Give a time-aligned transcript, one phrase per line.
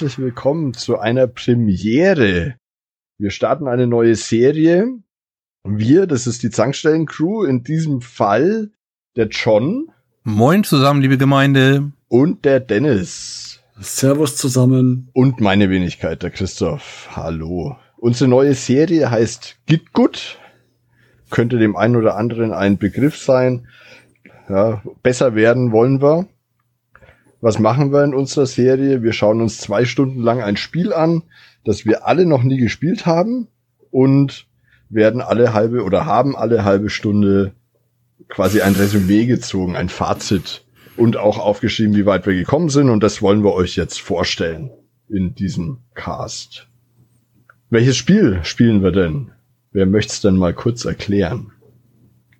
[0.00, 2.54] herzlich willkommen zu einer Premiere.
[3.18, 4.86] Wir starten eine neue Serie.
[5.64, 8.70] Wir, das ist die Zankstellen-Crew, in diesem Fall
[9.16, 9.90] der John.
[10.22, 11.90] Moin zusammen, liebe Gemeinde.
[12.06, 13.58] Und der Dennis.
[13.80, 15.08] Servus zusammen.
[15.14, 17.08] Und meine Wenigkeit, der Christoph.
[17.16, 17.76] Hallo.
[17.96, 20.38] Unsere neue Serie heißt Gitgut.
[21.28, 23.66] Könnte dem einen oder anderen ein Begriff sein.
[24.48, 26.28] Ja, besser werden wollen wir.
[27.40, 29.02] Was machen wir in unserer Serie?
[29.02, 31.22] Wir schauen uns zwei Stunden lang ein Spiel an,
[31.64, 33.48] das wir alle noch nie gespielt haben
[33.90, 34.46] und
[34.90, 37.52] werden alle halbe oder haben alle halbe Stunde
[38.28, 40.64] quasi ein Resümee gezogen, ein Fazit
[40.96, 44.70] und auch aufgeschrieben, wie weit wir gekommen sind und das wollen wir euch jetzt vorstellen
[45.08, 46.68] in diesem Cast.
[47.70, 49.30] Welches Spiel spielen wir denn?
[49.72, 51.52] Wer möchte es denn mal kurz erklären?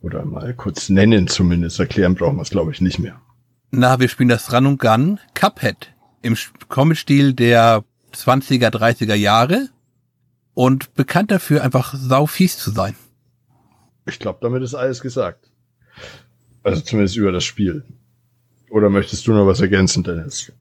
[0.00, 1.78] Oder mal kurz nennen zumindest.
[1.78, 3.20] Erklären brauchen wir es, glaube ich, nicht mehr.
[3.70, 6.36] Na, wir spielen das Run und Gun Cuphead im
[6.68, 9.68] Comic-Stil der 20er, 30er Jahre
[10.54, 12.96] und bekannt dafür, einfach sau fies zu sein.
[14.06, 15.50] Ich glaube, damit ist alles gesagt.
[16.62, 17.84] Also zumindest über das Spiel.
[18.70, 20.52] Oder möchtest du noch was ergänzen, Dennis?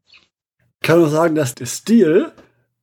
[0.82, 2.32] Ich kann nur sagen, dass der Stil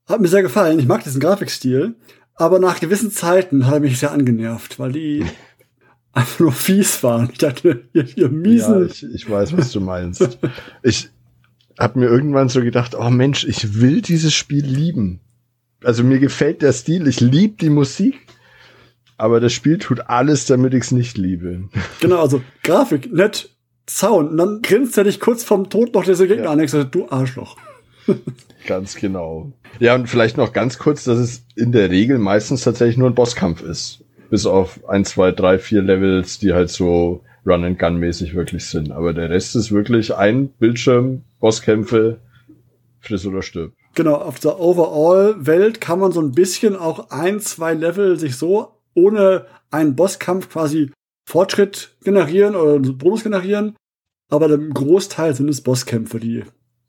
[0.06, 0.78] hat mir sehr gefallen.
[0.78, 1.96] Ich mag diesen Grafikstil.
[2.34, 5.24] Aber nach gewissen Zeiten hat er mich sehr angenervt, weil die
[6.14, 7.28] einfach nur fies waren.
[7.32, 8.80] Ich dachte, ihr, ihr miesen.
[8.80, 10.38] Ja, ich, ich weiß, was du meinst.
[10.82, 11.10] ich
[11.78, 15.20] habe mir irgendwann so gedacht, oh Mensch, ich will dieses Spiel lieben.
[15.82, 18.14] Also mir gefällt der Stil, ich liebe die Musik,
[19.18, 21.68] aber das Spiel tut alles, damit ich es nicht liebe.
[22.00, 23.50] Genau, also Grafik, nett,
[23.88, 24.30] Sound.
[24.30, 26.50] Und dann grinst er dich kurz vom Tod noch diese Gegner ja.
[26.52, 27.56] an und sagt, du Arschloch.
[28.66, 29.52] ganz genau.
[29.78, 33.14] Ja, und vielleicht noch ganz kurz, dass es in der Regel meistens tatsächlich nur ein
[33.14, 34.03] Bosskampf ist
[34.34, 38.90] bis auf ein, zwei, drei, vier Levels, die halt so Run-and-Gun-mäßig wirklich sind.
[38.90, 42.18] Aber der Rest ist wirklich ein Bildschirm, Bosskämpfe,
[42.98, 43.74] friss oder stirb.
[43.94, 48.72] Genau, auf der Overall-Welt kann man so ein bisschen auch ein, zwei Level sich so
[48.94, 50.90] ohne einen Bosskampf quasi
[51.28, 53.76] Fortschritt generieren oder Bonus generieren.
[54.30, 56.42] Aber im Großteil sind es Bosskämpfe, die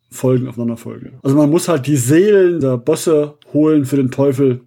[0.10, 1.20] folgen aufeinander folgen.
[1.22, 4.62] Also man muss halt die Seelen der Bosse holen für den Teufel.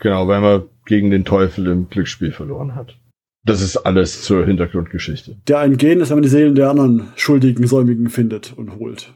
[0.00, 2.98] Genau, weil man gegen den Teufel im Glücksspiel verloren hat.
[3.44, 5.36] Das ist alles zur Hintergrundgeschichte.
[5.46, 9.12] Der ein Gen ist, wenn man die Seelen der anderen schuldigen Säumigen findet und holt.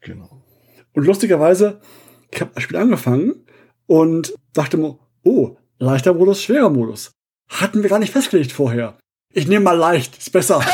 [0.00, 0.42] Genau.
[0.94, 1.80] Und lustigerweise,
[2.32, 3.34] ich habe das Spiel angefangen
[3.86, 7.12] und dachte mir, oh, leichter Modus, schwerer Modus.
[7.48, 8.96] Hatten wir gar nicht festgelegt vorher.
[9.32, 10.60] Ich nehme mal leicht, ist besser.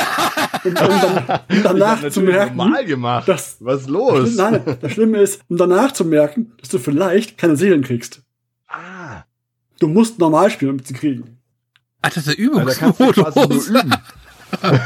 [0.65, 3.29] Und, um, dann, um danach zu merken, normal gemacht.
[3.29, 4.35] Dass, Was los?
[4.35, 8.23] Nein, das Schlimme ist, um danach zu merken, dass du vielleicht keine Seelen kriegst.
[8.67, 9.26] Ah.
[9.79, 11.39] Du musst normal spielen, um sie kriegen.
[12.03, 13.71] Ach, das ist der Übungsmodus.
[13.71, 14.03] Ja,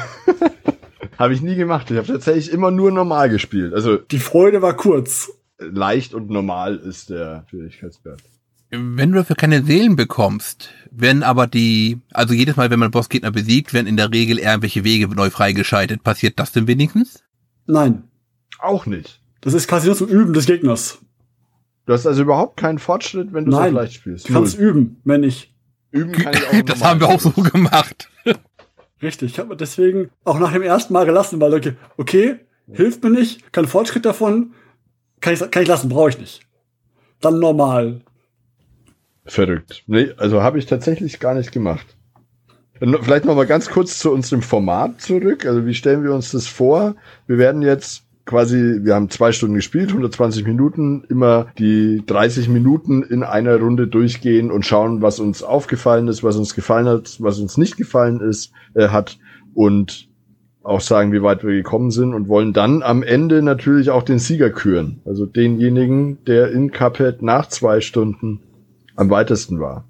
[1.18, 1.90] habe ich nie gemacht.
[1.90, 3.74] Ich habe tatsächlich immer nur normal gespielt.
[3.74, 5.30] Also die Freude war kurz.
[5.58, 8.22] Leicht und normal ist der Schwierigkeitswert.
[8.70, 13.30] Wenn du dafür keine Seelen bekommst, wenn aber die, also jedes Mal, wenn man Bossgegner
[13.30, 16.02] besiegt, werden in der Regel irgendwelche Wege neu freigeschaltet.
[16.02, 17.22] Passiert das denn wenigstens?
[17.66, 18.04] Nein.
[18.58, 19.20] Auch nicht.
[19.40, 21.00] Das ist quasi nur zum Üben des Gegners.
[21.90, 24.28] Du hast also überhaupt keinen Fortschritt, wenn du Nein, so leicht spielst.
[24.28, 25.52] Du kannst üben, wenn ich.
[25.90, 28.08] Üben kann ich auch Das haben wir auch so gemacht.
[29.02, 32.36] Richtig, ich habe deswegen auch nach dem ersten Mal gelassen, weil okay, okay,
[32.70, 34.52] hilft mir nicht, kein Fortschritt davon,
[35.20, 36.42] kann ich, kann ich lassen, brauche ich nicht.
[37.20, 38.02] Dann normal.
[39.24, 39.82] Verrückt.
[39.88, 41.96] Nee, also habe ich tatsächlich gar nicht gemacht.
[42.78, 45.44] Vielleicht noch mal ganz kurz zu unserem Format zurück.
[45.44, 46.94] Also wie stellen wir uns das vor?
[47.26, 53.02] Wir werden jetzt quasi, wir haben zwei Stunden gespielt, 120 Minuten, immer die 30 Minuten
[53.02, 57.40] in einer Runde durchgehen und schauen, was uns aufgefallen ist, was uns gefallen hat, was
[57.40, 59.18] uns nicht gefallen ist, äh, hat
[59.52, 60.08] und
[60.62, 64.20] auch sagen, wie weit wir gekommen sind und wollen dann am Ende natürlich auch den
[64.20, 65.02] Sieger küren.
[65.04, 68.40] Also denjenigen, der in Cuphead nach zwei Stunden
[68.94, 69.88] am weitesten war.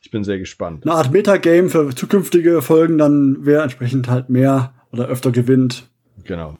[0.00, 0.84] Ich bin sehr gespannt.
[0.86, 5.90] Eine Art Metagame für zukünftige Folgen, dann wer entsprechend halt mehr oder öfter gewinnt.
[6.24, 6.56] Genau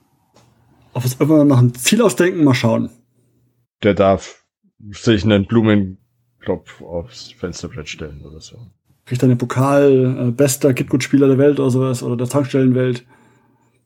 [0.93, 2.91] auf was immer noch ein Ziel ausdenken, mal schauen.
[3.83, 4.45] Der darf
[4.91, 8.59] sich einen Blumenklopf aufs Fensterbrett stellen oder so.
[9.05, 13.05] Kriegt dann den Pokal, äh, bester Gitgut-Spieler der Welt oder sowas, oder der Tankstellenwelt.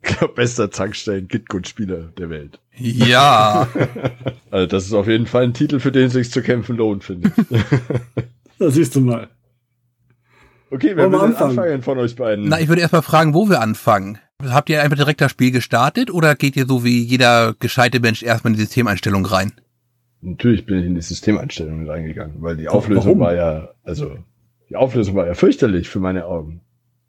[0.34, 2.60] bester Tankstellen-Gitgut-Spieler der Welt.
[2.76, 3.68] Ja.
[4.50, 7.04] also das ist auf jeden Fall ein Titel, für den es sich zu kämpfen lohnt,
[7.04, 7.60] finde ich.
[8.58, 9.28] da siehst du mal.
[10.70, 11.58] Okay, wer will anfangen?
[11.58, 12.48] anfangen von euch beiden?
[12.48, 14.18] Na, ich würde erstmal fragen, wo wir anfangen.
[14.44, 18.22] Habt ihr einfach direkt das Spiel gestartet oder geht ihr so wie jeder gescheite Mensch
[18.22, 19.52] erstmal in die Systemeinstellung rein?
[20.20, 23.20] Natürlich bin ich in die Systemeinstellungen reingegangen, weil die Auflösung Warum?
[23.20, 24.16] war ja, also
[24.68, 26.60] die Auflösung war ja fürchterlich für meine Augen.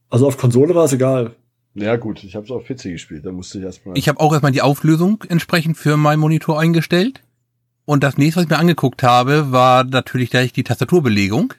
[0.10, 1.36] Also auf Konsole war es egal.
[1.74, 3.98] Ja gut, ich habe es auf PC gespielt, da musste ich erstmal.
[3.98, 7.24] Ich habe auch erstmal die Auflösung entsprechend für meinen Monitor eingestellt.
[7.86, 11.54] Und das nächste, was ich mir angeguckt habe, war natürlich gleich die Tastaturbelegung.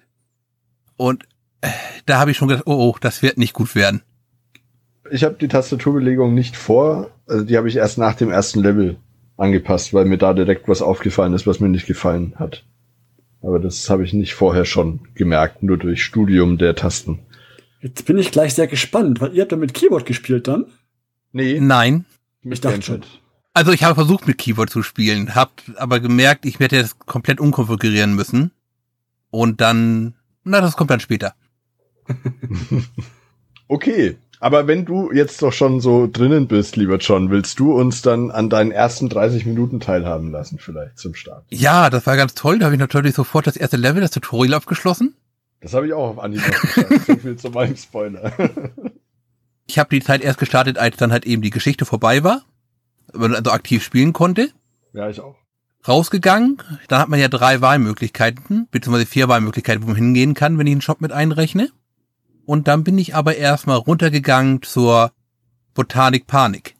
[0.96, 1.24] Und
[1.60, 1.68] äh,
[2.06, 4.02] da habe ich schon gedacht, oh, oh, das wird nicht gut werden.
[5.10, 8.96] Ich habe die Tastaturbelegung nicht vor, also die habe ich erst nach dem ersten Level
[9.36, 12.64] angepasst, weil mir da direkt was aufgefallen ist, was mir nicht gefallen hat.
[13.40, 17.20] Aber das habe ich nicht vorher schon gemerkt, nur durch Studium der Tasten.
[17.80, 20.66] Jetzt bin ich gleich sehr gespannt, weil ihr habt ja mit Keyboard gespielt dann.
[21.32, 22.04] Nee, Nein.
[22.42, 23.02] Ich dachte schon.
[23.54, 27.40] Also ich habe versucht mit Keyboard zu spielen, habe aber gemerkt, ich werde das komplett
[27.40, 28.52] umkonfigurieren müssen.
[29.30, 30.14] Und dann,
[30.44, 31.34] na, das kommt dann später.
[33.70, 38.02] Okay, aber wenn du jetzt doch schon so drinnen bist, lieber John, willst du uns
[38.02, 41.44] dann an deinen ersten 30 Minuten teilhaben lassen, vielleicht zum Start?
[41.50, 42.58] Ja, das war ganz toll.
[42.58, 45.14] Da habe ich natürlich sofort das erste Level, das Tutorial abgeschlossen.
[45.60, 46.42] Das habe ich auch auf Anhieb.
[47.06, 48.32] So viel zu meinem Spoiler.
[49.66, 52.42] Ich habe die Zeit erst gestartet, als dann halt eben die Geschichte vorbei war.
[53.12, 54.50] Man also aktiv spielen konnte.
[54.92, 55.36] ja, ich auch.
[55.86, 56.58] Rausgegangen.
[56.88, 60.72] Dann hat man ja drei Wahlmöglichkeiten, beziehungsweise vier Wahlmöglichkeiten, wo man hingehen kann, wenn ich
[60.72, 61.70] einen Shop mit einrechne.
[62.48, 65.12] Und dann bin ich aber erstmal runtergegangen zur
[65.74, 66.76] Botanik Panik.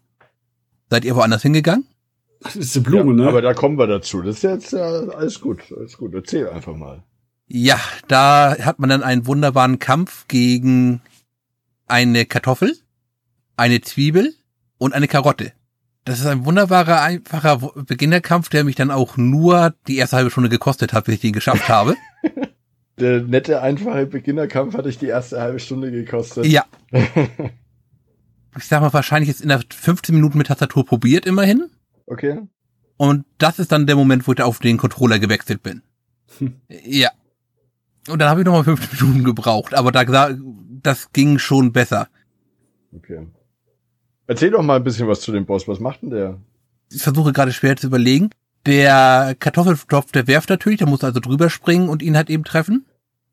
[0.89, 1.87] Seid ihr woanders hingegangen?
[2.41, 3.29] Das ist eine Blume, ja, ne?
[3.29, 4.23] Aber da kommen wir dazu.
[4.23, 5.65] Das ist jetzt ja, alles gut.
[5.77, 6.15] Alles gut.
[6.15, 7.03] Erzähl einfach mal.
[7.49, 11.03] Ja, da hat man dann einen wunderbaren Kampf gegen
[11.87, 12.75] eine Kartoffel,
[13.59, 14.33] eine Zwiebel
[14.79, 15.53] und eine Karotte.
[16.07, 20.49] Das ist ein wunderbarer, einfacher Beginnerkampf, der mich dann auch nur die erste halbe Stunde
[20.49, 21.95] gekostet hat, bis ich den geschafft habe.
[23.01, 26.47] Der nette, einfache Beginnerkampf hatte ich die erste halbe Stunde gekostet.
[26.47, 26.65] ja.
[28.57, 31.71] Ich sag mal, wahrscheinlich ist in der 15 Minuten mit Tastatur probiert immerhin.
[32.07, 32.41] Okay.
[32.97, 35.83] Und das ist dann der Moment, wo ich auf den Controller gewechselt bin.
[36.69, 37.11] Ja.
[38.09, 40.31] Und dann habe ich nochmal 15 Minuten gebraucht, aber da
[40.83, 42.09] das ging schon besser.
[42.97, 43.27] Okay.
[44.27, 45.69] Erzähl doch mal ein bisschen was zu dem Boss.
[45.69, 46.39] Was macht denn der?
[46.91, 48.31] Ich versuche gerade schwer zu überlegen.
[48.67, 52.87] Der Kartoffeltopf, der werft natürlich, der muss also drüber springen und ihn halt eben treffen.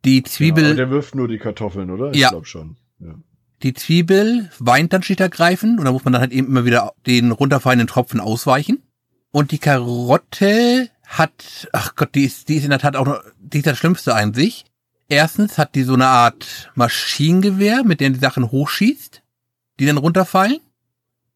[0.06, 2.12] Die Ja, aber Zwiebel, der wirft nur die Kartoffeln, oder?
[2.12, 2.30] Ich Ja.
[2.30, 2.78] glaube schon.
[3.00, 3.16] Ja.
[3.64, 6.94] die Zwiebel weint dann schlicht ergreifend und da muss man dann halt eben immer wieder
[7.08, 8.84] den runterfallenden Tropfen ausweichen.
[9.32, 13.22] Und die Karotte hat, ach Gott, die ist, die ist in der Tat auch noch,
[13.40, 14.66] die ist das Schlimmste an sich.
[15.08, 19.22] Erstens hat die so eine Art Maschinengewehr, mit der die Sachen hochschießt,
[19.80, 20.60] die dann runterfallen.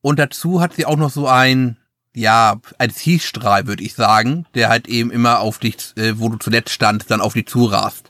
[0.02, 1.78] Und dazu hat sie auch noch so ein,
[2.16, 6.38] ja, ein Zielstrahl, würde ich sagen, der halt eben immer auf dich, äh, wo du
[6.38, 8.09] zuletzt standst, dann auf dich zurast.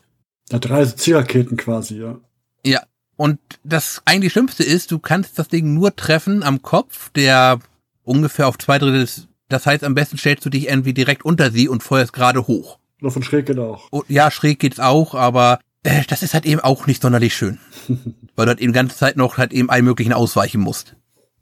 [0.49, 2.19] Da drei Zielraketen quasi, ja.
[2.65, 2.81] Ja.
[3.15, 7.59] Und das eigentlich Schlimmste ist, du kannst das Ding nur treffen am Kopf, der
[8.03, 9.27] ungefähr auf zwei Drittel ist.
[9.49, 12.79] Das heißt, am besten stellst du dich irgendwie direkt unter sie und feuerst gerade hoch.
[13.01, 13.91] Oder von schräg geht auch.
[13.91, 17.59] Und ja, schräg geht's auch, aber äh, das ist halt eben auch nicht sonderlich schön.
[18.35, 20.95] Weil du halt eben die ganze Zeit noch halt eben allen möglichen ausweichen musst.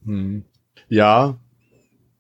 [0.04, 0.46] Hm.
[0.90, 1.38] Ja.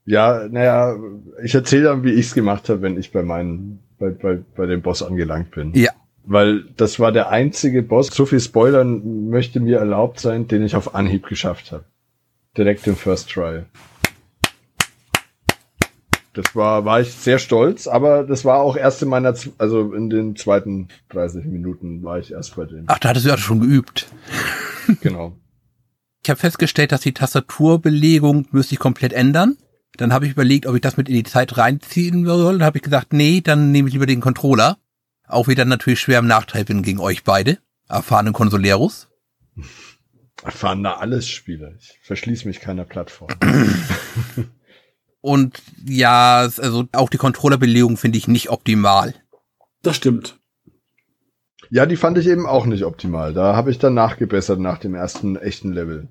[0.05, 0.95] Ja, naja,
[1.43, 4.81] ich erzähle dann, wie ich's gemacht habe, wenn ich bei meinen, bei, bei, bei dem
[4.81, 5.73] Boss angelangt bin.
[5.73, 5.91] Ja.
[6.29, 10.75] Weil das war der einzige Boss, so viel Spoilern möchte mir erlaubt sein, den ich
[10.75, 11.85] auf Anhieb geschafft habe.
[12.57, 13.63] Direkt im First Try.
[16.33, 20.09] Das war, war ich sehr stolz, aber das war auch erst in meiner, also in
[20.09, 22.83] den zweiten 30 Minuten war ich erst bei dem.
[22.87, 24.07] Ach, da hattest du ja schon geübt.
[25.01, 25.35] Genau.
[26.23, 29.57] Ich habe festgestellt, dass die Tastaturbelegung müsste ich komplett ändern.
[29.97, 32.59] Dann habe ich überlegt, ob ich das mit in die Zeit reinziehen soll.
[32.59, 34.77] Dann habe ich gesagt, nee, dann nehme ich lieber den Controller.
[35.27, 37.57] Auch wieder natürlich schwer im Nachteil bin gegen euch beide,
[37.87, 39.09] erfahrenen Consoleros.
[40.43, 41.75] Erfahren da alles Spiele.
[41.79, 43.29] Ich verschließe mich keiner Plattform.
[45.21, 49.13] Und ja, also auch die Controllerbelegung finde ich nicht optimal.
[49.81, 50.39] Das stimmt.
[51.69, 53.33] Ja, die fand ich eben auch nicht optimal.
[53.33, 56.07] Da habe ich dann nachgebessert nach dem ersten echten Level.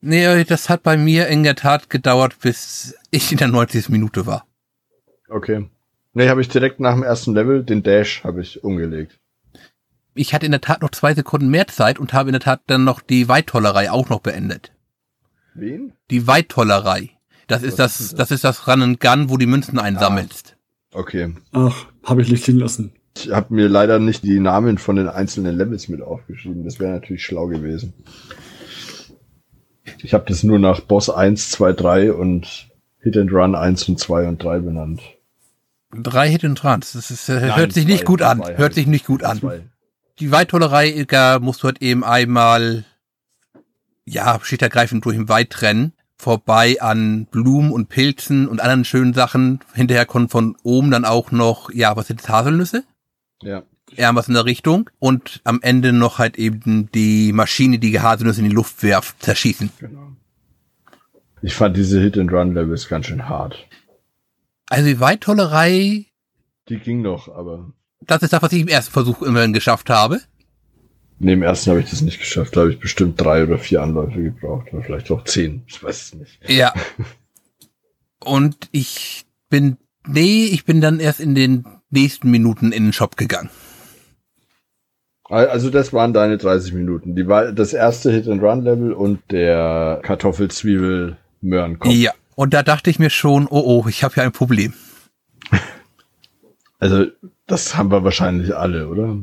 [0.00, 3.88] Nee, das hat bei mir in der Tat gedauert, bis ich in der 90.
[3.88, 4.46] Minute war.
[5.28, 5.68] Okay.
[6.16, 9.20] Nee, habe ich direkt nach dem ersten Level den Dash habe ich umgelegt.
[10.14, 12.62] Ich hatte in der Tat noch zwei Sekunden mehr Zeit und habe in der Tat
[12.68, 14.72] dann noch die Weittollerei auch noch beendet.
[15.52, 15.92] Wen?
[16.10, 17.10] Die Weittollerei.
[17.48, 20.56] Das ist das, ist das ist das Run and Gun, wo die Münzen einsammelst.
[20.94, 21.34] Okay.
[21.52, 22.92] Ach, habe ich nicht liegen lassen.
[23.14, 26.64] Ich habe mir leider nicht die Namen von den einzelnen Levels mit aufgeschrieben.
[26.64, 27.92] Das wäre natürlich schlau gewesen.
[30.02, 32.70] Ich habe das nur nach Boss 1, 2, 3 und
[33.00, 35.02] Hit and Run 1 und 2 und 3 benannt.
[36.02, 36.92] Drei Hit and Trans.
[36.92, 38.42] Das ist, Nein, hört sich zwei, nicht gut an.
[38.44, 38.74] Hört ich.
[38.76, 39.40] sich nicht gut an.
[39.40, 39.62] Zwei.
[40.18, 42.84] Die Weittollerei, da musst du halt eben einmal,
[44.04, 45.92] ja, schichtsübergreifend durch den Wald trennen.
[46.16, 49.60] Vorbei an Blumen und Pilzen und anderen schönen Sachen.
[49.74, 52.84] Hinterher kommen von oben dann auch noch, ja, was sind das, Haselnüsse?
[53.42, 53.62] Ja.
[53.94, 54.88] Eher was in der Richtung.
[54.98, 59.70] Und am Ende noch halt eben die Maschine, die Haselnüsse in die Luft wirft, zerschießen.
[59.78, 60.12] Genau.
[61.42, 63.66] Ich fand diese Hit and Run Levels ganz schön hart.
[64.68, 66.06] Also die Weittollerei
[66.68, 70.20] Die ging noch, aber Das ist das, was ich im ersten Versuch immerhin geschafft habe.
[71.18, 72.56] neben dem ersten habe ich das nicht geschafft.
[72.56, 74.72] Da habe ich bestimmt drei oder vier Anläufe gebraucht.
[74.72, 75.62] Oder vielleicht auch zehn.
[75.66, 76.38] Ich weiß es nicht.
[76.50, 76.72] Ja.
[78.24, 83.16] Und ich bin, nee, ich bin dann erst in den nächsten Minuten in den Shop
[83.16, 83.50] gegangen.
[85.28, 87.14] Also das waren deine 30 Minuten.
[87.16, 91.92] Die war das erste Hit-and-Run-Level und der Kartoffel-Zwiebel-Möhrenkopf.
[91.92, 92.12] Ja.
[92.36, 94.72] Und da dachte ich mir schon, oh oh, ich habe ja ein Problem.
[96.78, 97.06] Also
[97.46, 99.16] das haben wir wahrscheinlich alle, oder?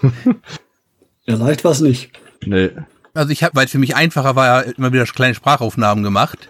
[1.26, 2.12] Ja, leicht war es nicht.
[2.46, 2.70] nee.
[3.14, 6.48] Also ich habe, weil es für mich einfacher war, ja immer wieder kleine Sprachaufnahmen gemacht.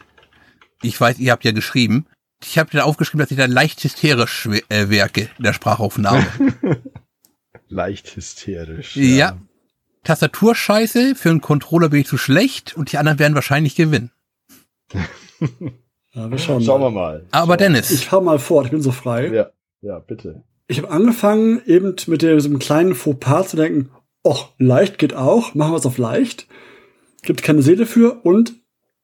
[0.83, 2.07] Ich weiß, ihr habt ja geschrieben.
[2.43, 6.27] Ich habe da aufgeschrieben, dass ich da leicht hysterisch äh, werke in der Sprachaufnahme.
[7.69, 8.97] Leicht hysterisch.
[8.97, 9.39] ja.
[10.05, 14.11] Tastaturscheiße, für einen Controller bin ich zu schlecht und die anderen werden wahrscheinlich gewinnen.
[16.13, 17.19] Ja, wir schauen Schauen wir mal.
[17.21, 17.27] mal.
[17.31, 19.29] Aber Schauen Dennis, Ich fahr mal fort, ich bin so frei.
[19.29, 19.51] Ja,
[19.81, 20.43] ja, bitte.
[20.67, 23.91] Ich habe angefangen, eben mit diesem kleinen Fauxpas zu denken,
[24.25, 26.47] och, leicht geht auch, machen wir es auf leicht.
[27.23, 28.55] Gibt keine Seele für und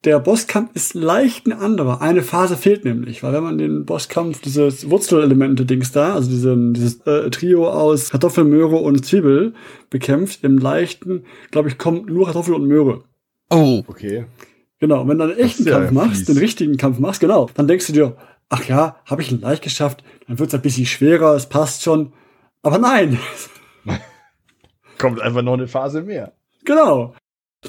[0.05, 2.01] der Bosskampf ist leicht ein anderer.
[2.01, 7.01] Eine Phase fehlt nämlich, weil wenn man den Bosskampf, dieses Wurzelelemente-Dings da, also diesen, dieses
[7.07, 9.53] äh, Trio aus Kartoffel, Möhre und Zwiebel
[9.89, 13.03] bekämpft, im leichten, glaube ich, kommt nur Kartoffel und Möhre.
[13.49, 14.25] oh, Okay.
[14.79, 16.25] Genau, und wenn du einen echten ja Kampf machst, fies.
[16.25, 18.15] den richtigen Kampf machst, genau, dann denkst du dir,
[18.49, 22.13] ach ja, habe ich ihn leicht geschafft, dann wird's ein bisschen schwerer, es passt schon.
[22.61, 23.19] Aber nein,
[24.97, 26.33] Kommt einfach noch eine Phase mehr.
[26.65, 27.13] genau,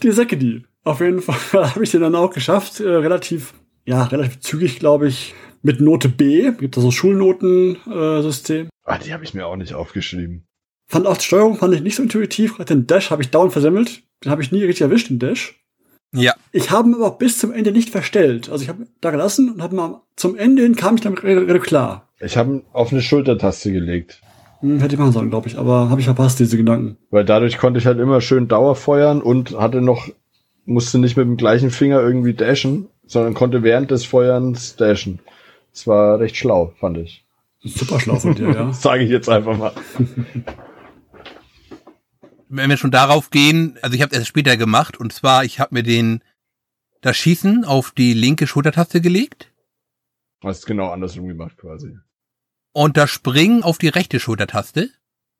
[0.02, 0.64] die Säcke die.
[0.84, 1.36] Auf jeden Fall
[1.74, 3.54] habe ich den dann auch geschafft, äh, relativ,
[3.86, 8.66] ja, relativ zügig, glaube ich, mit Note B, gibt da so Schulnotensystem.
[8.66, 8.68] Äh.
[8.84, 10.46] Ah, die habe ich mir auch nicht aufgeschrieben.
[10.90, 14.02] fand auch die Steuerung fand ich nicht so intuitiv, den Dash habe ich dauernd versemmelt,
[14.24, 15.60] den habe ich nie richtig erwischt, den Dash.
[16.12, 16.34] Ja.
[16.52, 18.48] Ich habe ihn aber bis zum Ende nicht verstellt.
[18.50, 21.20] Also ich habe ihn da gelassen und habe mal zum Ende hin kam ich damit
[21.62, 22.08] klar.
[22.20, 24.20] Ich habe ihn auf eine Schultertaste gelegt.
[24.60, 26.96] Hm, hätte ich machen sollen, glaube ich, aber habe ich verpasst, diese Gedanken.
[27.10, 30.08] Weil dadurch konnte ich halt immer schön Dauerfeuern und hatte noch,
[30.64, 35.20] musste nicht mit dem gleichen Finger irgendwie dashen, sondern konnte während des Feuerns dashen.
[35.72, 37.24] Das war recht schlau, fand ich.
[37.62, 38.72] Super schlau von dir, ja.
[38.72, 39.72] Sage ich jetzt einfach mal.
[42.48, 45.60] wenn wir schon darauf gehen, also ich habe es erst später gemacht und zwar ich
[45.60, 46.22] habe mir den
[47.00, 49.52] das Schießen auf die linke Schultertaste gelegt
[50.42, 51.96] Hast genau andersrum gemacht quasi.
[52.72, 54.90] und das Springen auf die rechte Schultertaste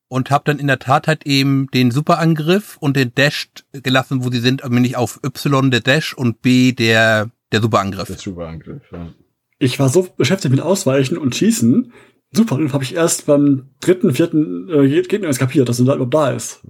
[0.09, 4.31] und habe dann in der Tat halt eben den Superangriff und den Dash gelassen, wo
[4.31, 8.09] sie sind, nämlich auf Y der Dash und B der der Superangriff.
[8.09, 9.13] Der Superangriff, ja.
[9.59, 11.93] Ich war so beschäftigt mit Ausweichen und Schießen.
[12.31, 16.15] Super, habe ich erst beim dritten, vierten äh, Gegner erst kapiert, dass er da überhaupt
[16.15, 16.61] da ist.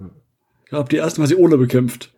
[0.69, 2.13] Ich habe die ersten Mal sie ohne bekämpft.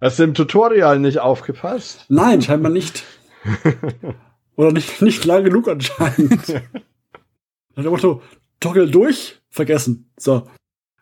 [0.00, 2.04] Hast du im Tutorial nicht aufgepasst?
[2.08, 3.02] Nein, scheinbar nicht.
[4.56, 6.48] Oder nicht, nicht lang genug anscheinend.
[7.74, 8.22] Nach dem Motto,
[8.60, 10.08] Toggle durch, vergessen.
[10.16, 10.46] So.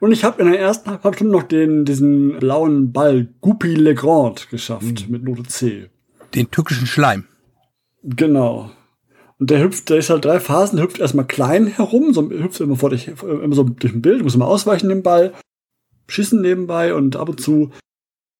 [0.00, 4.48] Und ich habe in der ersten halben Stunde noch den, diesen blauen Ball Guppy Legrand
[4.48, 5.90] geschafft mit Note C.
[6.34, 7.26] Den türkischen Schleim.
[8.02, 8.70] Genau.
[9.38, 12.60] Und der hüpft, der ist halt drei Phasen, der hüpft erstmal klein herum, so hüpft
[12.60, 15.34] immer vor dich, immer so durch ein Bild, muss immer ausweichen dem Ball,
[16.08, 17.70] schießen nebenbei und ab und zu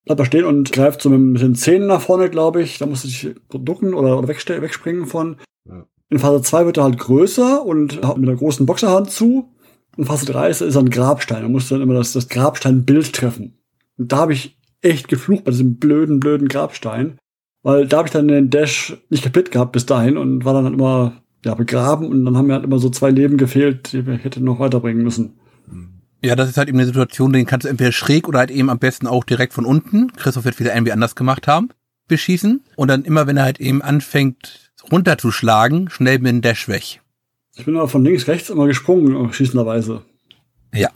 [0.04, 2.78] bleibt er stehen und greift so mit, den Zähnen nach vorne, glaube ich.
[2.78, 5.37] Da musst du dich ducken oder, wegspringen von.
[5.69, 5.87] Ja.
[6.11, 9.49] In Phase 2 wird er halt größer und haut mit einer großen Boxerhand zu.
[9.97, 11.42] In Phase 3 ist, ist er ein Grabstein.
[11.42, 13.59] Da musst du dann immer das, das Grabsteinbild treffen.
[13.99, 17.19] Und da habe ich echt geflucht bei diesem blöden, blöden Grabstein.
[17.62, 20.64] Weil da habe ich dann den Dash nicht kapitt gehabt bis dahin und war dann
[20.64, 23.99] halt immer ja, begraben und dann haben mir halt immer so zwei Leben gefehlt, die
[23.99, 25.38] ich hätte noch weiterbringen müssen.
[26.24, 28.70] Ja, das ist halt eben eine Situation, den kannst du entweder schräg oder halt eben
[28.70, 30.12] am besten auch direkt von unten.
[30.12, 31.70] Christoph wird wieder irgendwie anders gemacht haben,
[32.06, 32.62] beschießen.
[32.76, 37.00] Und dann immer, wenn er halt eben anfängt runterzuschlagen, schnell mit dem Dash weg.
[37.56, 40.02] Ich bin aber von links rechts immer gesprungen, schießenderweise.
[40.72, 40.90] Ja.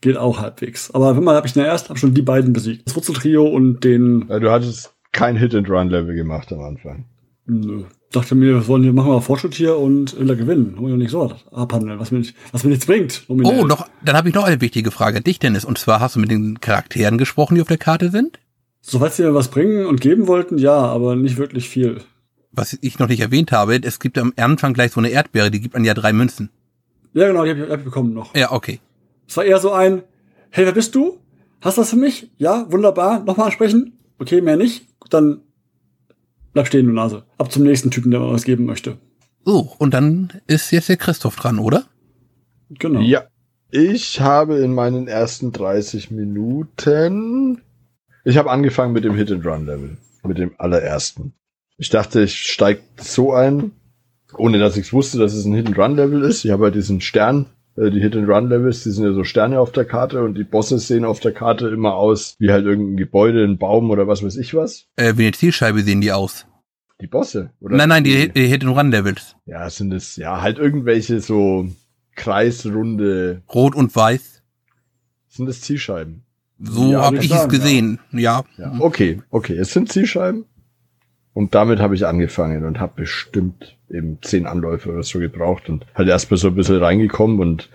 [0.00, 0.90] Geht auch halbwegs.
[0.92, 2.86] Aber wenn man habe ich in der ersten hab schon die beiden besiegt.
[2.86, 4.26] Das Wurzeltrio und den.
[4.28, 7.04] Ja, du hattest kein Hit-and-Run-Level gemacht am Anfang.
[7.46, 7.84] Nö.
[8.10, 10.78] Dachte mir, wir wollen hier machen wir Fortschritt hier und will er gewinnen.
[10.78, 13.24] Wollen wir nicht so abhandeln, was mir, nicht, was mir nichts bringt.
[13.28, 13.60] nominell.
[13.60, 15.66] Oh, noch, dann habe ich noch eine wichtige Frage an dich, Dennis.
[15.66, 18.38] Und zwar hast du mit den Charakteren gesprochen, die auf der Karte sind?
[18.80, 22.00] Soweit sie mir was bringen und geben wollten, ja, aber nicht wirklich viel.
[22.52, 25.60] Was ich noch nicht erwähnt habe, es gibt am Anfang gleich so eine Erdbeere, die
[25.60, 26.48] gibt man ja drei Münzen.
[27.12, 28.34] Ja, genau, die habe ich, hab ich bekommen noch.
[28.34, 28.80] Ja, okay.
[29.28, 30.02] Es war eher so ein,
[30.50, 31.18] hey, wer bist du?
[31.60, 32.30] Hast du was für mich?
[32.38, 33.22] Ja, wunderbar.
[33.24, 33.98] Nochmal ansprechen?
[34.18, 34.86] Okay, mehr nicht.
[34.98, 35.42] Gut, dann
[36.58, 37.22] bleib stehen, du Nase.
[37.38, 38.98] Ab zum nächsten Typen, der mir was geben möchte.
[39.44, 41.84] So, und dann ist jetzt der Christoph dran, oder?
[42.68, 42.98] Genau.
[42.98, 43.28] Ja.
[43.70, 47.62] Ich habe in meinen ersten 30 Minuten.
[48.24, 49.98] Ich habe angefangen mit dem Hit-and-Run-Level.
[50.24, 51.32] Mit dem allerersten.
[51.76, 53.70] Ich dachte, ich steig so ein,
[54.36, 56.44] ohne dass ich wusste, dass es ein Hit-and-Run-Level ist.
[56.44, 57.46] Ich habe halt diesen Stern,
[57.76, 61.04] äh, die Hit-and-Run-Levels, die sind ja so Sterne auf der Karte und die Bosse sehen
[61.04, 64.54] auf der Karte immer aus wie halt irgendein Gebäude, ein Baum oder was weiß ich
[64.54, 64.86] was.
[64.96, 66.47] Äh, wie eine Zielscheibe sehen die aus.
[67.00, 67.76] Die Bosse, oder?
[67.76, 69.36] Nein, nein, die, die Hit-and-Run-Levels.
[69.46, 71.68] Ja, sind es, ja, halt irgendwelche so
[72.16, 74.42] kreisrunde, Rot und weiß.
[75.28, 76.22] sind es Zielscheiben?
[76.58, 78.00] So Ja, habe ich es gesehen.
[78.10, 78.42] Ja.
[78.56, 80.44] Ja, okay, okay, es sind Zielscheiben.
[81.34, 85.86] Und damit habe ich angefangen und habe bestimmt eben zehn Anläufe oder so gebraucht und
[85.94, 87.70] halt erst mal so ein bisschen reingekommen und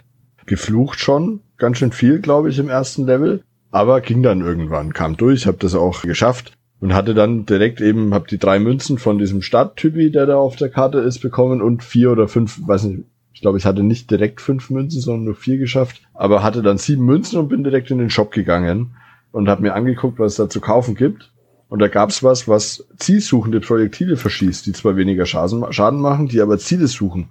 [0.46, 3.42] geflucht schon, ganz schön viel, glaube ich, im ersten Level.
[3.72, 6.52] Aber ging dann irgendwann, kam durch, habe das auch geschafft
[6.84, 10.58] und hatte dann direkt eben, habe die drei Münzen von diesem Stadttypi, der da auf
[10.58, 14.12] der Karte ist, bekommen und vier oder fünf, weiß nicht, ich glaube, ich hatte nicht
[14.12, 17.90] direkt fünf Münzen, sondern nur vier geschafft, aber hatte dann sieben Münzen und bin direkt
[17.90, 18.98] in den Shop gegangen
[19.32, 21.32] und habe mir angeguckt, was es da zu kaufen gibt.
[21.70, 26.42] Und da gab's was, was zielsuchende Projektile verschießt, die zwar weniger Schaden, Schaden machen, die
[26.42, 27.30] aber Ziele suchen.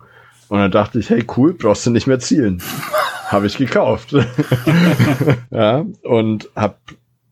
[0.48, 2.62] Und dann dachte ich, hey cool, brauchst du nicht mehr zielen.
[3.26, 4.14] habe ich gekauft.
[5.50, 6.78] ja, und hab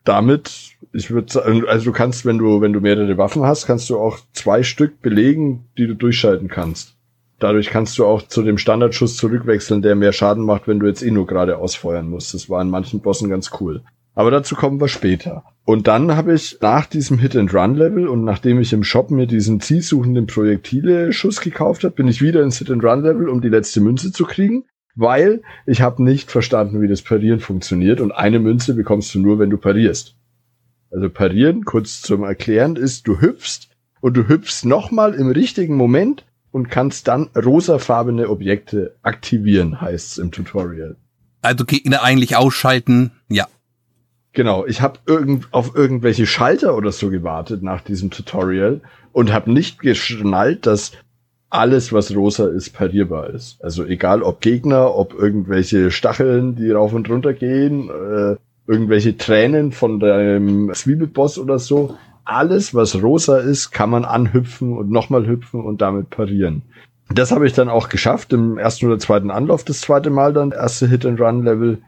[0.04, 3.99] damit, ich würde also du kannst, wenn du, wenn du mehrere Waffen hast, kannst du
[3.99, 6.97] auch zwei Stück belegen, die du durchschalten kannst.
[7.38, 11.02] Dadurch kannst du auch zu dem Standardschuss zurückwechseln, der mehr Schaden macht, wenn du jetzt
[11.02, 12.35] eh nur gerade ausfeuern musst.
[12.35, 13.82] Das war in manchen Bossen ganz cool.
[14.14, 15.44] Aber dazu kommen wir später.
[15.64, 20.26] Und dann habe ich nach diesem Hit-and-Run-Level und nachdem ich im Shop mir diesen zielsuchenden
[20.26, 25.42] Projektile-Schuss gekauft habe, bin ich wieder ins Hit-and-Run-Level, um die letzte Münze zu kriegen, weil
[25.64, 28.02] ich habe nicht verstanden, wie das Parieren funktioniert.
[28.02, 30.16] Und eine Münze bekommst du nur, wenn du parierst.
[30.90, 33.68] Also parieren, kurz zum Erklären, ist, du hüpfst
[34.00, 40.32] und du hüpfst nochmal im richtigen Moment und kannst dann rosafarbene Objekte aktivieren, heißt's im
[40.32, 40.97] Tutorial.
[41.43, 43.12] Also Gegner eigentlich ausschalten.
[43.28, 43.47] Ja.
[44.32, 48.80] Genau, ich habe irgend, auf irgendwelche Schalter oder so gewartet nach diesem Tutorial
[49.12, 50.93] und habe nicht geschnallt, dass
[51.49, 53.62] alles, was rosa ist, parierbar ist.
[53.62, 58.36] Also egal ob Gegner, ob irgendwelche Stacheln, die rauf und runter gehen, äh,
[58.71, 61.97] irgendwelche Tränen von deinem Zwiebelboss oder so.
[62.25, 66.63] Alles, was rosa ist, kann man anhüpfen und nochmal hüpfen und damit parieren.
[67.13, 70.52] Das habe ich dann auch geschafft im ersten oder zweiten Anlauf, das zweite Mal dann,
[70.52, 71.78] erste Hit-and-Run-Level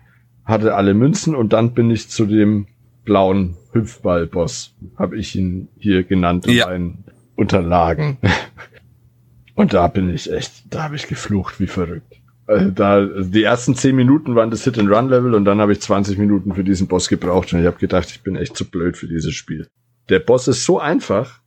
[0.45, 2.67] hatte alle Münzen und dann bin ich zu dem
[3.05, 6.67] blauen Hüpfball-Boss, habe ich ihn hier genannt in Ja.
[6.67, 7.05] meinen
[7.37, 8.19] Unterlagen.
[9.55, 12.22] Und da bin ich echt, da habe ich geflucht wie verrückt.
[12.47, 16.55] Also da, die ersten 10 Minuten waren das Hit-and-Run-Level und dann habe ich 20 Minuten
[16.55, 19.35] für diesen Boss gebraucht und ich habe gedacht, ich bin echt zu blöd für dieses
[19.35, 19.69] Spiel.
[20.09, 21.41] Der Boss ist so einfach,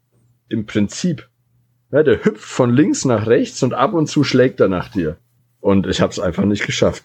[0.48, 1.28] im Prinzip.
[1.92, 5.18] Ja, der hüpft von links nach rechts und ab und zu schlägt er nach dir.
[5.60, 7.04] Und ich habe es einfach nicht geschafft.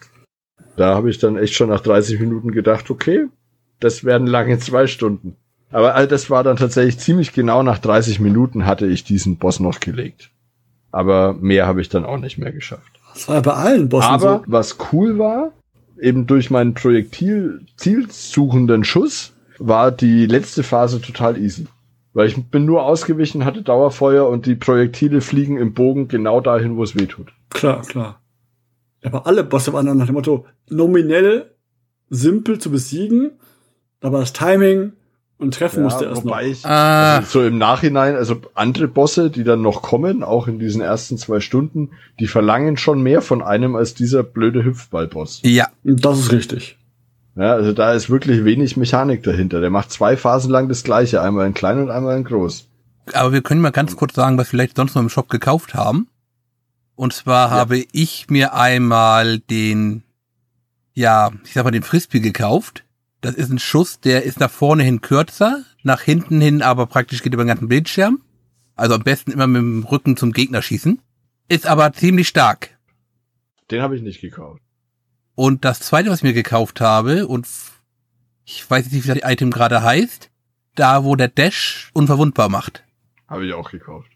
[0.77, 3.27] Da habe ich dann echt schon nach 30 Minuten gedacht, okay,
[3.79, 5.35] das werden lange zwei Stunden.
[5.71, 9.59] Aber all das war dann tatsächlich ziemlich genau nach 30 Minuten hatte ich diesen Boss
[9.59, 10.31] noch gelegt.
[10.91, 13.00] Aber mehr habe ich dann auch nicht mehr geschafft.
[13.13, 14.51] Das war ja bei allen Bossen Aber so.
[14.51, 15.51] was cool war,
[15.99, 21.67] eben durch meinen Projektil zielsuchenden Schuss, war die letzte Phase total easy.
[22.13, 26.75] Weil ich bin nur ausgewichen, hatte Dauerfeuer und die Projektile fliegen im Bogen genau dahin,
[26.75, 27.31] wo es weh tut.
[27.49, 28.21] Klar, klar.
[29.03, 31.55] Aber alle Bosse waren dann nach dem Motto nominell
[32.09, 33.31] simpel zu besiegen,
[34.01, 34.93] aber das Timing
[35.41, 36.31] und Treffen musste erst noch.
[36.31, 40.47] wobei ich Ah, also so im Nachhinein, also andere Bosse, die dann noch kommen, auch
[40.47, 45.41] in diesen ersten zwei Stunden, die verlangen schon mehr von einem als dieser blöde Hüpfballboss.
[45.43, 45.67] ja.
[45.83, 46.77] Das ist richtig.
[47.35, 49.61] Ja, also da ist wirklich wenig Mechanik dahinter.
[49.61, 52.67] Der macht zwei Phasen lang das gleiche, einmal in klein und einmal in groß.
[53.13, 55.73] Aber wir können mal ganz kurz sagen, was wir vielleicht sonst noch im Shop gekauft
[55.73, 56.07] haben.
[56.95, 60.03] Und zwar habe ich mir einmal den,
[60.93, 62.83] ja, ich sag mal, den Frisbee gekauft.
[63.21, 67.21] Das ist ein Schuss, der ist nach vorne hin kürzer, nach hinten hin aber praktisch
[67.21, 68.21] geht über den ganzen Bildschirm.
[68.75, 70.99] Also am besten immer mit dem Rücken zum Gegner schießen.
[71.47, 72.77] Ist aber ziemlich stark.
[73.69, 74.61] Den habe ich nicht gekauft.
[75.35, 77.47] Und das zweite, was ich mir gekauft habe, und
[78.45, 80.29] ich weiß jetzt nicht, wie das Item gerade heißt,
[80.75, 82.83] da wo der Dash unverwundbar macht.
[83.27, 84.09] Habe ich auch gekauft.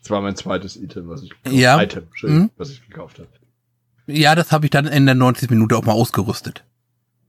[0.00, 1.80] Das war mein zweites Item, was ich Ja.
[1.80, 2.50] Item, Entschuldigung, Mhm.
[2.56, 3.28] was ich gekauft habe.
[4.06, 6.64] Ja, das habe ich dann in der 90 Minute auch mal ausgerüstet.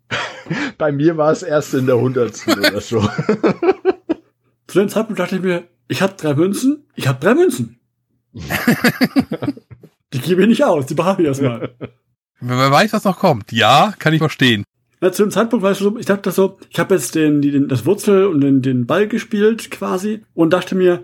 [0.78, 3.02] Bei mir war es erst in der hundertsten oder so.
[4.68, 7.80] Zu dem Zeitpunkt dachte ich mir, ich habe drei Münzen, ich habe drei Münzen.
[10.13, 11.76] die gebe ich nicht aus, die behalte ich erstmal.
[12.39, 13.52] Wer weiß, was noch kommt.
[13.52, 14.63] Ja, kann ich verstehen.
[15.02, 17.68] Ja, zu dem Zeitpunkt war ich so, ich dachte so, ich habe jetzt den, den,
[17.68, 21.04] das Wurzel und den, den Ball gespielt quasi und dachte mir,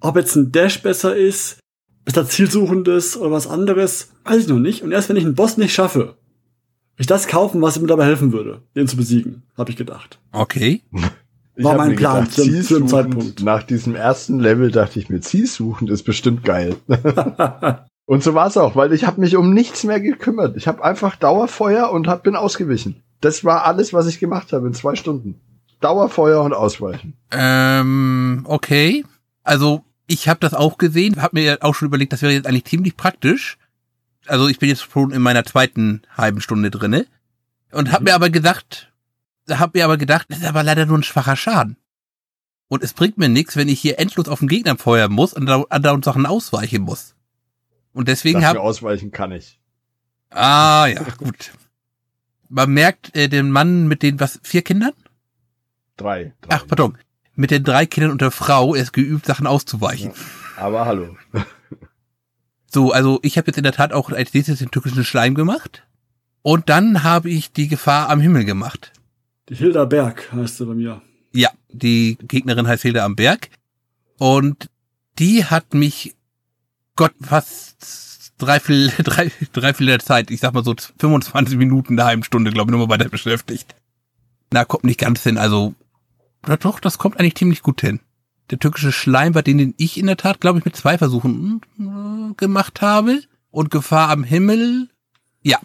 [0.00, 1.58] ob jetzt ein Dash besser ist,
[2.06, 4.82] ist das zielsuchendes oder was anderes, weiß ich noch nicht.
[4.82, 6.16] Und erst wenn ich einen Boss nicht schaffe,
[7.00, 10.18] ich das kaufen, was mir dabei helfen würde, den zu besiegen, habe ich gedacht.
[10.32, 10.82] Okay.
[11.56, 13.42] Ich War mein Plan gedacht, zum- zum zielsuchend, Zeitpunkt.
[13.42, 16.76] Nach diesem ersten Level dachte ich mir, zielsuchend ist bestimmt geil.
[18.06, 20.56] und so war es auch, weil ich habe mich um nichts mehr gekümmert.
[20.56, 23.02] Ich habe einfach Dauerfeuer und hab, bin ausgewichen.
[23.20, 25.40] Das war alles, was ich gemacht habe in zwei Stunden.
[25.80, 27.14] Dauerfeuer und Ausweichen.
[27.30, 29.04] Ähm, okay.
[29.42, 32.64] Also ich habe das auch gesehen, habe mir auch schon überlegt, das wäre jetzt eigentlich
[32.64, 33.58] ziemlich praktisch.
[34.30, 37.06] Also ich bin jetzt schon in meiner zweiten halben Stunde drinne
[37.72, 38.92] und habe mir aber gedacht,
[39.50, 41.76] habe mir aber gedacht, das ist aber leider nur ein schwacher Schaden.
[42.68, 45.46] Und es bringt mir nichts, wenn ich hier endlos auf den Gegner feuern muss und
[45.46, 47.16] da andauernd Sachen ausweichen muss.
[47.92, 49.58] Und deswegen habe ausweichen kann ich.
[50.30, 51.50] Ah ja, gut.
[52.48, 54.92] Man merkt äh, den Mann mit den was vier Kindern?
[55.96, 56.34] Drei.
[56.40, 56.54] drei.
[56.54, 56.96] Ach, pardon.
[57.34, 60.12] Mit den drei Kindern und der Frau er ist geübt, Sachen auszuweichen.
[60.56, 61.16] Aber hallo.
[62.72, 65.82] So, also ich habe jetzt in der Tat auch als nächstes den türkischen Schleim gemacht.
[66.42, 68.92] Und dann habe ich die Gefahr am Himmel gemacht.
[69.48, 71.02] Die Hilda Berg heißt sie bei mir.
[71.32, 73.50] Ja, die Gegnerin heißt Hilde am Berg.
[74.18, 74.70] Und
[75.18, 76.14] die hat mich
[76.94, 82.24] Gott fast dreiviertel, drei, dreiviertel der Zeit, ich sag mal so 25 Minuten, eine halbe
[82.24, 83.74] Stunde, glaube ich, nochmal weiter beschäftigt.
[84.52, 85.38] Na, kommt nicht ganz hin.
[85.38, 85.74] Also,
[86.60, 88.00] doch, das kommt eigentlich ziemlich gut hin.
[88.50, 91.60] Der türkische Schleim war den, den ich in der Tat, glaube ich, mit zwei Versuchen
[91.78, 93.22] äh, gemacht habe.
[93.52, 94.88] Und Gefahr am Himmel,
[95.42, 95.58] ja.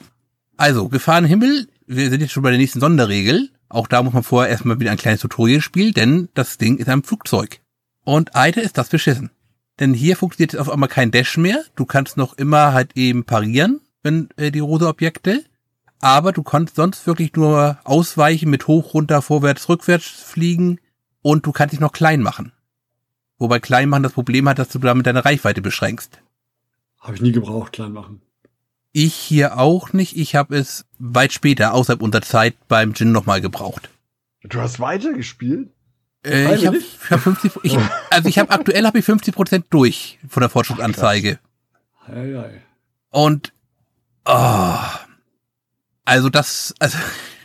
[0.58, 3.50] Also, Gefahr am Himmel, wir sind jetzt schon bei der nächsten Sonderregel.
[3.70, 6.90] Auch da muss man vorher erstmal wieder ein kleines Tutorial spielen, denn das Ding ist
[6.90, 7.60] ein Flugzeug.
[8.04, 9.32] Und Alter ist das beschissen.
[9.80, 11.64] Denn hier funktioniert jetzt auf einmal kein Dash mehr.
[11.76, 15.44] Du kannst noch immer halt eben parieren, wenn äh, die rosa Objekte.
[16.00, 20.80] Aber du kannst sonst wirklich nur ausweichen mit hoch, runter, vorwärts, rückwärts fliegen
[21.22, 22.52] und du kannst dich noch klein machen.
[23.38, 26.20] Wobei klein machen das Problem hat, dass du damit deine Reichweite beschränkst.
[27.00, 28.22] Habe ich nie gebraucht, klein machen.
[28.92, 30.16] Ich hier auch nicht.
[30.16, 33.90] Ich habe es weit später, außerhalb unserer Zeit, beim Gin nochmal gebraucht.
[34.44, 35.70] Du hast weitergespielt?
[36.26, 37.78] Äh, ich habe hab 50, ich,
[38.10, 41.40] also ich habe aktuell habe ich 50 Prozent durch von der Fortschrittsanzeige.
[42.08, 42.62] Hei, hei.
[43.10, 43.54] Und
[44.26, 44.78] oh,
[46.06, 46.98] also das, also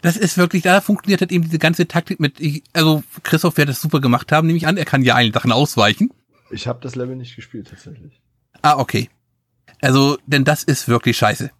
[0.02, 3.68] das ist wirklich, da funktioniert halt eben diese ganze Taktik mit, ich, also Christoph wird
[3.68, 6.10] das super gemacht haben, nehme ich an, er kann ja allen Sachen ausweichen.
[6.50, 8.20] Ich habe das Level nicht gespielt tatsächlich.
[8.62, 9.08] Ah, okay.
[9.80, 11.50] Also, denn das ist wirklich scheiße.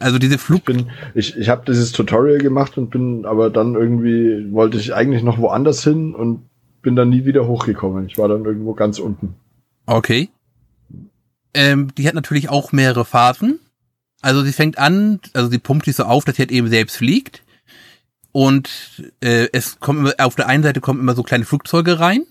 [0.00, 3.74] Also diese Flug, Ich bin, ich, ich habe dieses Tutorial gemacht und bin aber dann
[3.74, 6.48] irgendwie wollte ich eigentlich noch woanders hin und
[6.82, 8.06] bin dann nie wieder hochgekommen.
[8.06, 9.36] Ich war dann irgendwo ganz unten.
[9.86, 10.30] okay.
[11.56, 13.60] Ähm, die hat natürlich auch mehrere Phasen.
[14.20, 16.96] Also sie fängt an, also sie pumpt sich so auf, dass sie halt eben selbst
[16.96, 17.43] fliegt.
[18.36, 22.26] Und äh, es kommt immer, auf der einen Seite kommen immer so kleine Flugzeuge rein,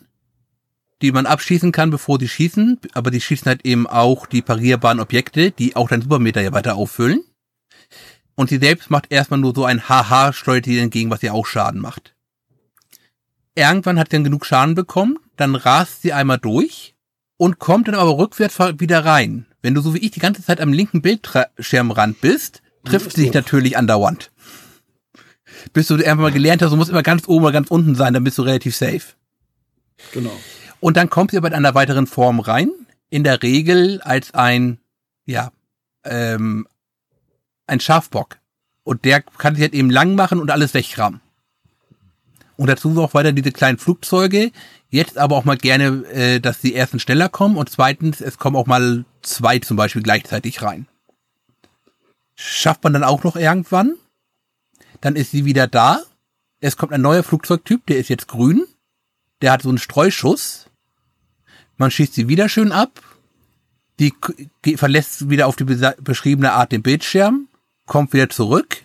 [1.02, 2.78] die man abschießen kann, bevor die schießen.
[2.92, 6.76] Aber die schießen halt eben auch die parierbaren Objekte, die auch deinen Supermeter ja weiter
[6.76, 7.24] auffüllen.
[8.36, 11.46] Und sie selbst macht erstmal nur so ein Haha, steuert die entgegen, was ihr auch
[11.46, 12.14] Schaden macht.
[13.56, 16.96] Irgendwann hat sie dann genug Schaden bekommen, dann rast sie einmal durch
[17.38, 19.46] und kommt dann aber rückwärts wieder rein.
[19.62, 23.34] Wenn du so wie ich die ganze Zeit am linken Bildschirmrand bist, trifft sie dich
[23.34, 24.33] natürlich andauernd.
[25.72, 28.14] Bis du einfach mal gelernt hast, du musst immer ganz oben oder ganz unten sein,
[28.14, 29.02] dann bist du relativ safe.
[30.12, 30.38] Genau.
[30.80, 32.70] Und dann kommt aber in einer weiteren Form rein.
[33.10, 34.80] In der Regel als ein,
[35.26, 35.52] ja,
[36.04, 36.68] ähm,
[37.68, 38.38] ein Schafbock.
[38.84, 41.22] Und der kann sich halt eben lang machen und alles wegrammen.
[42.58, 44.52] Und dazu noch weiter diese kleinen Flugzeuge.
[44.90, 48.56] Jetzt aber auch mal gerne, äh, dass sie erstens schneller kommen und zweitens, es kommen
[48.56, 50.88] auch mal zwei zum Beispiel gleichzeitig rein.
[52.36, 53.96] Schafft man dann auch noch irgendwann.
[55.04, 56.02] Dann ist sie wieder da.
[56.62, 58.64] Es kommt ein neuer Flugzeugtyp, der ist jetzt grün.
[59.42, 60.68] Der hat so einen Streuschuss.
[61.76, 63.02] Man schießt sie wieder schön ab.
[64.00, 64.14] Die
[64.78, 67.50] verlässt wieder auf die beschriebene Art den Bildschirm,
[67.86, 68.78] kommt wieder zurück.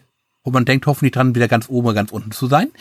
[0.42, 2.72] Und man denkt hoffentlich dran, wieder ganz oben oder ganz unten zu sein.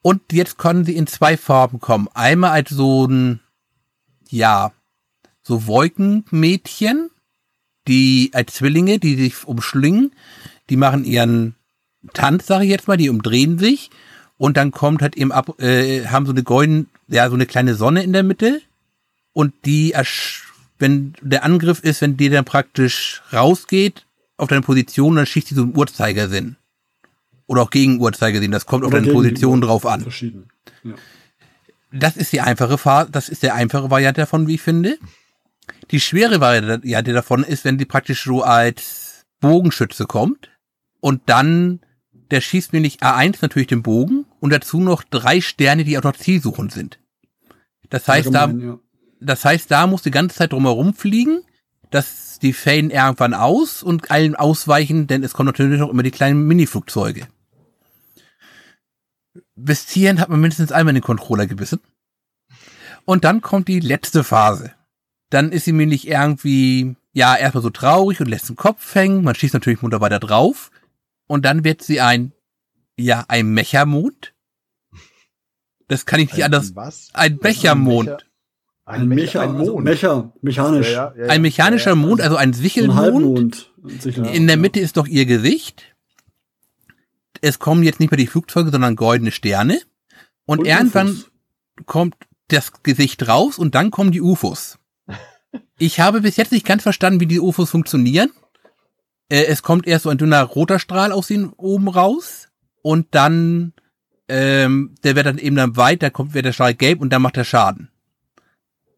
[0.00, 2.06] Und jetzt können sie in zwei Farben kommen.
[2.14, 3.40] Einmal als so ein,
[4.28, 4.72] ja,
[5.42, 7.10] so Wolkenmädchen,
[7.88, 10.12] die als Zwillinge, die sich umschlingen,
[10.68, 11.56] die machen ihren
[12.14, 13.90] Tanz, sage ich jetzt mal, die umdrehen sich
[14.38, 17.74] und dann kommt halt eben ab, äh, haben so eine golden, ja, so eine kleine
[17.74, 18.60] Sonne in der Mitte
[19.32, 20.44] und die, ersch-
[20.78, 24.06] wenn der Angriff ist, wenn die dann praktisch rausgeht
[24.38, 26.56] auf deine Position, dann schießt die so im Uhrzeigersinn.
[27.46, 30.00] Oder auch gegen Uhrzeigersinn, das kommt auf Oder deine gegen die Position drauf an.
[30.00, 30.48] Verschieden.
[30.82, 30.94] Ja.
[31.92, 34.96] Das ist die einfache Phase, das ist der einfache Variante davon, wie ich finde.
[35.90, 40.48] Die schwere Variante davon ist, wenn die praktisch so als Bogenschütze kommt
[41.00, 41.80] und dann
[42.30, 46.02] der schießt mir nicht A1 natürlich den Bogen und dazu noch drei Sterne, die auch
[46.02, 46.98] noch zielsuchend sind.
[47.88, 48.78] Das heißt, da, ja.
[49.20, 51.40] das heißt, da muss die ganze Zeit drumherum fliegen,
[51.90, 56.12] dass die faden irgendwann aus und allen ausweichen, denn es kommen natürlich noch immer die
[56.12, 57.26] kleinen Mini-Flugzeuge.
[59.56, 61.80] bis hierhin hat man mindestens einmal den Controller gebissen.
[63.04, 64.72] Und dann kommt die letzte Phase.
[65.30, 69.22] Dann ist sie mir nicht irgendwie, ja, erstmal so traurig und lässt den Kopf hängen.
[69.22, 70.70] Man schießt natürlich munter weiter drauf.
[71.30, 72.32] Und dann wird sie ein,
[72.98, 74.34] ja, ein Mechamond.
[75.86, 76.74] Das kann ich nicht Ein- anders.
[76.74, 77.10] Was?
[77.12, 78.26] Ein Bechermond.
[78.84, 79.84] Ein Mecha, ein also Mond.
[79.84, 80.88] Mecha, mechanisch.
[80.90, 82.02] Ja, ja, ja, Ein mechanischer ja, ja.
[82.04, 82.98] Mond, also ein So ein Sichelmond.
[82.98, 83.72] Halbmond.
[84.00, 84.28] Sicher.
[84.28, 85.94] In der Mitte ist doch ihr Gesicht.
[87.40, 89.80] Es kommen jetzt nicht mehr die Flugzeuge, sondern goldene Sterne.
[90.46, 91.30] Und, Und irgendwann UFOs.
[91.86, 92.16] kommt
[92.48, 94.80] das Gesicht raus und dann kommen die UFOs.
[95.78, 98.32] Ich habe bis jetzt nicht ganz verstanden, wie die UFOs funktionieren.
[99.30, 102.48] Äh, es kommt erst so ein dünner roter Strahl aus ihnen oben raus
[102.82, 103.72] und dann,
[104.28, 107.38] ähm, der wird dann eben dann weiter, kommt wird der Strahl gelb und dann macht
[107.38, 107.88] er Schaden.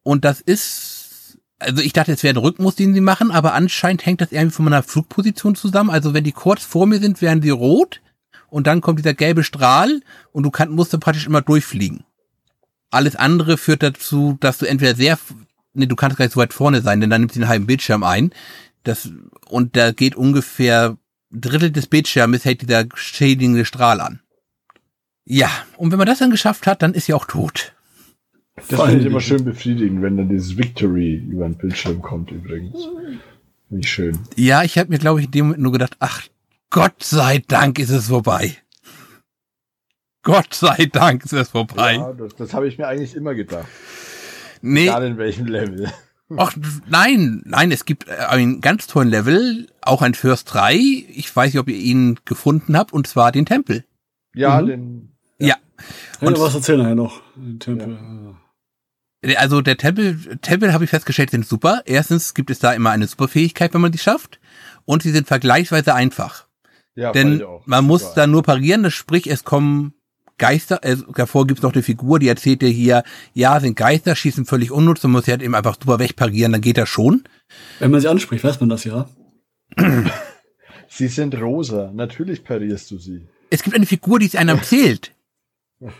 [0.02, 4.04] Und das ist, also ich dachte, es wäre ein Rhythmus, den sie machen, aber anscheinend
[4.04, 5.90] hängt das irgendwie von meiner Flugposition zusammen.
[5.90, 8.00] Also wenn die kurz vor mir sind, werden sie rot
[8.48, 10.00] und dann kommt dieser gelbe Strahl
[10.32, 12.04] und du kann, musst du praktisch immer durchfliegen.
[12.90, 15.18] Alles andere führt dazu, dass du entweder sehr,
[15.72, 17.66] nee, du kannst gar nicht so weit vorne sein, denn dann nimmt sie einen halben
[17.66, 18.32] Bildschirm ein.
[18.84, 19.10] Das,
[19.48, 20.96] und da geht ungefähr
[21.32, 24.20] ein Drittel des Bildschirmes hält dieser schädigende Strahl an.
[25.24, 27.74] Ja, und wenn man das dann geschafft hat, dann ist sie auch tot.
[28.68, 32.84] Das finde ich immer schön befriedigend, wenn dann dieses Victory über den Bildschirm kommt übrigens.
[33.68, 34.18] Finde ich schön.
[34.36, 36.22] Ja, ich habe mir, glaube ich, in dem Moment nur gedacht, ach,
[36.70, 38.56] Gott sei Dank ist es vorbei.
[40.22, 41.94] Gott sei Dank ist es vorbei.
[41.94, 43.68] Ja, das, das habe ich mir eigentlich immer gedacht.
[44.60, 45.90] nee, Egal in welchem Level.
[46.38, 46.54] Ach,
[46.88, 50.74] nein, nein, es gibt äh, einen ganz tollen Level, auch ein First 3.
[50.74, 53.84] Ich weiß nicht, ob ihr ihn gefunden habt, und zwar den Tempel.
[54.34, 54.66] Ja, Mhm.
[54.66, 55.12] den.
[55.38, 55.56] Ja.
[56.20, 57.20] Ja, Und- was erzählen nachher noch?
[57.36, 57.98] Den Tempel.
[59.36, 61.82] Also der Tempel, Tempel habe ich festgestellt, sind super.
[61.84, 64.40] Erstens gibt es da immer eine Superfähigkeit, wenn man die schafft.
[64.84, 66.46] Und sie sind vergleichsweise einfach.
[66.96, 69.94] Ja, Denn man muss da nur parieren, das sprich, es kommen
[70.42, 74.44] Geister, äh, davor gibt's noch eine Figur, die erzählt dir hier, ja, sind Geister, schießen
[74.44, 77.22] völlig unnutz, man muss sie halt eben einfach super wegparieren, dann geht das schon.
[77.78, 79.08] Wenn man sie anspricht, weiß man das ja.
[80.88, 81.90] Sie sind rosa.
[81.94, 83.28] Natürlich parierst du sie.
[83.50, 85.12] Es gibt eine Figur, die es einem erzählt.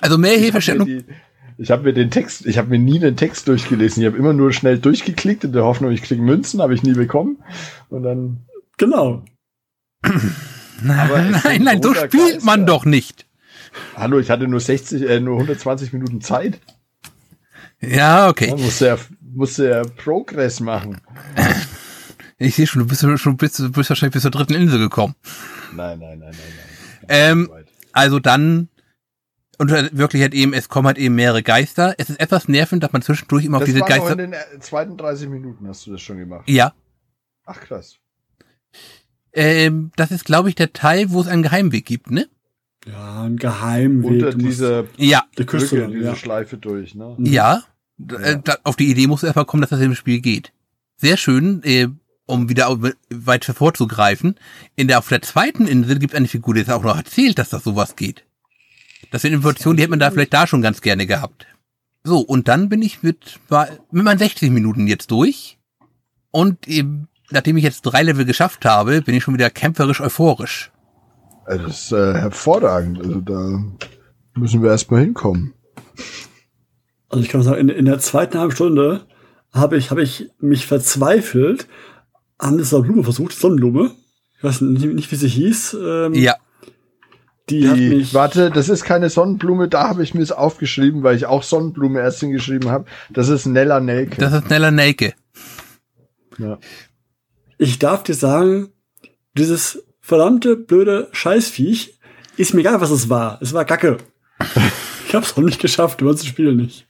[0.00, 1.04] Also mehr Ich habe mir, Hilfestellung.
[1.56, 4.02] ich hab mir den Text, ich habe mir nie den Text durchgelesen.
[4.02, 6.92] Ich habe immer nur schnell durchgeklickt in der Hoffnung, ich kriege Münzen, habe ich nie
[6.92, 7.38] bekommen.
[7.88, 8.44] Und dann.
[8.76, 9.24] Genau.
[10.82, 12.44] Nein, es nein, nein, so spielt Geister.
[12.44, 13.26] man doch nicht.
[13.96, 16.60] Hallo, ich hatte nur 60, äh, nur 120 Minuten Zeit.
[17.80, 18.48] Ja, okay.
[18.48, 21.00] Ja, musste ja, musste ja Progress machen.
[22.36, 25.14] Ich sehe schon, du bist schon bist, bist wahrscheinlich bis zur dritten Insel gekommen.
[25.72, 27.08] Nein, nein, nein, nein, nein.
[27.08, 27.50] Ähm.
[27.94, 28.68] Also dann,
[29.58, 31.94] und wirklich halt eben, es kommen halt eben mehrere Geister.
[31.96, 34.12] Es ist etwas nervend, dass man zwischendurch immer auf Das diese war Geister.
[34.12, 36.48] in den äh, zweiten 30 Minuten hast du das schon gemacht.
[36.48, 36.74] Ja.
[37.46, 37.98] Ach krass.
[39.32, 42.28] Ähm, das ist, glaube ich, der Teil, wo es einen Geheimweg gibt, ne?
[42.86, 44.10] Ja, ein Geheimweg.
[44.10, 45.24] Unter Du musst diese Ja.
[45.38, 46.16] die Küste Brücke, diese ja.
[46.16, 47.14] Schleife durch, ne?
[47.18, 47.26] Mhm.
[47.26, 47.62] Ja.
[47.96, 50.52] D- Äh, da, auf die Idee muss erstmal kommen, dass das im Spiel geht.
[50.96, 51.88] Sehr schön, äh,
[52.26, 52.76] um wieder
[53.10, 54.36] weit vorzugreifen.
[54.76, 57.38] In der, auf der zweiten Insel gibt es eine Figur, die es auch noch erzählt,
[57.38, 58.24] dass das sowas geht.
[59.10, 61.46] Das sind Informationen, die hätte man da vielleicht da schon ganz gerne gehabt.
[62.02, 63.38] So, und dann bin ich mit,
[63.90, 65.58] mit meinen 60 Minuten jetzt durch.
[66.30, 70.70] Und eben, nachdem ich jetzt drei Level geschafft habe, bin ich schon wieder kämpferisch euphorisch.
[71.46, 72.98] Also das ist äh, hervorragend.
[72.98, 73.62] Also da
[74.34, 75.54] müssen wir erstmal hinkommen.
[77.08, 79.02] Also ich kann sagen, in, in der zweiten halben Stunde
[79.52, 81.68] habe ich, habe ich mich verzweifelt
[82.38, 83.92] an dieser Blume versucht, Sonnenblume.
[84.38, 85.76] Ich weiß nicht, nicht wie sie hieß.
[85.80, 86.34] Ähm, Ja,
[87.48, 88.14] Die, hat Die, mich.
[88.14, 92.00] warte, das ist keine Sonnenblume, da habe ich mir es aufgeschrieben, weil ich auch Sonnenblume
[92.00, 92.86] erst hingeschrieben habe.
[93.10, 94.16] Das ist Nella Nelke.
[94.20, 95.14] das ist Nella Nelke.
[96.38, 96.58] ja.
[97.56, 98.70] Ich darf dir sagen,
[99.38, 101.98] dieses verdammte blöde Scheißviech
[102.36, 103.38] ist mir egal, was es war.
[103.40, 103.96] Es war Kacke.
[105.08, 106.86] ich hab's auch nicht geschafft, du das Spiel nicht.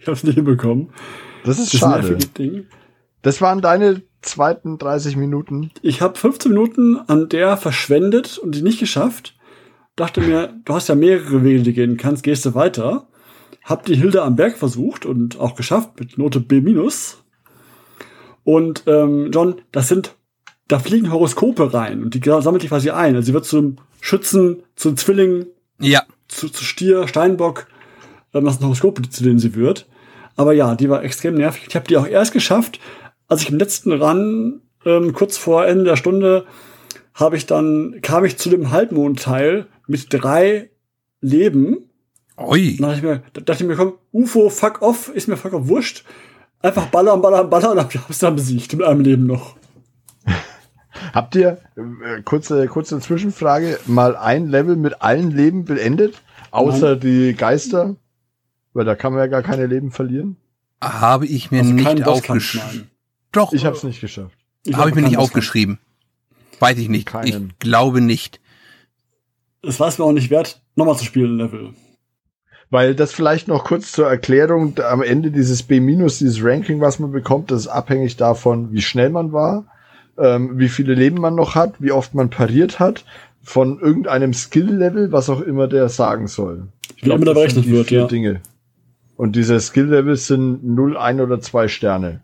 [0.00, 0.88] Ich hab's nicht hinbekommen.
[1.44, 2.16] Das ist Das schade.
[3.20, 5.70] Das waren deine zweiten 30 Minuten.
[5.82, 9.36] Ich habe 15 Minuten an der verschwendet und die nicht geschafft.
[9.94, 13.08] Dachte mir, du hast ja mehrere Wege, die gehen kannst, gehst du weiter.
[13.64, 16.62] Hab die Hilde am Berg versucht und auch geschafft mit Note B-.
[18.44, 20.14] Und ähm, John, das sind,
[20.70, 23.14] da fliegen Horoskope rein und die sammelt die quasi ein.
[23.16, 25.46] Also sie wird zum Schützen, zum Zwilling,
[25.80, 27.66] Ja, zu, zu Stier, Steinbock,
[28.34, 29.86] ähm, das sind Horoskope, zu denen sie wird.
[30.36, 31.64] Aber ja, die war extrem nervig.
[31.68, 32.78] Ich habe die auch erst geschafft,
[33.28, 36.46] als ich im letzten Run, ähm, kurz vor Ende der Stunde,
[37.14, 40.70] habe ich dann, kam ich zu dem Halbmondteil mit drei
[41.20, 41.90] Leben.
[42.38, 42.76] ui.
[42.78, 45.52] Dann dachte ich mir, da dachte ich mir, komm, UFO, fuck off, ist mir fuck
[45.52, 46.04] off wurscht.
[46.62, 49.56] Einfach ballern, ballern, ballern und hab- hab's dann besiegt mit einem Leben noch.
[51.12, 56.20] Habt ihr, äh, kurze, kurze Zwischenfrage, mal ein Level mit allen Leben beendet?
[56.50, 57.00] Außer Nein.
[57.00, 57.96] die Geister?
[58.72, 60.36] Weil da kann man ja gar keine Leben verlieren.
[60.82, 62.90] Habe ich mir Also nicht aufgeschrieben.
[63.32, 64.36] Doch, Ich habe es nicht geschafft.
[64.64, 65.78] Ich habe ich mir nicht aufgeschrieben.
[66.58, 67.06] Weiß ich nicht.
[67.06, 67.26] Keinen.
[67.50, 68.40] Ich glaube nicht.
[69.62, 71.74] Es war es mir auch nicht wert, nochmal zu spielen, Level.
[72.70, 77.10] Weil das vielleicht noch kurz zur Erklärung, am Ende dieses B-, dieses Ranking, was man
[77.10, 79.66] bekommt, das ist abhängig davon, wie schnell man war,
[80.20, 83.04] ähm, wie viele Leben man noch hat, wie oft man pariert hat,
[83.42, 86.68] von irgendeinem Skill-Level, was auch immer der sagen soll.
[86.96, 88.06] Ich Wie immer glaub, da berechnet die wird, vier ja.
[88.06, 88.40] Dinge.
[89.16, 92.20] Und diese Skill-Levels sind 0, 1 oder 2 Sterne.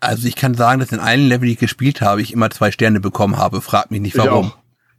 [0.00, 2.70] Also ich kann sagen, dass in allen Level, die ich gespielt habe, ich immer zwei
[2.70, 3.60] Sterne bekommen habe.
[3.60, 4.52] Frag mich nicht warum.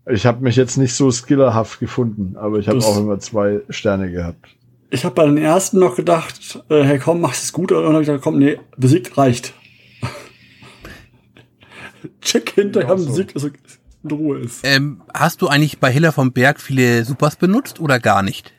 [0.06, 3.62] Ich, ich habe mich jetzt nicht so skillerhaft gefunden, aber ich habe auch immer zwei
[3.69, 4.50] Sterne gehabt.
[4.89, 7.72] Ich habe bei den ersten noch gedacht, äh, hey komm, mach es gut.
[7.72, 9.54] Und dann habe ich gedacht, komm, nee, besiegt reicht.
[12.21, 13.12] Check hinterher am so.
[13.13, 14.62] Sieg, es in Ruhe ist.
[14.63, 18.53] Ähm, hast du eigentlich bei Hiller vom Berg viele Supers benutzt oder gar nicht?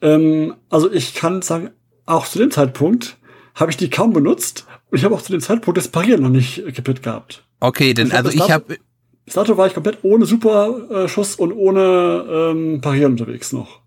[0.00, 1.70] Ähm, also ich kann sagen,
[2.06, 3.18] auch zu dem Zeitpunkt
[3.54, 6.30] habe ich die kaum benutzt und ich habe auch zu dem Zeitpunkt das Parieren noch
[6.30, 7.44] nicht kapiert gehabt.
[7.60, 8.78] Okay, denn Ich also ich habe
[9.24, 13.80] Bis dato war ich komplett ohne Superschuss und ohne ähm, Parieren unterwegs noch.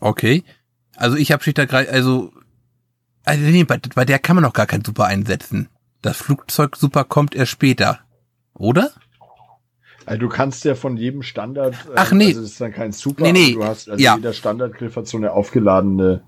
[0.00, 0.42] okay,
[0.96, 2.32] also ich habe Schichtergreif, also
[3.24, 5.68] also nee, bei, bei der kann man noch gar kein Super einsetzen.
[6.00, 8.00] Das Flugzeug Super kommt erst später,
[8.62, 8.90] oder?
[10.06, 12.28] Also du kannst ja von jedem Standard, Ach, nee.
[12.28, 14.16] also es ist dann kein Super, Nee, nee, du hast, also ja.
[14.16, 16.22] jeder Standardgriff hat so eine aufgeladene,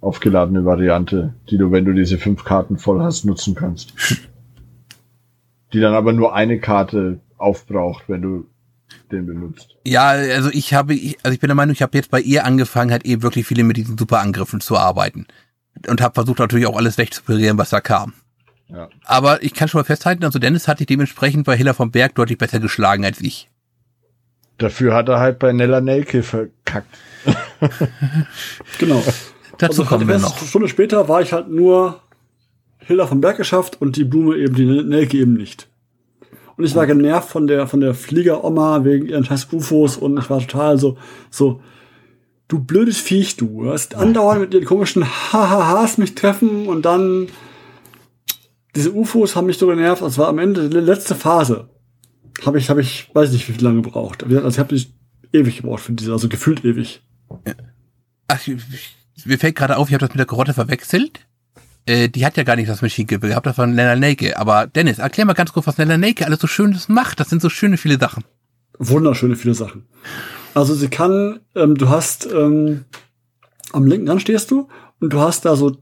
[0.00, 3.92] aufgeladene Variante, die du, wenn du diese fünf Karten voll hast, nutzen kannst.
[5.72, 8.46] die dann aber nur eine Karte aufbraucht, wenn du
[9.10, 9.76] den benutzt.
[9.84, 12.92] Ja, also ich habe, also ich bin der Meinung, ich habe jetzt bei ihr angefangen,
[12.92, 15.26] halt eben wirklich viele mit diesen Superangriffen zu arbeiten.
[15.88, 18.14] Und habe versucht natürlich auch alles wegzuparieren, was da kam.
[18.68, 18.88] Ja.
[19.04, 22.14] Aber ich kann schon mal festhalten, also Dennis hat sich dementsprechend bei Hiller vom Berg
[22.14, 23.48] deutlich besser geschlagen als ich.
[24.58, 26.88] Dafür hat er halt bei Nella Nelke verkackt.
[28.78, 29.02] Genau.
[29.58, 30.36] Dazu also kommen wir noch.
[30.36, 32.00] Eine Stunde später war ich halt nur
[32.78, 35.68] Hilda vom Berg geschafft und die Blume eben, die Nelke eben nicht.
[36.56, 40.30] Und ich war genervt von der, von der Fliegeroma wegen ihren scheiß UFOs und ich
[40.30, 40.96] war total so,
[41.30, 41.60] so,
[42.48, 43.64] du blödes Viech, du.
[43.64, 47.28] Du hast andauernd mit ihren komischen Hahahas mich treffen und dann
[48.76, 50.02] diese UFOs haben mich so genervt.
[50.02, 51.68] Das war am Ende die letzte Phase.
[52.44, 54.22] Habe ich, habe ich, weiß nicht, wie viel lange gebraucht.
[54.22, 54.94] Also ich habe nicht
[55.32, 57.02] ewig gebraucht für diese, also gefühlt ewig.
[58.28, 58.40] Ach,
[59.24, 61.26] mir fällt gerade auf, ich habe das mit der Karotte verwechselt.
[61.86, 64.36] Äh, die hat ja gar nicht das Machine Gill gehabt, das war Nella Nake.
[64.38, 67.18] Aber Dennis, erklär mal ganz kurz, was Nella Nake alles so Schönes macht.
[67.20, 68.24] Das sind so schöne viele Sachen.
[68.78, 69.86] wunderschöne viele Sachen.
[70.54, 72.84] Also sie kann, ähm, du hast ähm,
[73.72, 74.68] am linken Rand stehst du
[75.00, 75.76] und du hast da so,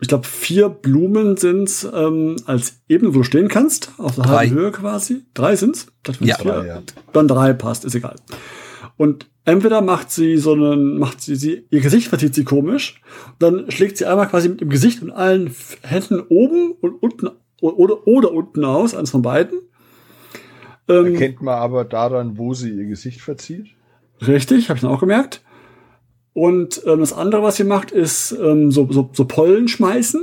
[0.00, 4.54] ich glaube vier Blumen sind's ähm, als Ebene, wo du stehen kannst, auf der halben
[4.54, 5.22] Höhe quasi.
[5.34, 5.86] Drei sind's?
[6.02, 6.36] Das Ja.
[6.36, 6.52] vier.
[6.52, 6.82] Drei, ja.
[7.12, 8.16] Dann drei passt, ist egal.
[8.98, 13.00] Und entweder macht sie so einen, macht sie, sie ihr Gesicht verzieht sie komisch,
[13.38, 17.30] dann schlägt sie einmal quasi mit dem Gesicht und allen Händen oben und unten
[17.60, 19.60] oder oder unten aus, eins von beiden.
[20.88, 23.66] Ähm, Erkennt man aber daran, wo sie ihr Gesicht verzieht.
[24.26, 25.42] Richtig, habe ich dann auch gemerkt.
[26.36, 30.20] Und ähm, das andere, was sie macht, ist ähm, so, so, so Pollen schmeißen.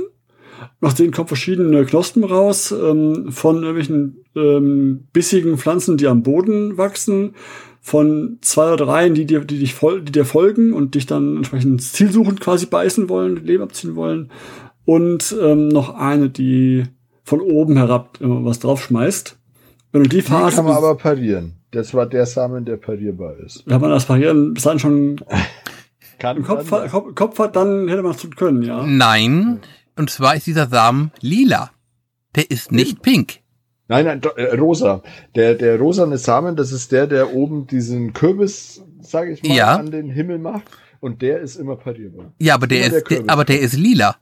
[0.80, 6.78] Aus denen kommen verschiedene Knospen raus ähm, von irgendwelchen ähm, bissigen Pflanzen, die am Boden
[6.78, 7.34] wachsen,
[7.80, 11.38] von zwei oder drei, die dir, die dich fol die dir folgen und dich dann
[11.38, 14.30] entsprechend zielsuchend quasi beißen wollen, Leben abziehen wollen.
[14.84, 16.84] Und ähm, noch eine, die
[17.24, 19.36] von oben herab immer was draufschmeißt.
[19.90, 21.54] Wenn du die Die Phase kann man aber parieren.
[21.72, 23.64] Das war der Samen, der parierbar ist.
[23.66, 25.16] wenn man das Parieren bis dahin schon
[26.24, 28.84] Kann Kopf, dann- hat- Kopf, Kopf hat, dann hätte man es tun können, ja.
[28.86, 29.60] Nein,
[29.96, 31.70] und zwar ist dieser Samen lila.
[32.36, 33.40] Der ist nicht pink.
[33.86, 35.02] Nein, nein, äh, rosa.
[35.36, 39.76] Der, der rosane Samen, das ist der, der oben diesen Kürbis, sage ich mal, Ja.
[39.76, 40.64] an den Himmel macht.
[41.00, 42.32] Und der ist immer parierbar.
[42.38, 44.16] Ja, aber der Immer ist, der, aber der ist lila.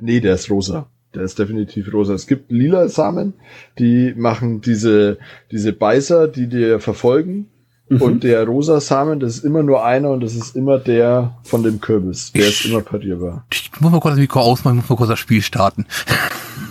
[0.00, 0.88] Nee, der ist rosa.
[1.14, 2.14] Der ist definitiv rosa.
[2.14, 3.34] Es gibt lila Samen,
[3.78, 5.18] die machen diese,
[5.50, 7.48] diese Beißer, die dir verfolgen.
[7.90, 8.02] Mhm.
[8.02, 11.62] Und der rosa Samen, das ist immer nur einer und das ist immer der von
[11.62, 12.32] dem Kürbis.
[12.32, 13.46] Der ist immer parierbar.
[13.52, 15.86] Ich muss mal kurz das Mikro ausmachen, ich muss mal kurz das Spiel starten.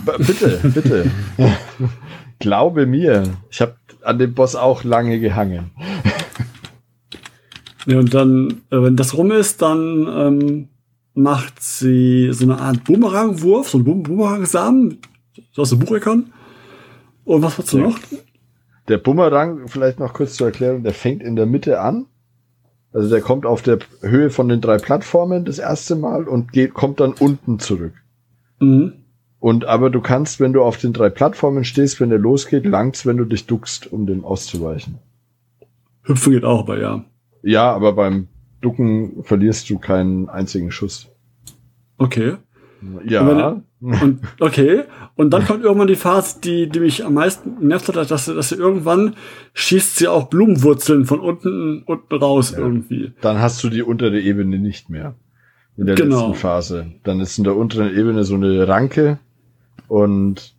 [0.06, 1.12] B bitte, bitte.
[2.40, 5.72] Glaube mir, ich habe an dem Boss auch lange gehangen.
[7.88, 10.68] Ja, und dann, äh, wenn das rum ist, dann ähm,
[11.14, 14.98] macht sie so eine Art Boomerang-Wurf, so einen Boom- Boomerang-Samen,
[15.52, 16.32] so aus dem Buchekern.
[17.24, 17.88] Und was hat sie Ja.
[17.88, 17.98] noch?
[18.88, 22.06] Der Bumerang, vielleicht noch kurz zur Erklärung, der fängt in der Mitte an.
[22.94, 26.74] Also der kommt auf der Höhe von den drei Plattformen das erste Mal und geht,
[26.74, 27.94] kommt dann unten zurück.
[28.60, 28.94] Mhm.
[29.40, 33.06] Und aber du kannst, wenn du auf den drei Plattformen stehst, wenn der losgeht, langt's,
[33.06, 35.00] wenn du dich duckst, um dem auszuweichen.
[36.04, 37.06] Hüpfen geht auch, aber ja.
[37.44, 38.30] Ja, aber beim
[38.62, 41.08] Ducken verlierst du keinen einzigen Schuss.
[41.98, 42.38] Okay.
[43.06, 43.28] Ja.
[43.28, 43.64] Und
[44.40, 44.84] okay.
[45.16, 48.50] Und dann kommt irgendwann die Phase, die, die mich am meisten nervt hat, dass, dass
[48.50, 49.16] sie irgendwann
[49.54, 52.60] schießt sie auch Blumenwurzeln von unten, unten raus Ja.
[52.60, 53.14] irgendwie.
[53.22, 55.16] Dann hast du die untere Ebene nicht mehr.
[55.78, 56.28] In der Genau.
[56.28, 56.88] letzten Phase.
[57.04, 59.20] Dann ist in der unteren Ebene so eine Ranke
[59.88, 60.56] und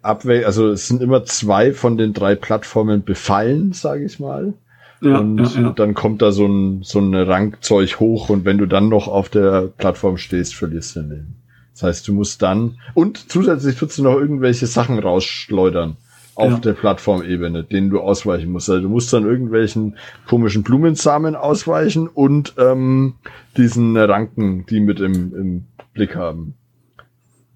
[0.00, 4.54] abwe also es sind immer zwei von den drei Plattformen befallen, sage ich mal.
[5.02, 5.70] Ja, und ja, ja.
[5.70, 9.28] dann kommt da so ein, so ein Rankzeug hoch und wenn du dann noch auf
[9.28, 11.41] der Plattform stehst, verlierst du den Leben.
[11.72, 15.96] Das heißt, du musst dann, und zusätzlich tust du noch irgendwelche Sachen rausschleudern
[16.34, 16.58] auf Ja.
[16.58, 18.68] der Plattformebene, denen du ausweichen musst.
[18.70, 19.96] Also du musst dann irgendwelchen
[20.26, 23.14] komischen Blumensamen ausweichen und ähm,
[23.56, 25.64] diesen Ranken, die mit im, im
[25.94, 26.54] Blick haben.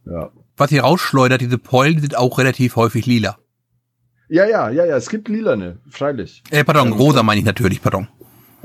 [0.04, 0.30] Ja.
[0.56, 3.36] Was ihr rausschleudert, diese Pollen sind auch relativ häufig lila.
[4.28, 6.42] Ja, ja, ja, ja, es gibt lilane, freilich.
[6.50, 8.08] Äh, pardon, rosa meine ich natürlich, pardon.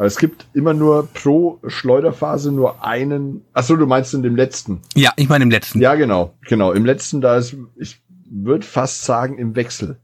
[0.02, 3.46] Aber es gibt immer nur pro Schleuderphase nur einen.
[3.54, 4.82] Ach so, du meinst in dem letzten.
[4.96, 5.80] Ja, ich meine im letzten.
[5.80, 6.72] Ja, genau, genau.
[6.72, 10.00] Im letzten, da ist, ich würde fast sagen, im Wechsel.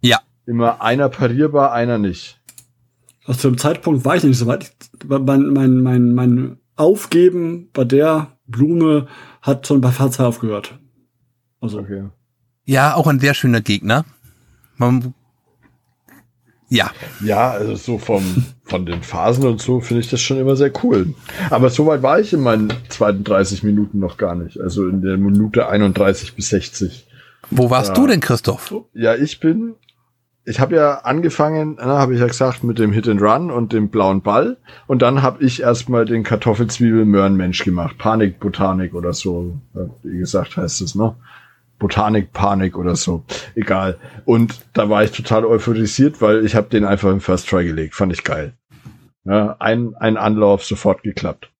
[0.00, 0.20] Ja.
[0.46, 2.40] Immer einer parierbar, einer nicht.
[3.24, 4.70] Also zu dem Zeitpunkt war ich nicht so weit.
[5.08, 9.08] Mein, mein, mein, mein Aufgeben bei der Blume
[9.42, 10.78] hat schon bei 2 aufgehört.
[11.60, 12.10] Also, Okay.
[12.64, 14.04] Ja, auch ein sehr schöner Gegner.
[14.76, 15.14] Man,
[16.68, 16.90] ja,
[17.24, 20.72] Ja, also so vom, von den Phasen und so finde ich das schon immer sehr
[20.82, 21.14] cool.
[21.50, 24.60] Aber so weit war ich in meinen zweiten 30 Minuten noch gar nicht.
[24.60, 27.06] Also in der Minute 31 bis 60.
[27.50, 27.94] wo warst Ja.
[27.94, 28.74] du denn, Christoph?
[28.94, 29.74] Ja, ich bin.
[30.48, 33.88] Ich habe ja angefangen, habe ich ja gesagt, mit dem Hit and Run und dem
[33.88, 34.56] blauen Ball.
[34.86, 37.98] Und dann habe ich erstmal den Kartoffelzwiebel-Möhrenmensch gemacht.
[37.98, 39.56] Panik, Botanik oder so.
[40.04, 41.16] Wie gesagt, heißt es, ne?
[41.78, 43.24] Botanik, Panik oder so.
[43.54, 43.98] Egal.
[44.24, 47.94] Und da war ich total euphorisiert, weil ich habe den einfach im First Try gelegt.
[47.94, 48.54] Fand ich geil.
[49.24, 51.50] Ja, ein, ein Anlauf sofort geklappt.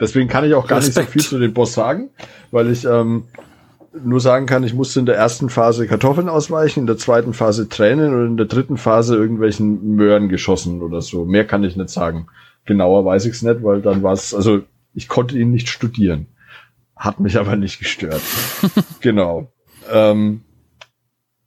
[0.00, 1.08] Deswegen kann ich auch gar nicht Respekt.
[1.08, 2.10] so viel zu dem Boss sagen,
[2.50, 3.24] weil ich ähm,
[4.04, 7.68] nur sagen kann, ich musste in der ersten Phase Kartoffeln ausweichen, in der zweiten Phase
[7.68, 11.24] Tränen und in der dritten Phase irgendwelchen Möhren geschossen oder so.
[11.24, 12.28] Mehr kann ich nicht sagen.
[12.64, 14.60] Genauer weiß ich es nicht, weil dann war es, also
[14.94, 16.26] ich konnte ihn nicht studieren.
[16.98, 18.20] Hat mich aber nicht gestört.
[19.00, 19.52] genau.
[19.90, 20.42] Ähm,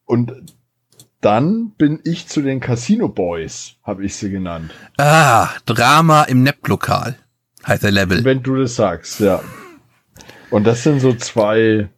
[0.06, 0.34] und
[1.20, 4.72] dann bin ich zu den Casino Boys, habe ich sie genannt.
[4.98, 7.16] Ah, Drama im Nepp-Lokal
[7.68, 8.24] heißt der Level.
[8.24, 9.42] Wenn du das sagst, ja.
[10.50, 11.90] Und das sind so zwei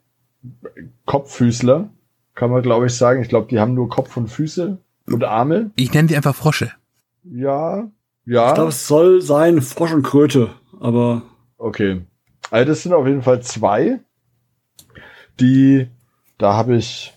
[1.06, 1.90] Kopffüßler,
[2.36, 3.22] kann man glaube ich sagen.
[3.22, 4.78] Ich glaube, die haben nur Kopf und Füße
[5.08, 5.72] und Arme.
[5.76, 6.72] Ich nenne sie einfach Frosche.
[7.24, 7.90] Ja,
[8.26, 10.50] ich glaube, ja, es soll sein Frosch und Kröte,
[10.80, 11.22] aber
[11.58, 12.02] okay.
[12.54, 14.00] Also das sind auf jeden Fall zwei,
[15.40, 15.88] die,
[16.38, 17.12] da habe ich,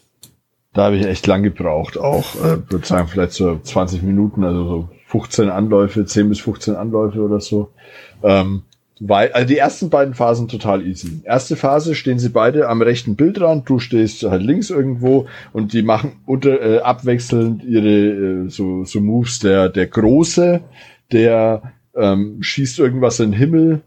[0.73, 4.65] da habe ich echt lang gebraucht, auch, äh, würde sagen, vielleicht so 20 Minuten, also
[4.65, 7.69] so 15 Anläufe, 10 bis 15 Anläufe oder so.
[8.23, 8.63] Ähm,
[8.99, 11.21] weil, also die ersten beiden Phasen total easy.
[11.25, 15.83] Erste Phase stehen sie beide am rechten Bildrand, du stehst halt links irgendwo und die
[15.83, 19.41] machen unter, äh, abwechselnd ihre äh, so, so Moves.
[19.41, 20.63] Der, der Große,
[21.13, 23.83] der ähm, schießt irgendwas in den Himmel.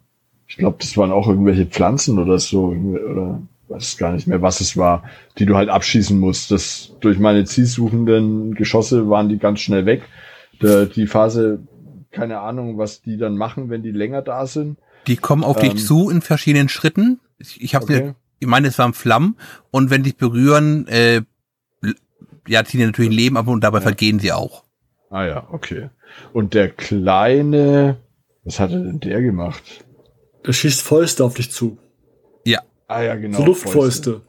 [0.50, 4.62] Ich glaube, das waren auch irgendwelche Pflanzen oder so, oder weiß gar nicht mehr, was
[4.62, 5.04] es war,
[5.38, 6.50] die du halt abschießen musst.
[6.50, 10.02] Das durch meine zielsuchenden Geschosse waren die ganz schnell weg.
[10.62, 11.60] Der, die Phase,
[12.12, 14.78] keine Ahnung, was die dann machen, wenn die länger da sind.
[15.06, 15.70] Die kommen auf Ähm.
[15.70, 17.20] dich zu in verschiedenen Schritten.
[17.38, 18.02] Ich, ich, hab's Okay.
[18.02, 19.38] mir, ich meine, es waren Flammen
[19.70, 21.22] und wenn die dich berühren, äh,
[22.48, 23.84] ja, ziehen die natürlich ein Leben ab und dabei Ja.
[23.84, 24.64] vergehen sie auch.
[25.12, 25.90] Ah ja, okay.
[26.34, 27.98] Und der kleine,
[28.44, 29.86] was hat er denn der gemacht?
[30.46, 31.78] Der schießt Fäuste auf dich zu.
[32.92, 33.38] Ah ja, genau.
[33.38, 34.22] so Luftfäuste.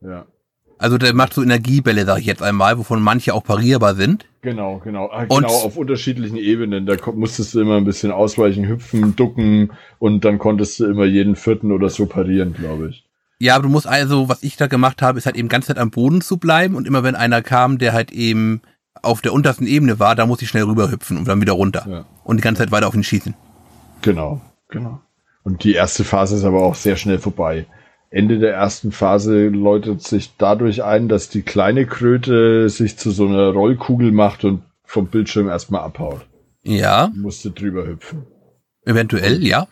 [0.00, 0.26] Ja,
[0.78, 4.26] Also der macht so Energiebälle, sag ich jetzt einmal, wovon manche auch parierbar sind.
[4.40, 5.08] genau, genau.
[5.10, 6.86] Ah, Und- genau, auf unterschiedlichen Ebenen.
[6.86, 11.34] Da musstest du immer ein bisschen ausweichen, hüpfen, ducken und dann konntest du immer jeden
[11.34, 13.04] vierten oder so parieren, glaube ich.
[13.40, 15.78] Ja, aber du musst also, was ich da gemacht habe, ist halt eben ganz Zeit
[15.78, 18.62] am Boden zu bleiben und immer wenn einer kam, der halt eben
[19.02, 21.84] auf der untersten Ebene war, da muss ich schnell rüberhüpfen und dann wieder runter.
[21.90, 22.04] Ja.
[22.22, 23.34] Und die ganze Zeit weiter auf ihn schießen.
[24.02, 25.00] Genau, genau.
[25.44, 27.66] Und die erste Phase ist aber auch sehr schnell vorbei.
[28.10, 33.26] Ende der ersten Phase läutet sich dadurch ein, dass die kleine Kröte sich zu so
[33.26, 36.26] einer Rollkugel macht und vom Bildschirm erstmal abhaut.
[36.62, 38.24] Ja, Musste drüber hüpfen.
[38.84, 39.66] eventuell, ja.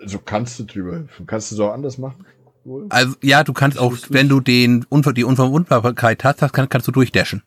[0.00, 1.26] Also kannst du drüber hüpfen.
[1.26, 2.26] Kannst du es auch anders machen?
[2.64, 2.86] Wohl?
[2.90, 6.88] Also ja, du kannst auch, wenn du den Unver die Unverwundbarkeit hast, das kann, kannst
[6.88, 7.42] du durchdashen.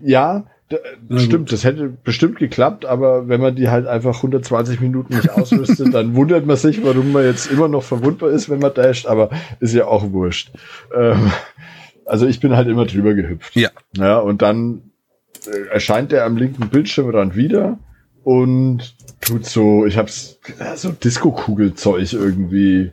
[0.00, 0.78] Ja, D
[1.18, 5.94] stimmt, das hätte bestimmt geklappt, aber wenn man die halt einfach 120 Minuten nicht ausrüstet,
[5.94, 9.30] dann wundert man sich, warum man jetzt immer noch verwundbar ist, wenn man dasht, aber
[9.60, 10.50] ist ja auch wurscht.
[10.92, 11.30] Ähm,
[12.04, 13.54] also ich bin halt immer drüber gehüpft.
[13.54, 13.70] Ja.
[13.96, 14.90] Ja, und dann
[15.46, 17.78] äh, erscheint er am linken Bildschirmrand wieder
[18.24, 20.40] und tut so, ich hab's,
[20.74, 22.90] so Disco-Kugelzeug irgendwie,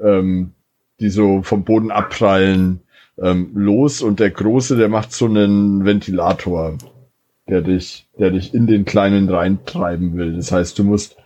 [0.00, 0.52] ähm,
[1.00, 2.82] die so vom Boden abprallen,
[3.20, 6.78] ähm, los und der Große, der macht so einen Ventilator
[7.48, 10.36] der dich, der dich in den Kleinen reintreiben will.
[10.36, 11.16] Das heißt, du musst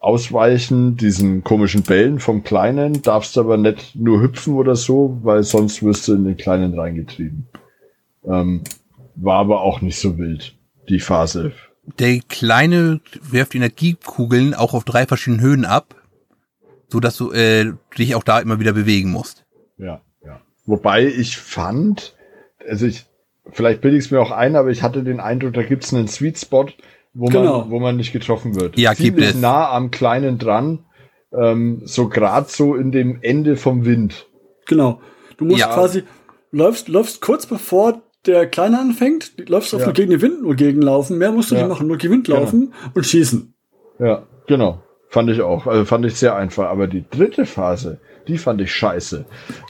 [0.00, 5.82] ausweichen, diesen komischen Bällen vom Kleinen, darfst aber nicht nur hüpfen oder so, weil sonst
[5.82, 7.46] wirst du in den Kleinen reingetrieben.
[8.24, 8.62] Ähm,
[9.14, 10.54] war aber auch nicht so wild,
[10.88, 11.52] die Phase.
[11.98, 15.94] Der Kleine wirft Energiekugeln auch auf drei verschiedenen Höhen ab,
[16.88, 19.44] so dass du äh, dich auch da immer wieder bewegen musst.
[19.76, 20.40] Ja, ja.
[20.64, 22.14] Wobei ich fand,
[22.66, 23.06] also ich,
[23.52, 25.92] vielleicht bilde ich es mir auch ein, aber ich hatte den Eindruck, da gibt es
[25.94, 26.66] einen Sweet Spot,
[27.14, 27.60] wo, Genau.
[27.60, 28.78] man, wo man nicht getroffen wird.
[28.78, 29.40] Ja, gibt Ziemlich es.
[29.40, 30.80] nah am Kleinen dran,
[31.32, 34.26] ähm, so grad so in dem Ende vom Wind.
[34.66, 35.00] Genau.
[35.36, 35.68] Du musst Ja.
[35.72, 36.02] quasi,
[36.52, 39.86] läufst, läufst kurz bevor der Kleine anfängt, läufst auf Ja.
[39.86, 41.16] nur gegen den Wind nur gegenlaufen.
[41.18, 41.62] Mehr musst du Ja.
[41.62, 42.40] nicht machen, nur gegen den Wind Genau.
[42.40, 43.54] laufen und schießen.
[43.98, 44.82] Ja, genau.
[45.08, 45.66] Fand ich auch.
[45.66, 46.68] Also fand ich sehr einfach.
[46.68, 48.00] Aber die dritte Phase,
[48.30, 49.24] die fand ich scheiße.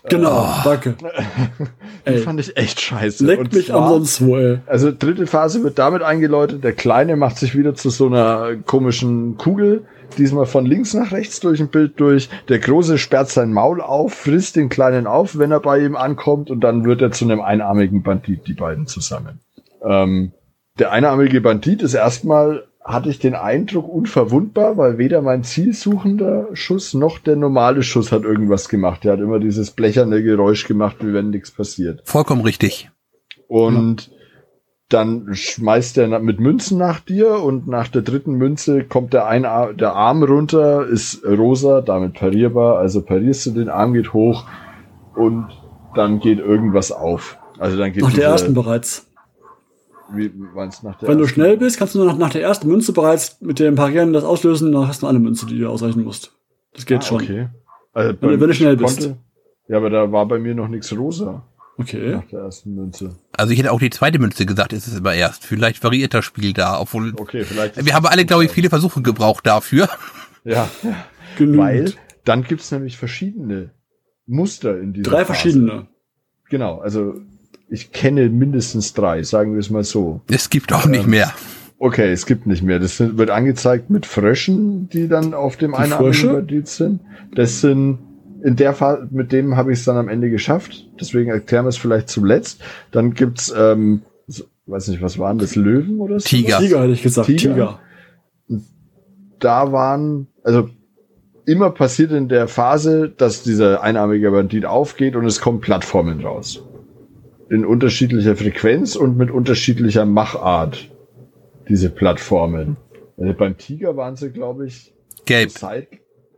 [0.09, 0.95] Genau, danke.
[2.07, 3.25] Die Ey, fand ich echt scheiße.
[3.27, 4.59] leck Und mich zwar- am sonst wo, ey.
[4.67, 9.37] Also dritte Phase wird damit eingeläutet, der Kleine macht sich wieder zu so einer komischen
[9.37, 9.85] Kugel,
[10.17, 12.29] diesmal von links nach rechts durch ein Bild durch.
[12.49, 16.51] Der Große sperrt sein Maul auf, frisst den Kleinen auf, wenn er bei ihm ankommt
[16.51, 19.41] und dann wird er zu einem einarmigen Bandit, die beiden zusammen.
[19.85, 20.33] Ähm,
[20.79, 26.95] der einarmige Bandit ist erstmal, hatte ich den Eindruck, unverwundbar, weil weder mein zielsuchender Schuss
[26.95, 29.05] noch der normale Schuss hat irgendwas gemacht.
[29.05, 32.03] Der hat immer dieses blecherne Geräusch gemacht, wie wenn nichts passiert.
[32.05, 32.91] Vollkommen richtig.
[33.49, 34.11] Und
[34.89, 39.45] dann schmeißt er mit Münzen nach dir und nach der dritten Münze kommt der, ein
[39.45, 42.79] Ar der Arm runter, ist rosa, damit parierbar.
[42.79, 44.47] Also parierst du den Arm, geht hoch
[45.15, 45.47] und
[45.95, 47.39] dann geht irgendwas auf.
[47.59, 49.10] Also dann geht Nach der ersten bereits.
[50.15, 51.35] Wie meinst du nach der Wenn du ersten?
[51.35, 54.25] schnell bist, kannst du nur nach, nach der ersten Münze bereits mit dem Parieren das
[54.25, 56.33] auslösen, dann hast du eine Münze, die du ausreichen musst.
[56.75, 57.23] Das geht ah, schon.
[57.23, 57.49] Okay.
[57.93, 59.11] Also Wenn du- wenn du schnell bist.
[59.69, 61.45] Ja, aber da war bei mir noch nichts rosa
[61.79, 62.11] Okay.
[62.13, 63.17] nach der ersten Münze.
[63.37, 65.45] Also ich hätte auch die zweite Münze gesagt, ist es immer erst.
[65.47, 67.83] Vielleicht variiert das Spiel da, obwohl Okay, vielleicht.
[67.85, 69.89] wir haben alle, glaube ich, viele Versuche gebraucht dafür.
[70.45, 70.69] Ja,
[71.39, 71.59] Genügend.
[71.59, 71.93] weil
[72.25, 73.71] dann gibt's nämlich verschiedene
[74.27, 75.27] Muster in dieser Drei Phase.
[75.41, 75.87] verschiedene.
[76.51, 77.15] Genau, also
[77.71, 80.21] ich kenne mindestens drei, sagen wir es mal so.
[80.29, 81.33] Es gibt auch nicht Ähm, mehr.
[81.79, 82.79] Okay, es gibt nicht mehr.
[82.79, 87.01] Das sind- wird angezeigt mit Fröschen, die dann auf dem einarmigen Bandit sind.
[87.35, 87.99] Das sind
[88.43, 90.89] in der Fall, mit dem habe ich es dann am Ende geschafft.
[91.01, 92.61] Deswegen erklären wir es vielleicht zuletzt.
[92.91, 94.03] Dann gibt's, ähm,
[94.67, 96.27] weiß nicht, was waren das, Löwen oder so?
[96.29, 96.59] Tiger.
[96.59, 97.27] Tiger hätte ich gesagt.
[97.29, 97.39] Tiger?
[97.39, 97.79] Tiger.
[99.39, 100.69] Da waren, also
[101.47, 106.63] immer passiert in der Phase, dass dieser einarmige Bandit aufgeht und es kommen Plattformen raus.
[107.51, 110.89] In unterschiedlicher Frequenz und mit unterschiedlicher Machart.
[111.69, 112.77] Diese Plattformen.
[113.19, 114.95] Also beim Tiger waren sie, glaube ich,
[115.27, 115.51] Gelb.
[115.51, 115.89] Zeit,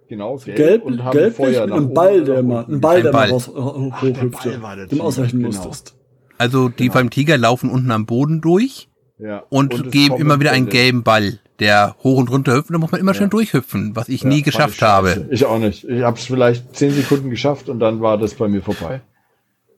[0.08, 3.02] genau, gelb, Gelb, und haben gelblich Feuer mit nach einem Ball, der immer, ein Ball,
[3.02, 3.28] der Ball.
[3.28, 5.48] mal raus, hoch, Ach, der hochhüpfte, Ball war der dem ausweichen genau.
[5.48, 5.94] musstest.
[6.38, 6.94] Also die Genau.
[6.94, 8.88] beim Tiger laufen unten am Boden durch
[9.18, 9.44] Ja.
[9.50, 12.70] und, es geben immer wieder einen gelben Ball, der hoch und runter hüpft.
[12.70, 13.30] und Da muss man immer schön Ja.
[13.30, 15.28] durchhüpfen, was ich Ja, nie geschafft ich habe.
[15.30, 15.84] Ich auch nicht.
[15.84, 19.02] Ich habe es vielleicht zehn Sekunden geschafft und dann war das bei mir vorbei.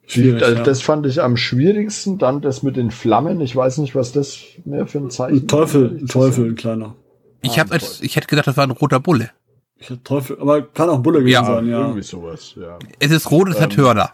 [0.07, 0.85] Schwierig, das, ja.
[0.85, 2.19] fand ich am schwierigsten.
[2.19, 3.41] Dann das mit den Flammen.
[3.41, 6.03] Ich weiß nicht, was das mehr für ein Zeichen Ein Teufel, ist.
[6.03, 6.95] ein Teufel, ein kleiner.
[7.41, 9.31] Ich habe als ich hätte gedacht, das war ein roter Bulle.
[9.79, 11.81] Ich hätte Teufel, aber kann auch Bulle gewesen Ja, sein, ja.
[11.81, 12.79] Irgendwie sowas, ja.
[13.01, 14.11] Es ist rot, es hat Ähm, Hörner.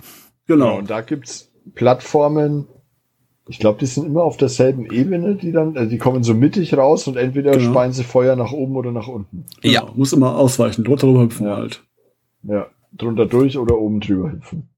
[0.47, 0.79] Genau.
[0.79, 2.67] Und da gibt's Plattformen.
[3.49, 6.77] Ich glaube, die sind immer auf derselben Ebene, die dann, also die kommen so mittig
[6.77, 7.71] raus und entweder Genau.
[7.73, 9.45] speien sie Feuer nach oben oder nach unten.
[9.63, 9.81] Ja.
[9.81, 9.93] Genau.
[9.97, 11.57] Muss immer ausweichen, drunter drüber hüpfen Ja.
[11.57, 11.83] halt.
[12.45, 12.67] Ja,
[12.97, 14.69] drunter durch oder oben drüber hüpfen.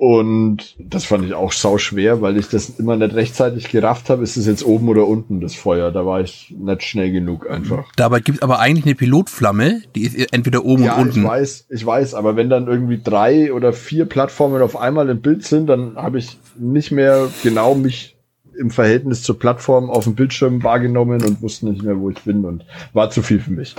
[0.00, 4.22] Und das fand ich auch sau schwer, weil ich das immer nicht rechtzeitig gerafft habe.
[4.22, 5.90] Ist es jetzt oben oder unten, das Feuer?
[5.92, 7.84] Da war ich nicht schnell genug einfach.
[7.96, 11.28] Dabei gibt es aber eigentlich eine Pilotflamme, die ist entweder oben ja, und ich unten.
[11.28, 15.44] weiß, ich weiß, aber wenn dann irgendwie drei oder vier Plattformen auf einmal im Bild
[15.44, 18.16] sind, dann habe ich nicht mehr genau mich
[18.58, 22.46] im Verhältnis zur Plattform auf dem Bildschirm wahrgenommen und wusste nicht mehr, wo ich bin
[22.46, 23.74] und war zu viel für mich.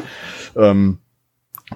[0.56, 1.00] Ähm,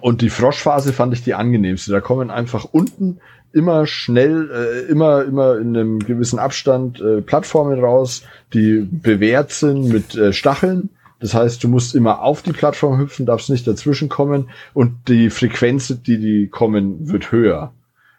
[0.02, 1.92] und die Froschphase fand ich die angenehmste.
[1.92, 3.18] Da kommen einfach unten
[3.56, 9.88] immer schnell, äh, immer, immer in einem gewissen Abstand äh, Plattformen raus, die bewehrt sind
[9.88, 10.90] mit äh, Stacheln.
[11.22, 15.30] Das heißt, du musst immer auf die Plattform hüpfen, darfst nicht dazwischen kommen und die
[15.30, 17.72] Frequenz, die die kommen, wird höher.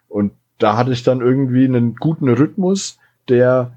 [0.09, 3.76] Und da hatte ich dann irgendwie einen guten Rhythmus, der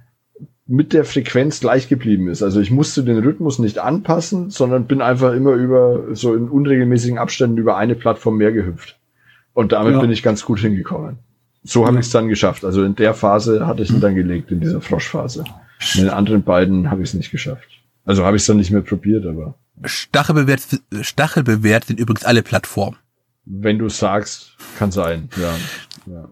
[0.66, 2.42] mit der Frequenz gleich geblieben ist.
[2.42, 7.18] Also ich musste den Rhythmus nicht anpassen, sondern bin einfach immer über so in unregelmäßigen
[7.18, 8.98] Abständen über eine Plattform mehr gehüpft.
[9.54, 10.00] Und damit ja.
[10.00, 11.20] bin ich ganz gut hingekommen.
[11.64, 12.64] So habe ich es dann geschafft.
[12.64, 15.44] Also in der Phase hatte ich ihn dann gelegt, in dieser Froschphase.
[15.96, 17.68] In den anderen beiden habe ich es nicht geschafft.
[18.06, 19.56] Also habe ich es dann nicht mehr probiert, aber.
[19.84, 20.62] Stachelbewehrt,
[21.02, 22.98] Stachelbewehrt sind übrigens alle Plattformen.
[23.46, 25.56] Wenn du sagst, kann sein, ja.
[26.06, 26.30] Ja,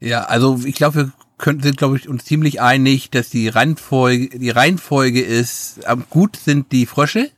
[0.00, 4.38] ja also ich glaube, wir können, sind, glaube ich, uns ziemlich einig, dass die Reihenfolge,
[4.38, 5.80] die Reihenfolge ist,
[6.10, 7.30] gut sind die Frösche,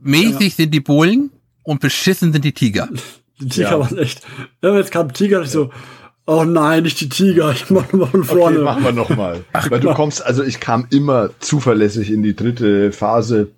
[0.00, 0.56] mäßig ja.
[0.56, 1.30] sind die Bohlen
[1.62, 2.88] und beschissen sind die Tiger.
[3.40, 3.80] Die Tiger ja.
[3.80, 4.22] waren echt.
[4.62, 5.70] Ja, jetzt kam Tiger ich so,
[6.26, 8.56] oh nein, nicht die Tiger, ich mach nochmal von vorne.
[8.56, 9.44] Okay, machen wir nochmal.
[9.68, 13.50] Weil du kommst, also ich kam immer zuverlässig in die dritte Phase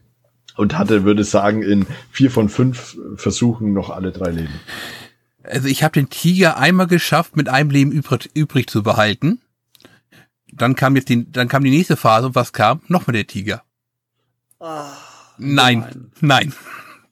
[0.56, 4.60] und hatte, würde sagen, in vier von fünf Versuchen noch alle drei Leben.
[5.42, 9.40] Also ich habe den Tiger einmal geschafft, mit einem Leben übrig, übrig zu behalten.
[10.52, 12.80] Dann kam jetzt die, dann kam die nächste Phase und was kam?
[12.88, 13.62] Nochmal der Tiger.
[14.58, 14.90] Ah,
[15.38, 16.10] nein, gemein.
[16.20, 16.52] nein.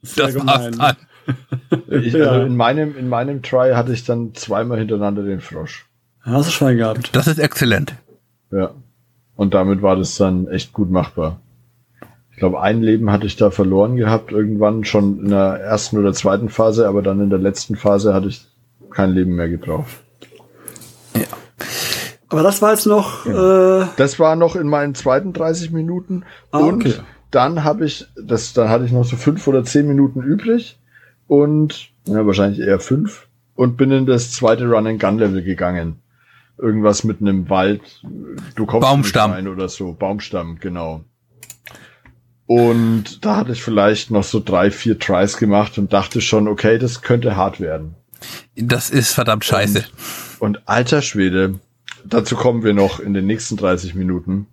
[0.02, 0.96] Sehr das war's dann.
[1.88, 5.86] Ich, also in meinem, in meinem Try hatte ich dann zweimal hintereinander den Frosch.
[6.20, 7.14] Hast du Schwein gehabt.
[7.14, 7.94] Das ist exzellent.
[8.50, 8.70] Ja.
[9.36, 11.40] Und damit war das dann echt gut machbar.
[12.30, 16.12] Ich glaube, ein Leben hatte ich da verloren gehabt, irgendwann schon in der ersten oder
[16.12, 18.46] zweiten Phase, aber dann in der letzten Phase hatte ich
[18.90, 19.86] kein Leben mehr gebraucht.
[21.14, 21.26] Ja.
[22.28, 23.26] Aber das war jetzt noch.
[23.26, 23.82] Ja.
[23.82, 26.24] Äh das war noch in meinen zweiten 30 Minuten.
[26.50, 26.94] Ah, und okay.
[27.30, 30.78] dann habe ich, das, dann hatte ich noch so fünf oder zehn Minuten übrig
[31.26, 36.00] und ja, wahrscheinlich eher fünf und bin in das zweite Run and Gun Level gegangen.
[36.58, 38.02] Irgendwas mit einem Wald.
[38.54, 39.92] Du kommst Baumstamm rein oder so.
[39.92, 41.04] Baumstamm, genau.
[42.46, 46.78] Und da hatte ich vielleicht noch so drei, vier Tries gemacht und dachte schon, okay,
[46.78, 47.94] das könnte hart werden.
[48.54, 49.84] Das ist verdammt scheiße.
[50.38, 51.58] Und, und alter Schwede,
[52.04, 54.46] dazu kommen wir noch in den nächsten 30 Minuten.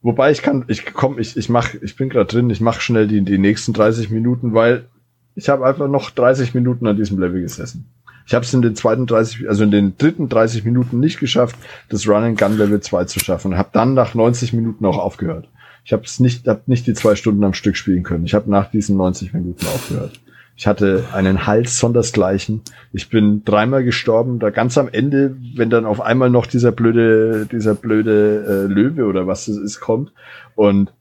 [0.00, 3.06] Wobei ich kann, ich komm, ich, ich mach, ich bin gerade drin, ich mach schnell
[3.06, 4.88] die, die nächsten 30 Minuten, weil
[5.34, 7.86] ich habe einfach noch 30 Minuten an diesem Level gesessen.
[8.26, 11.56] Ich habe es in den zweiten 30, also in den dritten 30 Minuten nicht geschafft,
[11.88, 13.56] das Run and Gun Level 2 zu schaffen.
[13.56, 15.48] Habe dann nach 90 Minuten auch aufgehört.
[15.84, 18.24] Ich habe es nicht, hab nicht die zwei Stunden am Stück spielen können.
[18.24, 20.20] Ich habe nach diesen 90 Minuten aufgehört.
[20.54, 22.60] Ich hatte einen Hals sondersgleichen.
[22.92, 24.38] Ich bin dreimal gestorben.
[24.38, 29.06] Da ganz am Ende, wenn dann auf einmal noch dieser blöde, dieser blöde äh, Löwe
[29.06, 30.12] oder was das ist kommt.
[30.54, 30.92] Und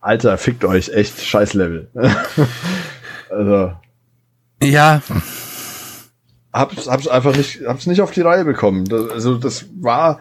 [0.00, 1.88] Alter, fickt euch, echt scheiß Level.
[3.30, 3.72] also.
[4.62, 5.02] Ja.
[6.52, 8.84] Hab's, hab's einfach nicht, hab's nicht auf die Reihe bekommen.
[8.84, 10.20] Das, also das war,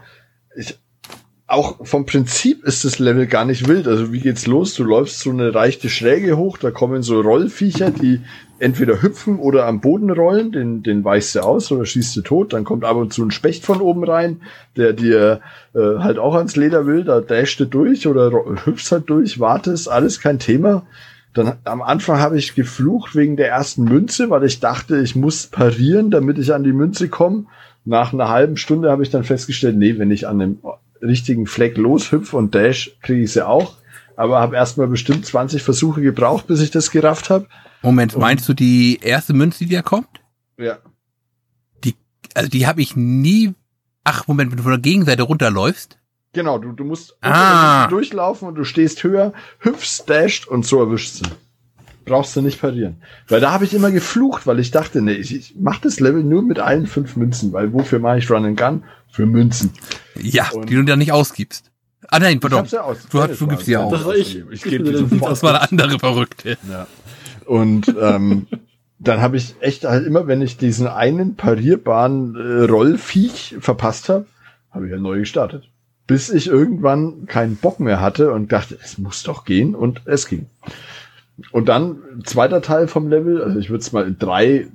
[0.56, 0.78] ich,
[1.50, 3.88] auch vom Prinzip ist das Level gar nicht wild.
[3.88, 4.76] Also wie geht's los?
[4.76, 8.22] Du läufst so eine reichte Schräge hoch, da kommen so Rollviecher, die
[8.60, 12.54] entweder hüpfen oder am Boden rollen, den, den weichst du aus oder schießt du tot.
[12.54, 14.42] Dann kommt ab und zu ein Specht von oben rein,
[14.78, 15.42] der dir
[15.74, 18.32] äh, halt auch ans Leder will, da dashst du durch oder
[18.66, 20.86] hüpfst halt durch, wartest, alles kein Thema.
[21.34, 25.48] Dann am Anfang habe ich geflucht wegen der ersten Münze, weil ich dachte, ich muss
[25.48, 27.46] parieren, damit ich an die Münze komme.
[27.86, 30.60] Nach einer halben Stunde habe ich dann festgestellt, nee, wenn ich an dem
[31.02, 33.78] richtigen Fleck loshüpf und dash, kriege ich sie auch.
[34.16, 37.48] Aber habe erstmal bestimmt 20 Versuche gebraucht, bis ich das gerafft habe.
[37.82, 40.10] Moment, meinst du die erste Münze, die da kommt?
[40.58, 40.80] Ja.
[41.86, 41.96] Die,
[42.34, 43.54] also die habe ich nie.
[44.04, 45.99] Ach, Moment, wenn du von der Gegenseite runterläufst.
[46.34, 47.88] Genau, du, du musst ah.
[47.88, 51.30] durchlaufen und du stehst höher, hüpfst, dasht und so erwischst du.
[52.06, 53.02] Brauchst du nicht parieren.
[53.28, 56.24] Weil da habe ich immer geflucht, weil ich dachte, nee, ich, ich mache das Level
[56.24, 58.84] nur mit allen fünf Münzen, weil wofür mache ich Run and Gun?
[59.12, 59.72] Für Münzen.
[60.16, 61.72] Ja, und die du dann nicht ausgibst.
[62.08, 62.66] Ah nein, pardon.
[62.66, 63.08] Ja aus.
[63.10, 63.88] Du, hast, du gibst sie ja.
[63.90, 64.44] Das war ich.
[64.52, 65.32] Ich gebe dir sofort.
[65.32, 66.58] Das war der andere Verrückte.
[66.70, 66.88] Ja.
[67.46, 68.48] Und ähm,
[69.00, 74.26] dann habe ich echt halt immer, wenn ich diesen einen parierbaren äh, Rollviech verpasst habe,
[74.72, 75.70] habe ich ja neu gestartet.
[76.10, 80.28] Bis ich irgendwann keinen Bock mehr hatte und dachte, es muss doch gehen und es
[80.28, 80.48] ging.
[81.52, 84.66] Und dann zweiter Teil vom Level, also ich würde es mal in drei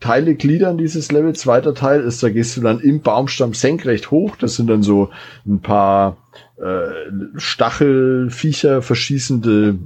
[0.00, 1.36] Teile gliedern, dieses Level.
[1.36, 4.34] Zweiter Teil ist, da gehst du dann im Baumstamm senkrecht hoch.
[4.34, 5.10] Das sind dann so
[5.46, 6.16] ein paar
[6.56, 9.78] äh, Stachelviecher verschießende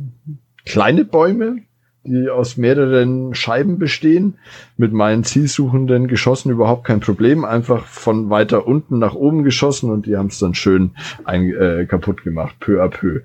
[0.64, 1.59] kleine Bäume,
[2.05, 4.39] die aus mehreren Scheiben bestehen.
[4.77, 7.45] Mit meinen zielsuchenden Geschossen überhaupt kein Problem.
[7.45, 10.93] Einfach von weiter unten nach oben geschossen und die haben es dann schön
[11.25, 13.21] ein, äh, kaputt gemacht, peu à peu.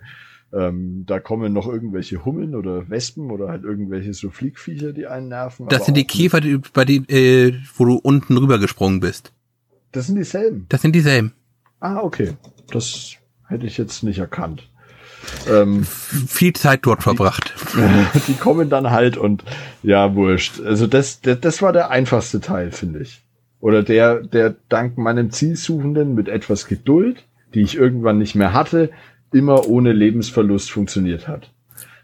[0.54, 5.28] Ähm, da kommen noch irgendwelche Hummeln oder Wespen oder halt irgendwelche so Fliegviecher, die einen
[5.28, 5.68] nerven.
[5.68, 9.34] Das sind die Käfer, die, bei denen, äh, wo du unten rübergesprungen bist.
[9.92, 10.66] Das sind dieselben.
[10.70, 11.34] Das sind dieselben.
[11.80, 12.34] Ah, okay.
[12.72, 13.16] Das
[13.48, 14.70] hätte ich jetzt nicht erkannt.
[15.50, 17.54] Ähm, Viel Zeit dort verbracht.
[18.28, 19.44] Die kommen dann halt und
[19.84, 20.62] ja, wurscht.
[20.62, 23.22] Also das, das, das war der einfachste Teil, finde ich.
[23.60, 28.92] Oder der, der dank meinem Zielsuchenden mit etwas Geduld die ich irgendwann nicht mehr hatte,
[29.32, 31.50] immer ohne Lebensverlust funktioniert hat.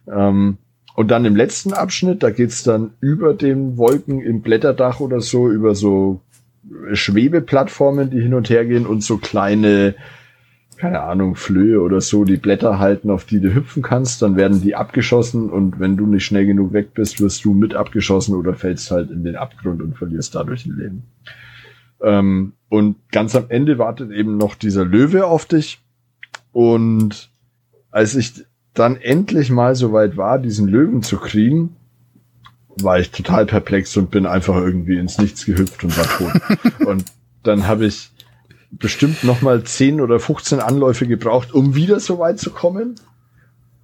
[0.08, 0.58] Ähm,
[0.96, 5.50] und dann im letzten Abschnitt, da geht's dann über den Wolken im Blätterdach oder so,
[5.50, 6.22] über so
[6.94, 9.96] Schwebeplattformen, die hin und her gehen und so kleine,
[10.82, 14.64] keine Ahnung, Flöhe oder so, die Blätter halten, auf die du hüpfen kannst, dann werden
[14.64, 18.56] die abgeschossen und wenn du nicht schnell genug weg bist, wirst du mit abgeschossen oder
[18.56, 21.04] fällst halt in den Abgrund und verlierst dadurch ein Leben.
[22.02, 25.80] Ähm, und ganz am Ende wartet eben noch dieser Löwe auf dich
[26.52, 27.30] und
[27.92, 31.76] als ich dann endlich mal so weit war, diesen Löwen zu kriegen,
[32.78, 36.42] war ich total perplex und bin einfach irgendwie ins Nichts gehüpft und war tot.
[36.88, 37.06] und
[37.44, 38.10] dann habe ich
[38.72, 42.96] bestimmt noch mal 10 oder 15 Anläufe gebraucht, um wieder so weit zu kommen.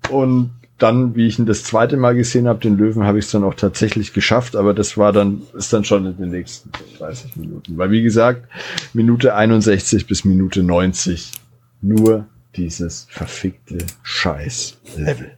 [0.09, 3.31] Und dann, wie ich ihn das zweite Mal gesehen habe, den Löwen, habe ich es
[3.31, 6.69] dann auch tatsächlich geschafft, aber das war dann, ist dann schon in den nächsten
[6.99, 7.77] 30 Minuten.
[7.77, 8.47] Weil wie gesagt,
[8.93, 11.31] Minute 61 bis Minute 90
[11.81, 15.31] nur dieses verfickte Scheiß-Level.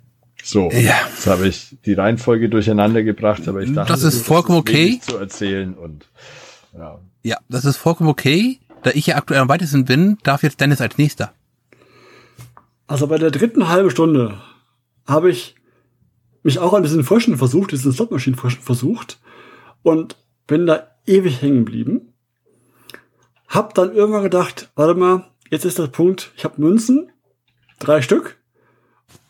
[0.43, 0.95] So, Ja.
[1.10, 5.00] jetzt habe ich die Reihenfolge durcheinander gebracht, aber ich dachte, Das ist vollkommen okay.
[5.02, 6.06] zu erzählen und
[6.78, 7.00] ja.
[7.24, 8.60] Ja, das ist vollkommen okay.
[8.84, 11.34] Da ich ja aktuell am weitesten bin, darf jetzt Dennis als nächster.
[12.88, 14.41] Also bei der dritten halben Stunde
[15.05, 15.55] habe ich
[16.43, 19.19] mich auch an diesen Fröschen versucht, diesen Slotmaschinen-Fröschen versucht
[19.84, 20.15] und
[20.47, 22.13] bin da ewig hängen geblieben.
[23.47, 27.11] Hab dann irgendwann gedacht, warte mal, jetzt ist der Punkt, ich habe Münzen,
[27.80, 28.38] drei Stück.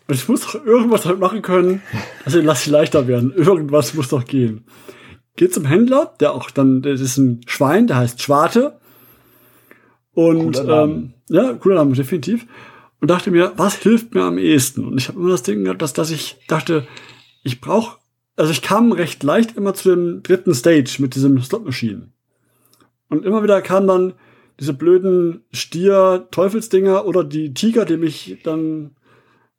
[0.08, 1.82] Und ich muss doch irgendwas damit machen können,
[2.26, 3.34] also lass sie leichter werden.
[3.34, 4.66] Irgendwas muss doch gehen.
[5.36, 8.79] Geht zum Händler, der auch dann, das ist ein Schwein, der heißt Schwarte.
[10.14, 12.46] Und Cooler ähm, ja, cooler Name, definitiv.
[13.00, 14.86] Und dachte mir, was hilft mir am ehesten?
[14.86, 16.86] Und ich habe immer das Ding gehabt, dass, dass ich dachte,
[17.44, 17.98] ich brauche,
[18.36, 22.10] also ich kam recht leicht immer zu dem dritten Stage mit diesem Slot Machine.
[23.08, 24.14] Und immer wieder kamen dann
[24.60, 28.92] diese blöden Stier-Teufelsdinger oder die Tiger, die mich dann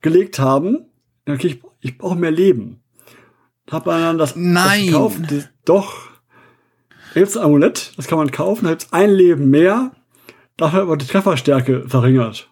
[0.03, 0.87] gelegt haben.
[1.27, 2.83] Okay, ich, ich brauche mehr Leben.
[3.71, 4.81] Hab dann das, Nein.
[4.81, 5.31] das gekauft.
[5.31, 6.11] Die, doch.
[7.15, 9.93] Da gibt's ein Amulett, das kann man kaufen, da gibt's ein Leben mehr,
[10.61, 12.51] dafür aber die Trefferstärke verringert.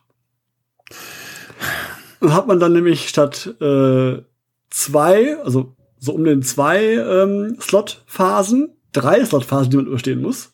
[2.21, 4.23] Und hat man dann nämlich statt äh,
[4.71, 10.53] zwei, also so um den zwei ähm, Slot-Phasen, drei Slot-Phasen, die man überstehen muss.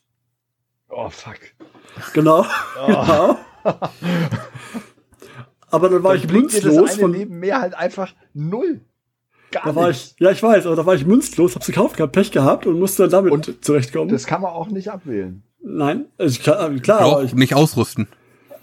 [0.88, 1.38] Oh fuck.
[2.12, 2.44] Genau.
[2.86, 3.38] genau.
[5.70, 8.80] Aber dann war ich Dann dir münzlos von, Leben mehr halt einfach null.
[9.50, 10.14] Gar da war nicht.
[10.14, 12.78] ich, ja, ich weiß, aber da war ich münzlos, hab's gekauft gehabt, Pech gehabt und
[12.78, 14.08] musste damit Und zurechtkommen.
[14.08, 15.42] Das kann man auch nicht abwählen.
[15.66, 18.06] Nein, also klar, klar aber Auch ich, nicht ausrüsten.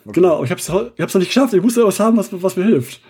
[0.05, 1.53] genau, aber ich hab's, ich hab's noch nicht geschafft.
[1.53, 3.01] Ich musste was haben, was, was mir hilft.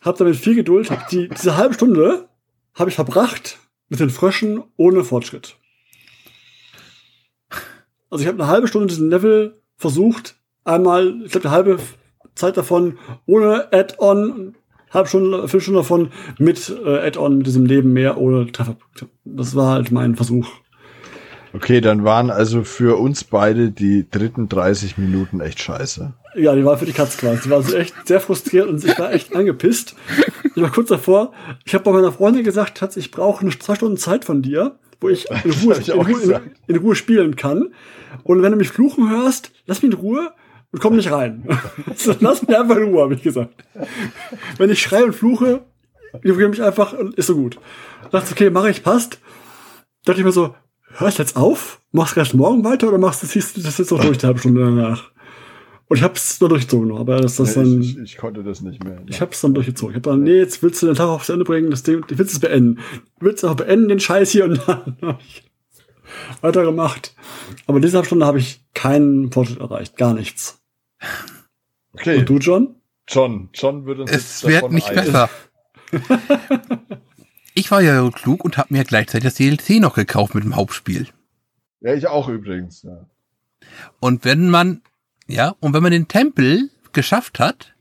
[0.00, 2.28] Hab damit viel Geduld, hab die, diese halbe Stunde
[2.74, 3.58] habe ich verbracht
[3.88, 5.56] mit den Fröschen ohne Fortschritt.
[8.10, 11.78] Also ich habe eine halbe Stunde diesen Level versucht, einmal, ich glaube, eine halbe
[12.34, 14.54] Zeit davon ohne Add-on,
[14.90, 19.08] halbe Stunde, Viertelstunde davon mit äh, Add-on, mit diesem Leben mehr ohne Trefferpunkte.
[19.24, 20.48] Das war halt mein Versuch.
[21.54, 26.14] Okay, dann waren also für uns beide die dritten 30 Minuten echt scheiße.
[26.34, 27.42] Ja, die war für die Katz quasi.
[27.44, 29.94] Die war so echt sehr frustriert und ich war echt angepisst.
[30.54, 31.32] Ich war kurz davor.
[31.64, 34.78] Ich habe bei meiner Freundin gesagt, Schatz, ich brauche eine zwei Stunden Zeit von dir,
[35.00, 37.74] wo ich in Ruhe, ich in, Ruhe, in, in Ruhe spielen kann.
[38.22, 40.32] Und wenn du mich fluchen hörst, lass mich in Ruhe
[40.72, 41.46] und komm nicht rein.
[41.96, 43.64] So, lass mich einfach in Ruhe, habe ich gesagt.
[44.56, 45.60] Wenn ich schreie und fluche,
[46.14, 47.58] ignoriere mich einfach und ist so gut.
[48.10, 49.20] Dachte, okay, mache ich, passt.
[50.04, 50.54] Dachte ich mir so,
[50.98, 51.80] hörst jetzt auf?
[51.92, 54.26] Machst du erst morgen weiter oder machst du ziehst du das jetzt noch durch die
[54.26, 55.10] halbe Stunde danach?
[55.88, 58.62] Und ich hab's nur durchgezogen, aber das, das Nee, dann, ich, ich, ich konnte das
[58.62, 59.02] nicht mehr.
[59.06, 59.92] ich hab's dann durchgezogen.
[59.92, 62.16] Ich hab dann, nee, jetzt willst du den Tag aufs Ende bringen, das Ding, du
[62.18, 62.76] willst es beenden.
[63.20, 65.42] Du willst auch beenden, den Scheiß hier und dann hab ich
[66.40, 67.14] weitergemacht.
[67.66, 70.62] Aber in dieser halben Stunde habe ich keinen Fortschritt erreicht, gar nichts.
[71.92, 72.74] okay, Und du, John?
[73.08, 75.28] John, John wird uns Es jetzt wird davon nicht ein- besser.
[77.54, 80.56] ich war ja so klug und habe mir gleichzeitig das DLC noch gekauft mit dem
[80.56, 81.08] Hauptspiel.
[81.80, 82.82] Ja, ich auch übrigens.
[82.82, 83.06] Ja.
[84.00, 84.82] Und wenn man,
[85.26, 87.74] ja, und wenn man den Tempel geschafft hat,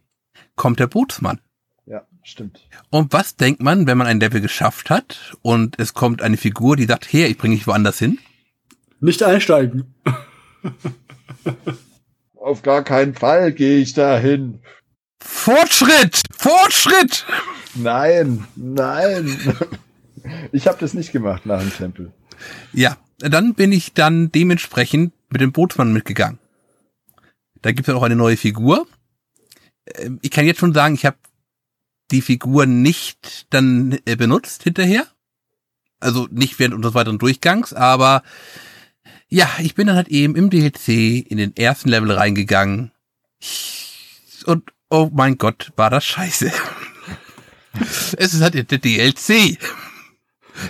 [0.56, 1.40] kommt der Bootsmann.
[1.86, 2.62] ja, stimmt.
[2.90, 6.76] Und was denkt man, wenn man ein Level geschafft hat und es kommt eine Figur,
[6.76, 8.20] die sagt, her, ich bringe dich woanders hin?
[9.00, 9.94] Nicht einsteigen.
[12.36, 14.60] Auf gar keinen Fall gehe ich dahin.
[15.20, 16.22] Fortschritt!
[16.36, 17.26] Fortschritt!
[17.76, 19.38] Nein, nein.
[20.52, 22.12] Ich habe das nicht gemacht nach dem Tempel.
[22.74, 26.38] Ja, dann bin ich dann dementsprechend mit dem Bootsmann mitgegangen.
[27.62, 28.88] Da gibt es auch eine neue Figur.
[29.96, 31.18] Ähm, Ich kann jetzt schon sagen, ich habe
[32.12, 35.08] die Figur nicht dann äh, benutzt hinterher.
[36.00, 38.24] Also nicht während unseres weiteren Durchgangs, aber
[39.28, 42.92] ja, ich bin dann halt eben im DLC in den ersten Level reingegangen
[44.46, 46.52] Und oh mein Gott, war das scheiße.
[48.18, 49.58] es ist halt der DLC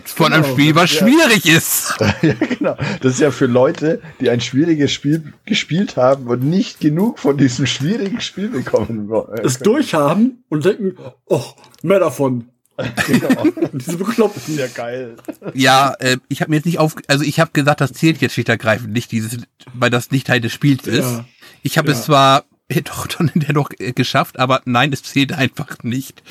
[0.06, 1.00] von einem Genau, Spiel, was ja.
[1.00, 1.96] schwierig ist.
[2.22, 2.78] ja, genau.
[3.02, 7.38] Das ist ja für Leute, die ein schwieriges Spiel gespielt haben und nicht genug von
[7.38, 9.10] diesem schwierigen Spiel bekommen.
[9.12, 10.96] äh, Es durchhaben und denken,
[11.26, 11.44] oh,
[11.82, 12.46] mehr davon.
[13.06, 13.46] Genau.
[13.74, 14.58] Diese Bekloppten.
[14.58, 15.16] Ja, geil.
[15.54, 18.34] Ja, äh, ich habe mir jetzt nicht auf, also ich habe gesagt, das zählt jetzt
[18.34, 19.38] schlicht ergreifend nicht, dieses,
[19.74, 21.00] weil das nicht Teil des Spiels ist.
[21.06, 21.26] Ja.
[21.62, 21.98] Ich habe Ja.
[21.98, 22.46] es zwar
[22.86, 26.24] doch dann hinterher noch äh, geschafft, aber nein, es zählt einfach nicht.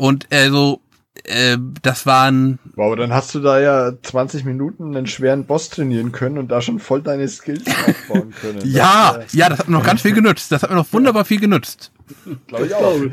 [0.00, 0.80] Und also,
[1.24, 6.10] äh, das waren, Wow, dann hast du da ja 20 Minuten einen schweren Boss trainieren
[6.10, 8.60] können und da schon voll deine Skills aufbauen können.
[8.64, 10.50] ja, Das, ja, das hat mir noch ganz viel genützt.
[10.52, 11.92] Das hat mir noch wunderbar viel genützt.
[12.26, 12.98] äh, glaub ich auch.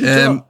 [0.00, 0.42] Ähm,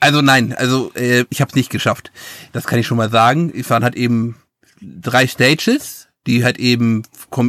[0.00, 2.12] Also nein, also äh, ich habe es nicht geschafft.
[2.52, 3.50] Das kann ich schon mal sagen.
[3.56, 4.36] Es waren halt eben
[4.82, 7.02] drei Stages, die halt eben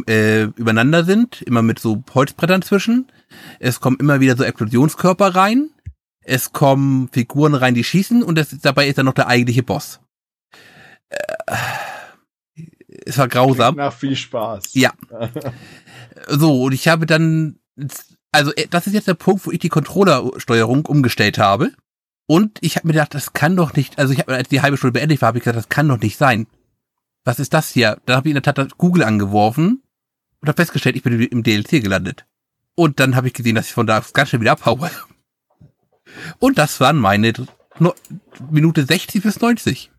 [0.08, 3.06] äh, übereinander sind, immer mit so Holzbrettern zwischen.
[3.58, 5.70] Es kommen immer wieder so Explosionskörper rein.
[6.22, 10.00] Es kommen Figuren rein, die schießen und das, dabei ist dann noch der eigentliche Boss.
[11.08, 11.54] Äh,
[13.06, 13.76] es war grausam.
[13.76, 14.74] Nach viel Spaß.
[14.74, 14.92] Ja.
[16.28, 17.60] So, und ich habe dann,
[18.32, 21.72] also äh, das ist jetzt der Punkt, wo ich die Controllersteuerung umgestellt habe.
[22.26, 24.76] Und ich habe mir gedacht, das kann doch nicht, also ich habe, als die halbe
[24.76, 26.46] Stunde beendet war, habe ich gesagt, das kann doch nicht sein.
[27.24, 27.98] Was ist das hier?
[28.06, 29.82] Dann habe ich in der Tat Google angeworfen
[30.40, 32.26] und habe festgestellt, ich bin im DLC gelandet.
[32.74, 34.90] Und dann habe ich gesehen, dass ich von da ganz schnell wieder abhaue.
[36.38, 37.32] Und das waren meine
[37.78, 37.94] no
[38.50, 39.90] Minute 60 bis 90.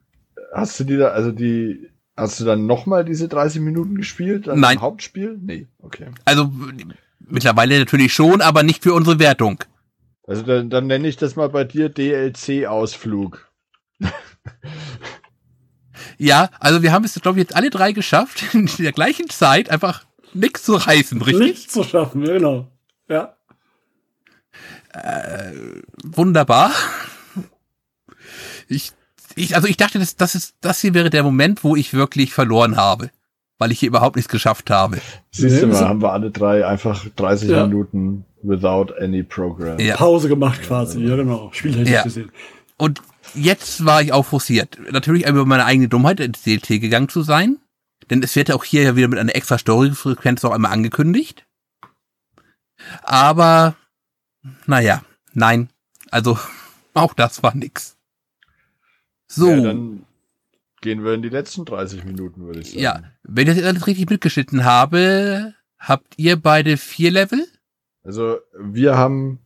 [0.53, 4.47] Hast du die da, also die, hast du dann nochmal diese 30 Minuten gespielt?
[4.47, 4.78] Dann Nein.
[4.78, 5.38] Im Hauptspiel?
[5.41, 6.07] Nee, okay.
[6.26, 6.51] Also
[7.20, 9.64] mittlerweile natürlich schon, aber nicht für unsere Wertung.
[10.28, 13.51] Also dann, dann nenne ich das mal bei dir DLC-Ausflug.
[16.18, 19.70] Ja, also wir haben es, glaube ich, jetzt alle drei geschafft, in der gleichen Zeit
[19.70, 21.47] einfach nichts zu reißen, richtig?
[21.47, 22.68] Nichts zu schaffen, genau.
[23.09, 23.36] Ja.
[26.03, 26.71] Wunderbar.
[28.67, 28.91] Ich,
[29.35, 32.33] ich, also ich dachte, das, das ist, das hier wäre der Moment, wo ich wirklich
[32.33, 33.09] verloren habe,
[33.57, 34.99] weil ich hier überhaupt nichts geschafft habe.
[35.31, 37.65] Siehst du Nee, mal, haben wir alle drei einfach 30 Ja.
[37.65, 39.79] Minuten without any program.
[39.79, 39.95] Ja.
[39.95, 41.49] Pause gemacht quasi, ja genau.
[41.53, 42.03] Spieltechnisch Ja.
[42.03, 42.31] gesehen.
[42.77, 43.01] Und
[43.35, 44.77] jetzt war ich auch frustriert.
[44.91, 47.57] Natürlich über meine eigene Dummheit ins DLT gegangen zu sein.
[48.09, 51.45] Denn es wird ja auch hier ja wieder mit einer extra Story-Frequenz noch einmal angekündigt.
[53.03, 53.75] Aber,
[54.65, 55.69] naja, nein.
[56.09, 56.37] Also,
[56.93, 57.97] auch das war nix.
[59.27, 59.49] So.
[59.49, 60.05] Ja, dann
[60.81, 62.81] gehen wir in die letzten 30 Minuten, würde ich sagen.
[62.81, 67.47] Ja, wenn ich das alles richtig mitgeschnitten habe, habt ihr beide vier Level?
[68.03, 69.39] Also wir haben,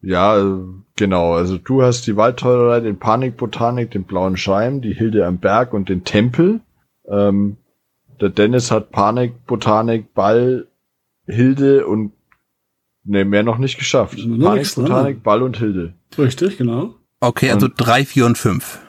[0.00, 0.36] ja,
[0.96, 5.72] genau, also du hast die Waldteurerei, den Panikbotanik, den blauen Scheim, die Hilde am Berg
[5.72, 6.60] und den Tempel.
[7.06, 7.56] Ähm,
[8.20, 10.66] der Dennis hat Panik, Botanik, Ball,
[11.26, 12.12] Hilde und
[13.04, 14.18] ne, mehr noch nicht geschafft.
[14.18, 14.84] Noch Panik, nichts, ne?
[14.84, 15.94] Botanik, Ball und Hilde.
[16.18, 16.94] Richtig, genau.
[17.20, 18.80] Okay, also Und- drei, vier und fünf.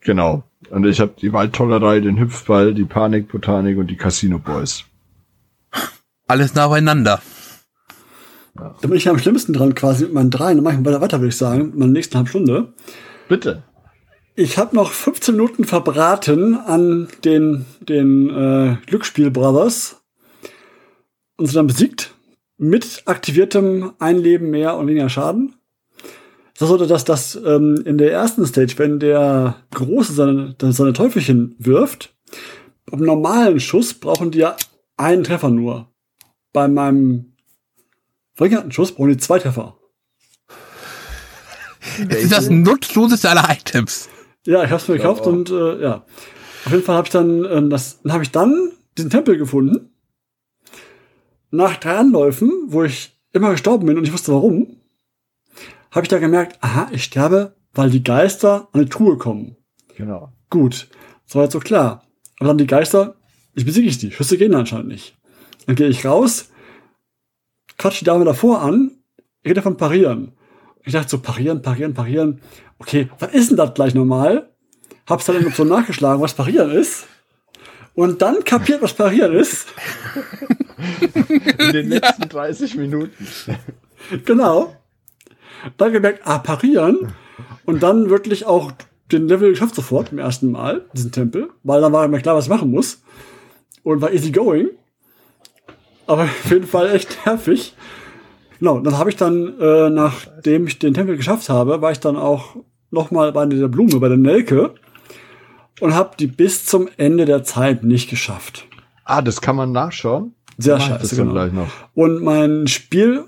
[0.00, 0.44] Genau.
[0.70, 4.84] Und ich habe die Waldtollerei, den Hüpfball, die Panik, Botanik und die Casino Boys.
[6.26, 7.20] Alles nah beieinander.
[8.54, 10.56] Da bin ich am schlimmsten dran quasi mit meinen dreien.
[10.56, 12.72] Dann mache ich weiter, weiter, würde ich sagen, mit meiner nächsten halben Stunde.
[13.28, 13.62] Bitte.
[14.34, 20.02] Ich habe noch 15 Minuten verbraten an den, den äh, Glücksspiel Brothers
[21.36, 22.14] und sie dann besiegt
[22.58, 25.54] mit aktiviertem Einleben mehr und weniger Schaden.
[26.58, 30.94] Das ist so, dass das ähm, in der ersten Stage, wenn der Große seine, seine
[30.94, 32.14] Teufelchen wirft,
[32.86, 34.56] beim normalen Schuss brauchen die ja
[34.96, 35.92] einen Treffer nur.
[36.52, 37.34] Bei meinem
[38.34, 39.76] verringerten Schuss brauchen die zwei Treffer.
[42.08, 44.08] Es ist das nutzloseste aller Items.
[44.44, 46.04] Ja, ich habe es mir gekauft und äh, ja.
[46.64, 49.95] Auf jeden Fall habe ich dann ähm, das dann habe ich dann diesen Tempel gefunden.
[51.50, 54.76] Nach drei Anläufen, wo ich immer gestorben bin und ich wusste warum,
[55.90, 59.56] habe ich da gemerkt, aha, ich sterbe, weil die Geister an die Truhe kommen.
[59.96, 60.32] Genau.
[60.50, 60.88] Gut,
[61.24, 62.04] das war jetzt so klar.
[62.38, 63.16] Aber dann die Geister,
[63.54, 64.10] ich besiege ich die.
[64.12, 65.16] Schüsse gehen anscheinend nicht.
[65.66, 66.50] Dann gehe ich raus,
[67.78, 68.92] quatsch die Dame davor an,
[69.44, 70.32] rede von parieren.
[70.84, 72.40] Ich dachte so, parieren, parieren, parieren.
[72.78, 74.54] Okay, was ist denn das gleich normal?
[75.08, 77.06] Hab's dann Option nachgeschlagen, was parieren ist.
[77.96, 79.68] Und dann kapiert, was parieren ist.
[81.58, 83.26] In den letzten 30 Minuten.
[84.26, 84.76] Genau.
[85.78, 87.14] Dann gemerkt, ah, parieren.
[87.64, 88.70] Und dann wirklich auch
[89.10, 92.44] den Level geschafft sofort im ersten Mal, diesen Tempel, weil dann war mir klar, was
[92.44, 93.02] ich machen muss.
[93.82, 94.68] Und war easy going.
[96.06, 97.74] Aber auf jeden Fall echt nervig.
[98.58, 102.16] Genau, dann habe ich dann, äh, nachdem ich den Tempel geschafft habe, war ich dann
[102.16, 102.56] auch
[102.90, 104.74] noch mal bei der Blume, bei der Nelke
[105.80, 108.66] und habe die bis zum Ende der Zeit nicht geschafft.
[109.04, 110.32] Ah, das kann man nachschauen.
[110.58, 111.66] Sehr scheiße, genau.
[111.94, 113.24] Und mein Spiel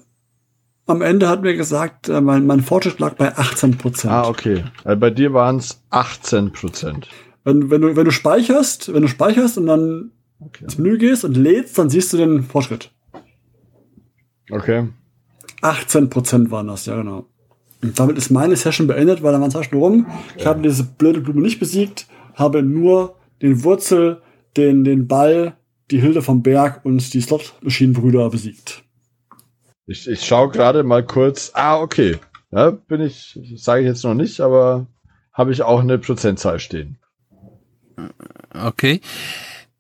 [0.87, 4.13] am Ende hat mir gesagt, äh, mein, mein Fortschritt lag bei 18 Prozent.
[4.13, 4.65] Ah, okay.
[4.85, 7.09] Also bei dir waren es 18 Prozent.
[7.45, 10.65] Wenn, wenn, du, wenn du speicherst, wenn du speicherst und dann Okay.
[10.65, 12.93] ins Menü gehst und lädst, dann siehst du den Fortschritt.
[14.51, 14.89] okay.
[15.63, 17.27] 18 Prozent waren das, ja genau.
[17.83, 20.07] Und damit ist meine Session beendet, weil dann waren zwei Stunden rum.
[20.37, 22.07] Ich habe diese blöde Blume nicht besiegt,
[22.39, 24.23] habe nur den Wurzel,
[24.57, 25.57] den, den Ball,
[25.91, 28.85] die Hilde vom Berg und die Slot-Maschinenbrüder besiegt.
[29.87, 31.53] Ich, ich schaue gerade mal kurz.
[31.55, 32.19] Ah, okay.
[32.51, 34.87] Ja, bin ich, sage ich jetzt noch nicht, aber
[35.33, 36.99] habe ich auch eine Prozentzahl stehen.
[38.53, 39.01] Okay.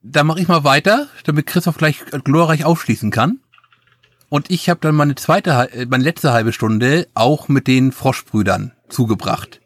[0.03, 3.41] Dann mache ich mal weiter, damit Christoph gleich glorreich aufschließen kann.
[4.29, 8.73] Und ich habe dann meine zweite, äh, meine letzte halbe Stunde auch mit den Froschbrüdern
[8.89, 9.61] zugebracht.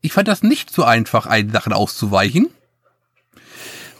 [0.00, 2.48] Ich fand das nicht so einfach, einen Sachen auszuweichen.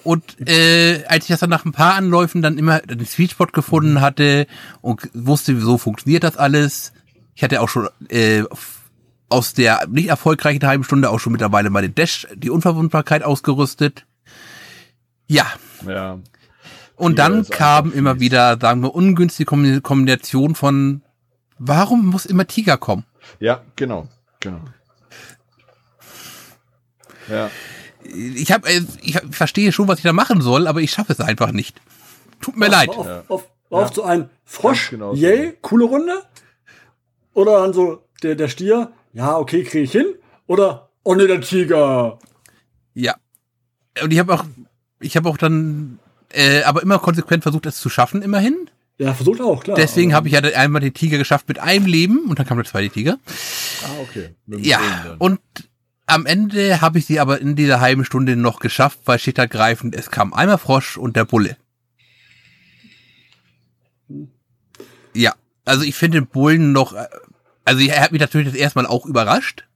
[0.04, 3.46] Und äh, als ich das dann nach ein paar Anläufen dann immer den Sweet Spot
[3.46, 4.46] gefunden hatte
[4.80, 6.92] und wusste, so funktioniert das alles,
[7.34, 8.44] ich hatte auch schon äh,
[9.28, 14.06] aus der nicht erfolgreichen halben Stunde auch schon mittlerweile meine Dash, die Unverwundbarkeit ausgerüstet.
[15.26, 15.46] Ja,
[15.84, 16.20] Ja.
[16.94, 18.20] und dann ist kam einfach immer fies.
[18.20, 21.02] wieder, sagen wir, ungünstige Kombin- Kombination von,
[21.58, 23.02] warum muss immer Tiger kommen?
[23.40, 24.06] Ja, genau.
[24.38, 24.60] Genau.
[27.30, 27.50] Ja.
[28.04, 28.68] Ich habe,
[29.02, 31.80] ich verstehe schon, was ich da machen soll, aber ich schaffe es einfach nicht.
[32.40, 32.90] Tut mir leid.
[32.90, 33.24] Auf, Ja.
[33.28, 35.20] auf, war auf so ein Frosch, Ganz genau so.
[35.20, 36.22] yay, coole Runde.
[37.34, 40.06] Oder dann so der, der Stier, ja, okay, kriege ich hin.
[40.46, 42.18] Oder, oh ne, der Tiger.
[42.94, 43.16] Ja.
[44.02, 44.44] Und ich habe auch,
[45.00, 45.98] ich habe auch dann,
[46.30, 48.70] äh, aber immer konsequent versucht, es zu schaffen, immerhin.
[48.98, 49.76] Ja, versucht auch, klar.
[49.76, 52.64] Deswegen habe ich ja einmal den Tiger geschafft mit einem Leben und dann kam der
[52.66, 53.18] zweite Tiger.
[53.84, 54.34] Ah, okay.
[54.46, 55.40] Ja, und
[56.06, 59.46] am Ende habe ich sie aber in dieser halben Stunde noch geschafft, weil steht da
[59.46, 61.56] greifend, es kam einmal Frosch und der Bulle.
[65.12, 65.34] Ja,
[65.64, 67.06] also ich finde den Bullen noch, äh,
[67.64, 69.66] also er hat mich natürlich das erste Mal auch überrascht,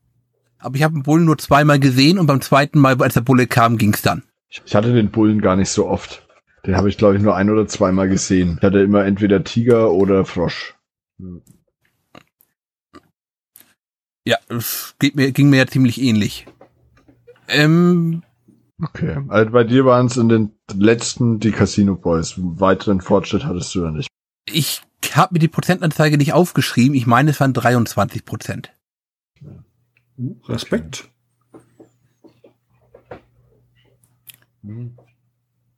[0.59, 3.47] aber ich habe den Bullen nur zweimal gesehen und beim zweiten Mal, als der Bulle
[3.47, 4.23] kam, ging's dann.
[4.65, 6.27] Ich hatte den Bullen gar nicht so oft.
[6.67, 8.57] Den habe ich, glaube ich, nur ein oder zweimal gesehen.
[8.59, 10.75] Ich hatte immer entweder Tiger oder Frosch.
[14.25, 16.47] Ja, es geht mir, ging mir ja ziemlich ähnlich.
[17.49, 18.23] Ähm,
[18.83, 19.19] Okay.
[19.29, 22.35] Also bei dir waren es in den letzten die Casino Boys.
[22.39, 24.09] Weiteren Fortschritt hattest du ja nicht.
[24.51, 28.73] ich habe mir die Prozentanzeige nicht aufgeschrieben, ich meine, es waren 23 Prozent.
[30.49, 31.11] Respekt.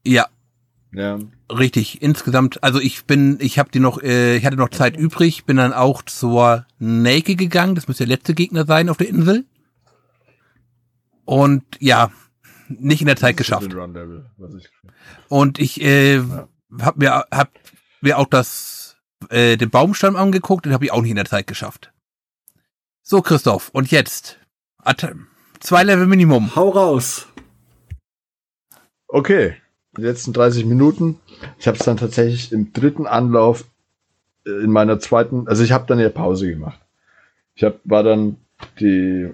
[0.04, 0.26] Ja,
[0.94, 1.18] Ja.
[1.50, 5.44] Richtig, insgesamt, also ich bin, ich habe die noch, äh, ich hatte noch Zeit übrig,
[5.44, 9.46] bin dann auch zur Nelke gegangen, das müsste der letzte Gegner sein auf der Insel.
[11.24, 12.10] Und ja,
[12.68, 13.72] nicht in der Zeit geschafft.
[13.72, 14.68] Level, was ich
[15.28, 16.20] Und ich äh,
[16.78, 17.50] hab mir hab
[18.00, 18.96] mir auch das
[19.30, 21.92] äh, den Baumstamm angeguckt, den habe ich auch nicht in der Zeit geschafft.
[23.02, 24.38] So Christoph, und jetzt
[24.78, 25.14] At
[25.60, 26.54] zwei Level Minimum.
[26.56, 27.28] Hau raus.
[29.06, 29.61] Okay,
[29.96, 31.18] die letzten 30 Minuten.
[31.58, 33.64] Ich habe es dann tatsächlich im dritten Anlauf
[34.46, 36.80] äh, in meiner zweiten, also ich habe dann ja Pause gemacht.
[37.54, 38.36] Ich hab, war dann
[38.80, 39.30] die,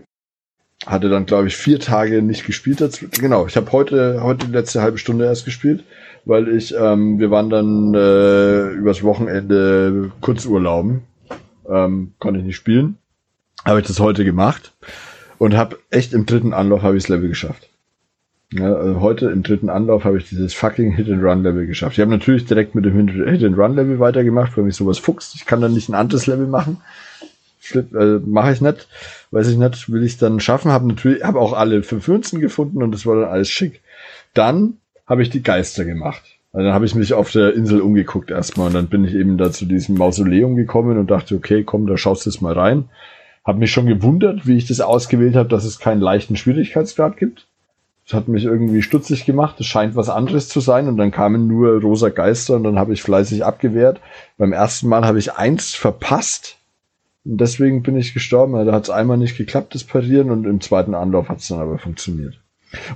[0.87, 2.81] hatte dann glaube ich vier Tage nicht gespielt.
[2.81, 3.07] dazu.
[3.11, 5.85] Genau, ich habe heute heute die letzte halbe Stunde erst gespielt,
[6.25, 11.03] weil ich, ähm, wir waren dann äh, übers Wochenende Kurzurlauben,
[11.69, 12.99] ähm, konnte ich nicht spielen.
[13.65, 14.73] Habe ich das heute gemacht
[15.39, 17.68] und habe echt im dritten Anlauf habe ich das Level geschafft.
[18.51, 21.99] Ja, also heute im dritten Anlauf habe ich dieses fucking Hit-and-Run-Level geschafft.
[21.99, 25.35] Ich habe natürlich direkt mit dem Hit-and-Run-Level weitergemacht, weil mich sowas fuchst.
[25.35, 26.79] Ich kann dann nicht ein anderes Level machen.
[27.75, 28.89] Äh, Mache ich nicht.
[29.31, 30.73] Weiß ich nicht, will ich dann schaffen.
[30.73, 33.83] Habe natürlich, habe auch alle fünf Münzen gefunden und das war dann alles schick.
[34.33, 36.23] Dann habe ich die Geister gemacht.
[36.55, 39.37] Also dann habe ich mich auf der Insel umgeguckt erstmal und dann bin ich eben
[39.37, 42.89] da zu diesem Mausoleum gekommen und dachte, okay, komm, da schaust du jetzt mal rein.
[43.45, 47.48] Habe mich schon gewundert, wie ich das ausgewählt habe, dass es keinen leichten Schwierigkeitsgrad gibt.
[48.09, 49.61] Das hat mich irgendwie stutzig gemacht.
[49.61, 50.89] Es scheint was anderes zu sein.
[50.89, 54.01] Und dann kamen nur rosa Geister und dann habe ich fleißig abgewehrt.
[54.39, 56.57] Beim ersten Mal habe ich eins verpasst.
[57.27, 58.55] Und deswegen bin ich gestorben.
[58.65, 60.31] Da hat es einmal nicht geklappt, das Parieren.
[60.31, 62.41] Und im zweiten Anlauf hat es dann aber funktioniert.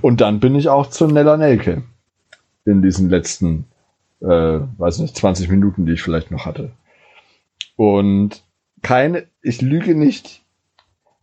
[0.01, 1.83] Und dann bin ich auch zu Nella Nelke.
[2.65, 3.65] In diesen letzten,
[4.19, 4.25] äh,
[4.77, 6.71] weiß nicht, 20 Minuten, die ich vielleicht noch hatte.
[7.75, 8.41] Und
[8.81, 10.41] keine, ich lüge nicht,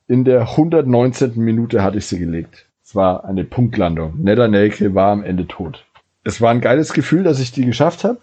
[0.06, 1.32] in der 119.
[1.38, 2.69] Minute hatte ich sie gelegt.
[2.90, 4.14] Es war eine Punktlandung.
[4.20, 5.86] Nedda Nelke war am Ende tot.
[6.24, 8.18] Es war ein geiles Gefühl, dass ich die geschafft habe.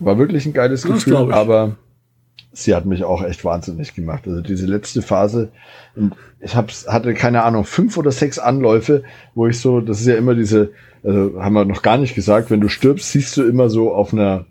[0.00, 1.76] War wirklich ein geiles Das Gefühl, aber
[2.52, 4.26] sie hat mich auch echt wahnsinnig gemacht.
[4.26, 5.52] Also diese letzte Phase,
[5.94, 9.04] und ich hab's, hatte keine Ahnung, fünf oder sechs Anläufe,
[9.36, 10.72] wo ich so, das ist ja immer diese,
[11.04, 14.12] also haben wir noch gar nicht gesagt, wenn du stirbst, siehst du immer so auf
[14.12, 14.46] einer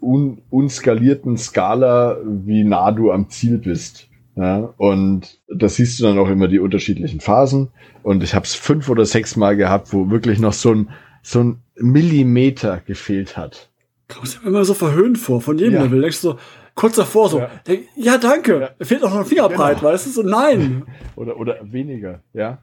[0.00, 4.08] un, unskalierten Skala, wie nah du am Ziel bist.
[4.36, 7.68] Ja, und da siehst du dann auch immer die unterschiedlichen Phasen.
[8.02, 10.90] Und ich habe es fünf oder sechs Mal gehabt, wo wirklich noch so ein,
[11.22, 13.70] so ein Millimeter gefehlt hat.
[14.08, 15.82] Kommst du immer so verhöhnt vor von jedem Ja.
[15.84, 16.02] Level.
[16.02, 16.38] Denkst du so,
[16.74, 17.50] kurz davor so, Ja.
[17.66, 18.60] denk, ja, danke.
[18.78, 18.84] Ja.
[18.84, 19.90] Fehlt auch noch ein Fingerbreit, Genau.
[19.90, 20.10] weißt du?
[20.10, 20.84] So, nein.
[21.16, 22.58] Oder, oder weniger, ja.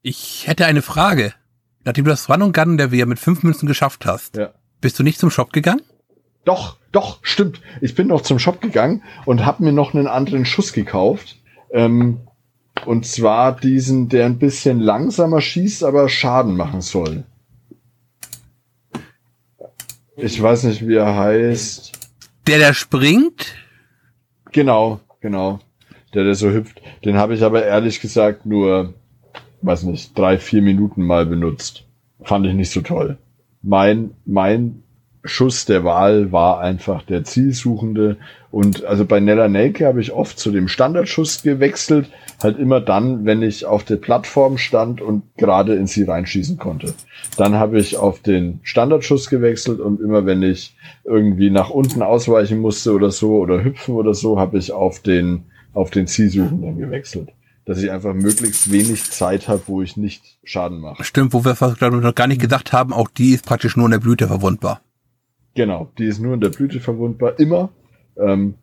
[0.00, 1.34] Ich hätte eine Frage.
[1.84, 4.54] Nachdem du das Run und Gun der wir mit fünf Münzen geschafft hast, Ja.
[4.80, 5.82] bist du nicht zum Shop gegangen?
[6.46, 7.60] Doch, doch, stimmt.
[7.80, 11.36] Ich bin noch zum Shop gegangen und habe mir noch einen anderen Schuss gekauft.
[11.70, 12.20] Ähm,
[12.86, 17.24] und zwar diesen, der ein bisschen langsamer schießt, aber Schaden machen soll.
[20.16, 21.92] Ich weiß nicht, wie er heißt.
[22.46, 23.54] Der, der springt?
[24.52, 25.60] Genau, genau.
[26.14, 26.80] Der, der so hüpft.
[27.04, 28.94] Den habe ich aber ehrlich gesagt nur,
[29.62, 31.84] weiß nicht, drei, vier Minuten mal benutzt.
[32.22, 33.18] Fand ich nicht so toll.
[33.62, 34.82] Mein, mein
[35.24, 38.16] Schuss der Wahl war einfach der Zielsuchende.
[38.50, 42.08] Und also bei Nella Nelke habe ich oft zu dem Standardschuss gewechselt.
[42.42, 46.94] Halt immer dann, wenn ich auf der Plattform stand und gerade in sie reinschießen konnte.
[47.36, 52.60] Dann habe ich auf den Standardschuss gewechselt und immer wenn ich irgendwie nach unten ausweichen
[52.60, 55.44] musste oder so oder hüpfen oder so, habe ich auf den,
[55.74, 57.30] auf den Zielsuchenden gewechselt.
[57.64, 61.04] Dass ich einfach möglichst wenig Zeit habe, wo ich nicht Schaden mache.
[61.04, 63.92] Stimmt, wo wir fast noch gar nicht gesagt haben, auch die ist praktisch nur in
[63.92, 64.80] der Blüte verwundbar.
[65.58, 67.70] Genau, die ist nur in der Blüte verwundbar, immer.
[68.16, 68.54] Ähm,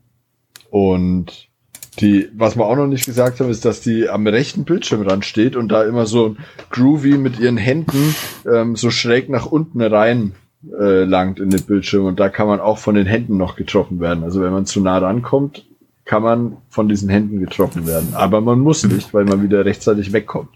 [0.69, 1.49] und
[1.99, 5.57] die, was wir auch noch nicht gesagt haben, ist, dass die am rechten Bildschirmrand steht
[5.57, 6.37] und da immer so
[6.69, 8.15] groovy mit ihren Händen
[8.49, 10.35] ähm, so schräg nach unten rein
[10.79, 13.99] äh, langt in den Bildschirm und da kann man auch von den Händen noch getroffen
[13.99, 14.23] werden.
[14.23, 15.65] Also wenn man zu nah rankommt,
[16.05, 18.13] kann man von diesen Händen getroffen werden.
[18.13, 20.51] Aber man muss nicht, weil man wieder rechtzeitig wegkommt,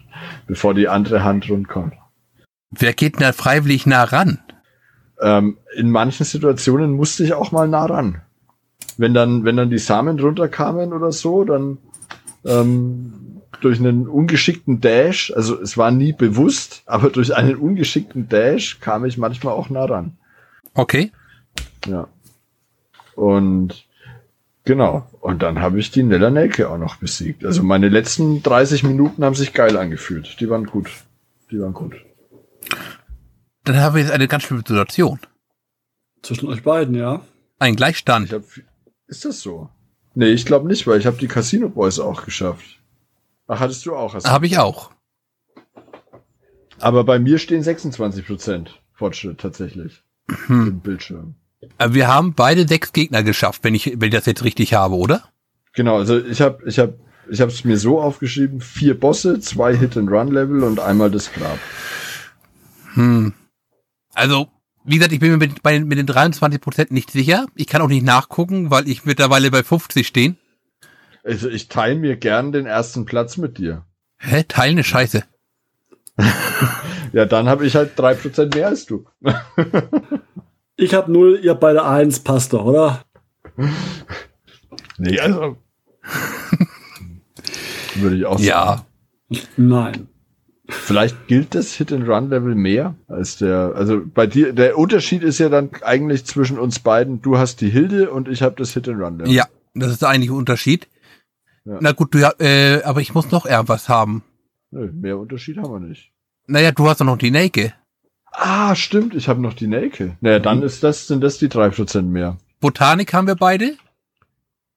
[0.46, 1.92] bevor die andere Hand rundkommt.
[2.70, 4.38] Wer geht denn da freiwillig nah ran?
[5.20, 8.22] Ähm, in manchen Situationen musste ich auch mal nah ran.
[8.96, 11.78] Wenn dann, wenn dann die Samen runterkamen oder so, dann
[12.44, 18.80] ähm, durch einen ungeschickten Dash, also es war nie bewusst, aber durch einen ungeschickten Dash
[18.80, 20.16] kam ich manchmal auch nah ran.
[20.74, 21.12] Okay.
[21.86, 22.08] Ja.
[23.14, 23.86] Und
[24.64, 25.06] genau.
[25.20, 27.44] Und dann habe ich die Nella Nelke auch noch besiegt.
[27.44, 30.40] Also meine letzten 30 Minuten haben sich geil angefühlt.
[30.40, 30.90] Die waren gut.
[31.50, 31.96] Die waren gut.
[33.64, 35.20] Dann haben wir jetzt eine ganz schlimme Situation.
[36.22, 37.22] Zwischen euch beiden, ja.
[37.58, 38.32] Ein Ich Gleichstand.
[38.32, 38.42] hab,
[39.06, 39.68] ist das so?
[40.14, 42.80] Nee, ich glaube nicht, weil ich habe die Casino Boys auch geschafft.
[43.46, 44.14] Ach, hattest du auch.
[44.14, 44.90] Habe ich auch.
[46.78, 50.02] Aber bei mir stehen 26% Fortschritt tatsächlich
[50.46, 50.68] Hm.
[50.68, 51.34] im Bildschirm.
[51.78, 54.94] Aber Wir haben beide sechs Gegner geschafft, wenn ich, wenn ich das jetzt richtig habe,
[54.96, 55.24] oder?
[55.74, 56.94] Genau, also ich habe ich hab,
[57.30, 61.58] ich habe es mir so aufgeschrieben, vier Bosse, zwei Hit-and-Run-Level und einmal das Grab.
[62.94, 63.34] Hm.
[64.14, 64.48] Also,
[64.84, 67.46] wie gesagt, ich bin mir mit, bei, mit den 23 Prozent nicht sicher.
[67.54, 70.38] Ich kann auch nicht nachgucken, weil ich mittlerweile bei 50 stehen.
[71.22, 73.84] Also ich teile mir gern den ersten Platz mit dir.
[74.18, 74.44] Hä?
[74.46, 75.24] Teilen ist scheiße.
[77.12, 79.04] Ja, dann habe ich halt 3% mehr als du.
[80.76, 83.04] Ich hab null, ihr habt beide eins, passt doch, oder?
[84.96, 85.56] Nee, also.
[87.96, 88.46] Würde ich auch sagen.
[88.46, 88.86] Ja.
[89.56, 90.08] Nein.
[90.70, 93.72] Vielleicht gilt das Hit-and-Run-Level mehr als der.
[93.74, 97.22] Also bei dir, der Unterschied ist ja dann eigentlich zwischen uns beiden.
[97.22, 99.32] Du hast die Hilde und ich habe das Hit-and-Run-Level.
[99.32, 100.88] Ja, das ist der eigentliche Unterschied.
[101.64, 101.78] Ja.
[101.80, 104.24] Na gut, du, ja, äh, aber ich muss noch irgendwas haben.
[104.70, 106.12] Nö, mehr Unterschied haben wir nicht.
[106.46, 107.74] Naja, du hast doch noch die Nake.
[108.32, 110.16] Ah, stimmt, ich habe noch die Nelke.
[110.20, 112.36] Naja, dann ist das, sind das die 3% mehr.
[112.60, 113.76] Botanik haben wir beide.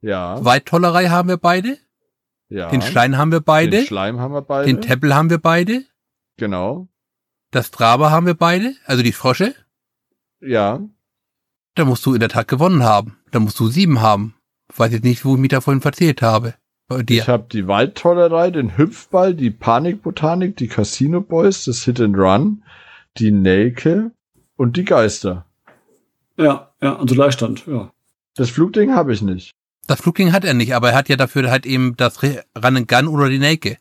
[0.02, 0.44] Ja.
[0.44, 1.78] Weittollerei haben wir beide.
[2.50, 2.70] ja.
[2.70, 3.78] Den Schleim haben wir beide.
[3.78, 4.66] Den Schleim haben wir beide.
[4.66, 5.84] Den Teppel haben wir beide.
[6.38, 6.88] Genau.
[7.52, 8.76] Das Traber haben wir beide.
[8.86, 9.54] Also die Frosche.
[10.42, 10.82] Ja.
[11.76, 13.18] Da musst du in der Tat gewonnen haben.
[13.32, 14.36] Da musst du sieben haben.
[14.76, 16.56] Weiß jetzt nicht, wo ich mich da vorhin verzählt habe.
[16.88, 17.22] Bei dir.
[17.22, 22.64] Ich habe die Waldtollerei, den Hüpfball, die Panikbotanik, die Casino Boys, das Hit and Run,
[23.18, 24.12] die Nelke
[24.58, 25.46] und die Geister.
[26.38, 27.92] Ja, ja, also Gleichstand, ja.
[28.36, 29.52] Das Flugding habe ich nicht.
[29.88, 32.88] Das Flugding hat er nicht, aber er hat ja dafür halt eben das Run and
[32.88, 33.78] Gun oder die Nake.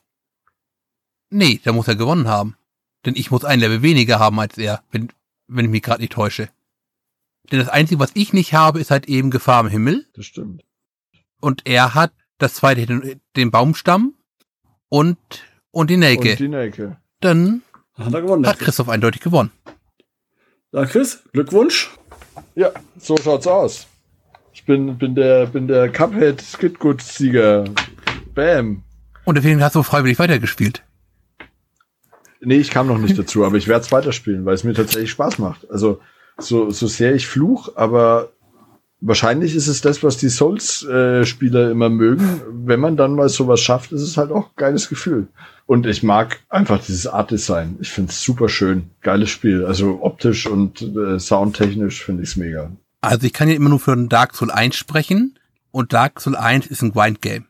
[1.32, 2.56] Nee, da muss er gewonnen haben.
[3.04, 5.08] Denn ich muss ein Level weniger haben als er, wenn,
[5.48, 6.48] wenn ich mich gerade nicht täusche.
[7.50, 10.06] Denn das Einzige, was ich nicht habe, ist halt eben Gefahr im Himmel.
[10.14, 10.62] Das stimmt.
[11.40, 14.14] Und er hat das zweite, den, den Baumstamm
[14.88, 15.18] und,
[15.70, 16.32] und die Nake.
[16.32, 16.96] Und die Nelke.
[17.20, 17.62] Dann
[17.94, 18.46] hat er gewonnen.
[18.46, 19.50] hat Christoph eindeutig gewonnen.
[20.72, 21.90] Ja, Chris, Glückwunsch.
[22.54, 23.86] Ja, so schaut's aus.
[24.52, 27.64] Ich bin, bin der, bin der Cuphead Skidgood Sieger.
[28.34, 28.82] Bam.
[29.24, 30.82] Und deswegen hast du freiwillig weitergespielt.
[32.44, 35.10] Nee, ich kam noch nicht dazu, aber ich werde es weiterspielen, weil es mir tatsächlich
[35.10, 35.70] Spaß macht.
[35.70, 36.00] Also
[36.38, 38.30] so, so sehr ich fluch, aber
[39.00, 42.42] wahrscheinlich ist es das, was die Souls-Spieler immer mögen.
[42.50, 45.28] Wenn man dann mal sowas schafft, ist es halt auch ein geiles Gefühl.
[45.66, 47.76] Und ich mag einfach dieses Art-Design.
[47.80, 48.90] Ich finde es super schön.
[49.02, 49.64] Geiles Spiel.
[49.64, 52.70] Also optisch und äh, soundtechnisch finde ich es mega.
[53.00, 55.38] Also ich kann ja immer nur für Dark Souls 1 sprechen
[55.70, 57.46] und Dark Souls 1 ist ein Grind-Game.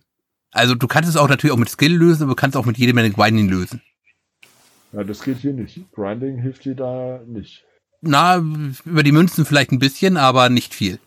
[0.51, 2.77] Also du kannst es auch natürlich auch mit Skill lösen, aber du kannst auch mit
[2.77, 3.81] jede Menge Grinding lösen.
[4.93, 5.81] Ja, das geht hier nicht.
[5.93, 7.65] Grinding hilft dir da nicht.
[8.01, 8.43] Na,
[8.85, 10.99] über die Münzen vielleicht ein bisschen, aber nicht viel.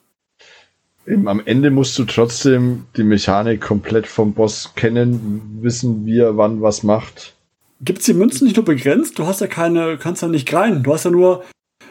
[1.07, 6.35] Eben, am Ende musst du trotzdem die Mechanik komplett vom Boss kennen, wissen, wie er
[6.37, 7.35] wann was macht.
[7.81, 9.19] Gibt's die Münzen nicht nur begrenzt?
[9.19, 10.81] Du hast ja keine, kannst ja nicht grinden.
[10.81, 11.43] Du hast ja nur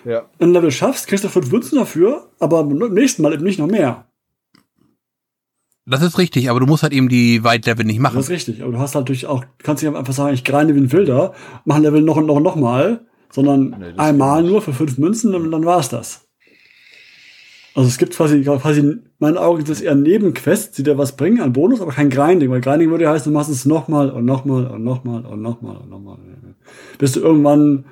[0.04, 0.28] Ja.
[0.40, 3.68] ein Level schaffst, kriegst du fünf Münzen dafür, aber beim nächsten Mal eben nicht noch
[3.68, 4.06] mehr.
[5.86, 8.16] Das ist richtig, aber du musst halt eben die White Level nicht machen.
[8.16, 8.62] Das ist richtig.
[8.62, 11.35] Aber du hast natürlich auch, kannst nicht einfach sagen, ich grinde wie ein Wilder,
[11.66, 14.97] mach ein Level noch und noch und noch mal, sondern Nee, einmal nur für fünf
[14.97, 16.23] Münzen und dann war's das.
[17.74, 21.16] Also es gibt quasi, quasi in meinen Augen ist das eher Nebenquests, die dir was
[21.16, 24.11] bringen an Bonus, aber kein Grinding, weil Grinding würde ja heißen, du machst es nochmal
[24.11, 26.19] und nochmal und nochmal und nochmal und nochmal.
[26.98, 27.85] Bis du irgendwann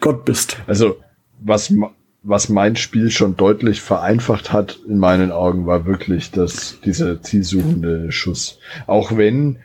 [0.00, 0.56] Gott bist.
[0.66, 0.96] Also,
[1.40, 1.92] was, ma-
[2.26, 8.10] was mein Spiel schon deutlich vereinfacht hat, in meinen Augen, war wirklich das, dieser zielsuchende
[8.10, 8.58] Schuss.
[8.88, 9.58] Auch wenn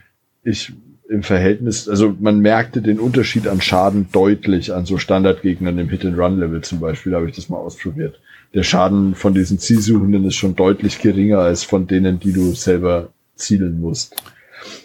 [0.43, 0.71] ich
[1.09, 6.61] im Verhältnis, also man merkte den Unterschied an Schaden deutlich an so Standardgegnern im Hit-and-Run-Level
[6.61, 8.21] zum Beispiel, habe ich das mal ausprobiert.
[8.53, 13.09] Der Schaden von diesen Zielsuchenden ist schon deutlich geringer als von denen, die du selber
[13.35, 14.15] zielen musst.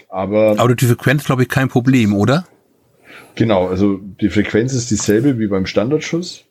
[0.08, 2.46] Aber Aber die Frequenz, glaube ich, kein Problem, oder?
[3.34, 6.45] Genau, also die Frequenz ist dieselbe wie beim Standardschuss.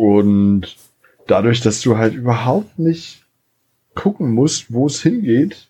[0.00, 0.76] Und
[1.26, 3.22] dadurch, dass du halt überhaupt nicht
[3.94, 5.68] gucken musst, wo es hingeht,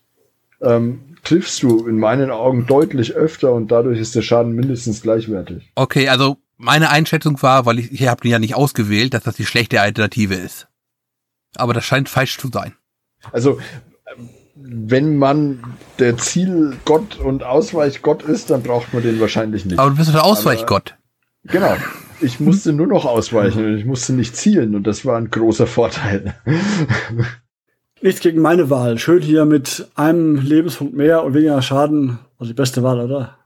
[0.63, 5.73] ähm, triffst du in meinen Augen deutlich öfter und dadurch ist der Schaden mindestens gleichwertig.
[5.75, 9.35] Okay, also meine Einschätzung war, weil ich, ich habe den ja nicht ausgewählt, dass das
[9.35, 10.69] die schlechte Alternative ist.
[11.57, 12.75] Aber das scheint falsch zu sein.
[13.33, 13.59] Also
[14.55, 15.65] wenn man
[15.99, 19.81] der Zielgott und Ausweichgott ist, dann braucht man den wahrscheinlich nicht.
[19.81, 20.95] Aber du bist doch der Ausweichgott.
[21.47, 21.77] Genau.
[22.23, 25.67] Ich musste nur noch ausweichen und ich musste nicht zielen und das war ein großer
[25.67, 26.35] Vorteil.
[28.03, 28.99] Nichts gegen meine Wahl.
[28.99, 32.19] Schön hier mit einem Lebenspunkt mehr und weniger Schaden.
[32.39, 33.37] Also die beste Wahl, oder?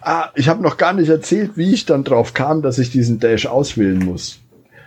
[0.00, 3.18] Ah, ich habe noch gar nicht erzählt, wie ich dann drauf kam, dass ich diesen
[3.18, 4.40] Dash auswählen muss.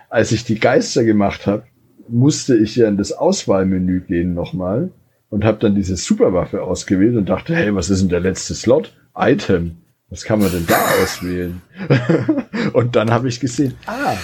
[0.10, 1.64] Als ich die Geister gemacht habe,
[2.08, 4.92] musste ich ja in das Auswahlmenü gehen nochmal
[5.30, 8.94] und habe dann diese Superwaffe ausgewählt und dachte, hey, was ist denn der letzte Slot?
[9.16, 9.78] Item.
[10.10, 11.62] Was kann man denn da auswählen?
[12.78, 14.18] und dann habe ich gesehen, ah,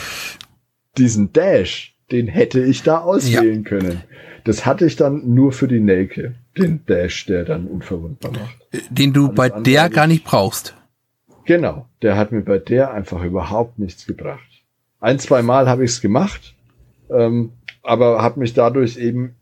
[0.99, 4.03] diesen Dash, den hätte ich da auswählen können.
[4.43, 8.55] Das hatte ich dann nur für die Nelke, den Dash, der dann unverwundbar macht.
[8.91, 10.75] Den du Alles bei der gar nicht brauchst.
[11.45, 14.61] Genau, der hat mir bei der einfach überhaupt nichts gebracht.
[14.99, 16.53] Ein, zwei Mal habe ich es gemacht,
[17.09, 19.33] ähm, aber habe mich dadurch eben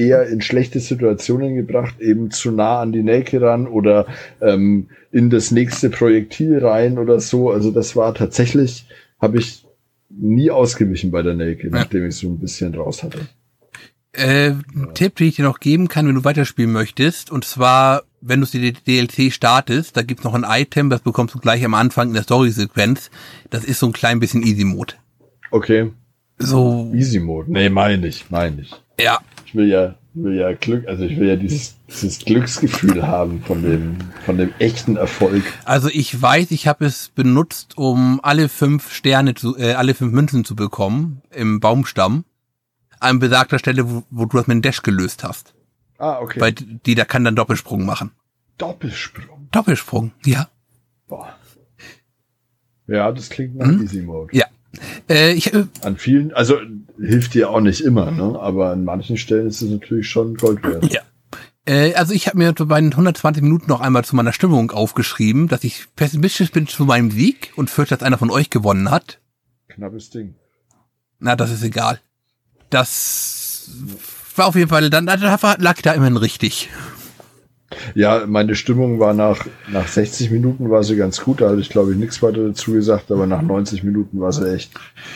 [0.00, 4.06] eher in schlechte Situationen gebracht, eben zu nah an die Nelke ran oder
[4.40, 7.50] ähm, in das nächste Projektil rein oder so.
[7.50, 8.86] Also das war tatsächlich,
[9.20, 9.64] habe ich
[10.08, 13.20] nie ausgewichen bei der Nelke, nachdem ich so ein bisschen raus hatte.
[14.12, 18.02] Äh, ein Tipp, den ich dir noch geben kann, wenn du weiterspielen möchtest, und zwar,
[18.20, 21.74] wenn du die DLC startest, da gibt's noch ein Item, das bekommst du gleich am
[21.74, 23.10] Anfang in der Story-Sequenz.
[23.50, 24.94] Das ist so ein klein bisschen Easy-Mode.
[25.52, 25.90] Okay,
[26.38, 27.52] So, Easy Mode.
[27.52, 28.72] Nee, meine ich, meine ich.
[28.98, 29.18] ja.
[29.50, 33.64] Ich will ja, will ja Glück, also ich will ja dieses, dieses Glücksgefühl haben von
[33.64, 35.42] dem, von dem echten Erfolg.
[35.64, 40.12] Also ich weiß, ich habe es benutzt, um alle fünf Sterne zu, äh, alle fünf
[40.12, 42.24] Münzen zu bekommen im Baumstamm.
[43.00, 45.52] An besagter Stelle, wo, wo du das mit dem Dash gelöst hast.
[45.98, 46.40] Ah, okay.
[46.40, 48.12] Weil die da kann dann Doppelsprung machen.
[48.56, 49.48] Doppelsprung.
[49.50, 50.48] Doppelsprung, ja.
[51.08, 51.34] Boah.
[52.86, 53.82] Ja, das klingt nach Hm?
[53.82, 54.28] Easy Mode.
[54.32, 54.46] Ja.
[55.08, 56.58] Äh, ich, äh, An vielen, also
[56.98, 58.38] hilft dir auch nicht immer, ne?
[58.38, 60.92] Aber an manchen Stellen ist es natürlich schon Gold wert.
[60.92, 61.00] Ja.
[61.66, 65.48] Äh, also ich habe mir bei den 120 Minuten noch einmal zu meiner Stimmung aufgeschrieben,
[65.48, 69.20] dass ich pessimistisch bin zu meinem Sieg und fürchte, dass einer von euch gewonnen hat.
[69.68, 70.34] Knappes Ding.
[71.18, 72.00] Na, das ist egal.
[72.70, 73.70] Das
[74.36, 75.14] war auf jeden Fall, dann da
[75.58, 76.70] lag ich da immerhin richtig.
[77.94, 81.68] Ja, meine Stimmung war nach, nach 60 Minuten war sie ganz gut, da hatte ich
[81.68, 84.72] glaube ich nichts weiter dazu gesagt, aber nach 90 Minuten war sie echt,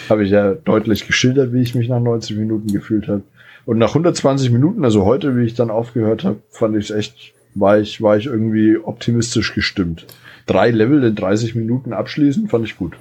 [0.08, 3.22] habe ich ja deutlich geschildert, wie ich mich nach 90 Minuten gefühlt habe.
[3.66, 7.32] Und nach 120 Minuten, also heute, wie ich dann aufgehört habe, fand ich es echt,
[7.54, 10.06] war ich, war ich irgendwie optimistisch gestimmt.
[10.46, 12.94] Drei Level in 30 Minuten abschließen, fand ich gut.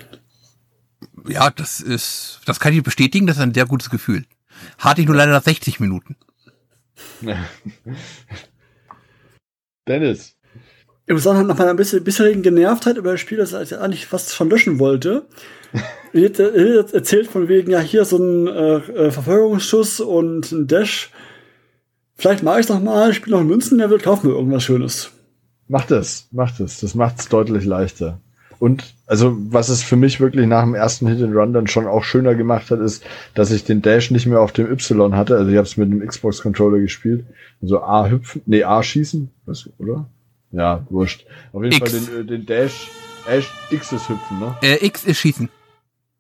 [1.28, 4.24] Ja, das ist, das kann ich bestätigen, das ist ein sehr gutes Gefühl.
[4.78, 6.16] Hatte ich nur leider nach 60 Minuten.
[9.88, 10.38] Dennis,
[11.06, 14.50] im Zusammenhang nach meiner bisschen, bisherigen Genervtheit über das Spiel, das ich eigentlich fast schon
[14.50, 15.26] löschen wollte.
[16.14, 21.12] Wird äh, erzählt von wegen, ja, hier so ein äh, äh, Verfolgungsschuss und ein Dash.
[22.16, 25.12] Vielleicht mache ich noch mal, spiele noch ein Münzenlevel, kauf mir irgendwas Schönes.
[25.68, 26.80] Macht es, macht es.
[26.80, 28.22] Das macht es deutlich leichter.
[28.60, 31.88] Und also, was es für mich wirklich nach dem ersten Hit and Run dann schon
[31.88, 33.04] auch schöner gemacht hat, ist,
[33.34, 35.38] dass ich den Dash nicht mehr auf dem Y hatte.
[35.38, 37.26] Also ich habe es mit dem Xbox Controller gespielt.
[37.62, 40.10] Also A hüpfen, nee, A schießen, was, oder?
[40.52, 41.26] Ja, wurscht.
[41.52, 41.92] Auf jeden X.
[41.92, 42.90] Fall den, äh, den Dash,
[43.26, 44.56] Dash, X ist hüpfen, ne?
[44.62, 45.50] Äh, X ist Schießen.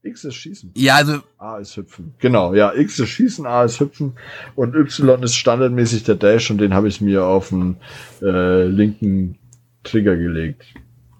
[0.03, 0.71] X ist schießen.
[0.75, 2.13] Ja, also A ist hüpfen.
[2.19, 4.13] Genau, ja, X ist schießen, A ist hüpfen
[4.55, 7.77] und Y ist standardmäßig der Dash und den habe ich mir auf den
[8.21, 9.37] äh, linken
[9.83, 10.65] Trigger gelegt.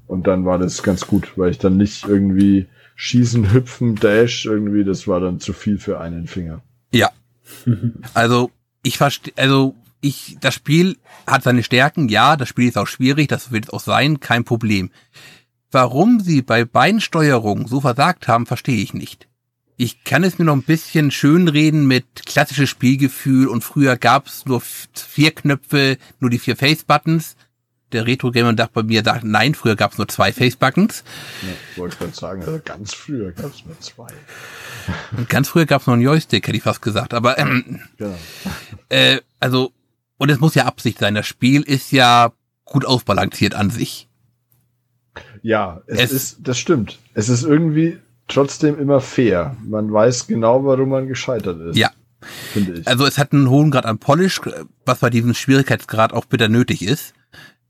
[0.08, 4.84] Und dann war das ganz gut, weil ich dann nicht irgendwie schießen, hüpfen, Dash irgendwie,
[4.84, 6.62] das war dann zu viel für einen Finger.
[6.92, 7.10] Ja.
[8.14, 8.52] Also,
[8.84, 13.30] ich verstehe, also, ich, das Spiel hat seine Stärken, ja, das Spiel ist auch schwierig,
[13.30, 14.92] das wird es auch sein, kein Problem.
[15.72, 19.28] Warum sie bei beiden Steuerungen so versagt haben, verstehe ich nicht.
[19.76, 24.46] Ich kann es mir noch ein bisschen schönreden mit klassisches Spielgefühl und früher gab es
[24.46, 27.36] nur vier Knöpfe, nur die vier Face-Buttons.
[27.94, 31.04] Der Retro-Gamer sagt bei mir, sagt, nein, früher gab es nur zwei Face-Buttons.
[31.42, 34.08] Ja, wollte ich gerade sagen, also ganz früher gab es nur zwei.
[35.16, 37.14] Und ganz früher gab es noch einen Joystick, hätte ich fast gesagt.
[37.14, 38.16] Aber ähm, Genau.
[38.90, 39.72] Äh, also,
[40.18, 41.16] und es muss ja Absicht sein.
[41.16, 42.32] Das Spiel ist ja
[42.66, 44.10] gut ausbalanciert an sich.
[45.42, 47.00] Ja, es, Es- ist, das stimmt.
[47.14, 49.56] Es ist irgendwie trotzdem immer fair.
[49.64, 51.78] Man weiß genau, warum man gescheitert ist.
[51.78, 51.92] Ja.
[52.54, 52.88] Finde ich.
[52.88, 54.40] Also es hat einen hohen Grad an Polish,
[54.86, 57.14] was bei diesem Schwierigkeitsgrad auch bitter nötig ist.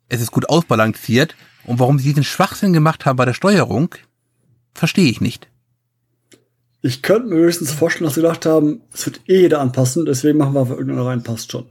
[0.10, 1.36] Es ist gut ausbalanciert.
[1.66, 3.96] Und warum sie diesen Schwachsinn gemacht haben bei der Steuerung,
[4.74, 5.48] verstehe ich nicht.
[6.82, 10.38] Ich könnte mir höchstens vorstellen, dass sie gedacht haben, es wird eh jeder anpassen, deswegen
[10.38, 11.66] machen wir einfach irgendeine rein, passt schon.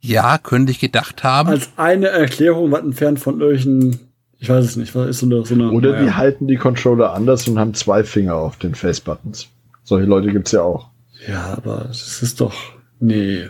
[0.00, 1.50] Ja, könnte ich gedacht haben.
[1.50, 4.00] Als eine Erklärung weit entfernt von irgendwelchen,
[4.38, 6.16] ich weiß es nicht, was ist so eine, so eine Oder die naja.
[6.16, 9.48] halten die Controller anders und haben zwei Finger auf den Face-Buttons.
[9.82, 10.88] Solche Leute gibt's ja auch.
[11.28, 12.54] Ja, aber das ist doch,
[13.00, 13.48] nee.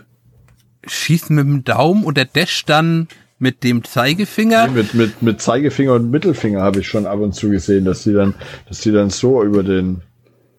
[0.86, 4.68] Schießen mit dem Daumen und der Dash dann mit dem Zeigefinger.
[4.68, 8.04] Nee, mit, mit, mit Zeigefinger und Mittelfinger habe ich schon ab und zu gesehen, dass
[8.04, 8.34] die dann,
[8.68, 10.02] dass die dann so über den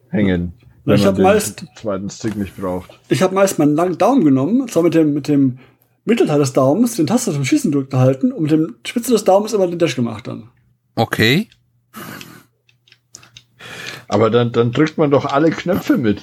[0.10, 0.54] hängen.
[0.86, 3.00] Wenn Ich man hab den meist- zweiten Stick nicht braucht.
[3.08, 5.60] Ich habe meist meinen langen Daumen genommen, und zwar mit dem, mit dem
[6.04, 9.54] Mittelteil des Daumens, den Taster zum Schießen drückt gehalten und mit dem Spitze des Daumens
[9.54, 10.50] immer den Dash gemacht dann.
[10.96, 11.48] Okay.
[14.10, 16.22] Aber dann, dann drückt man doch alle Knöpfe mit.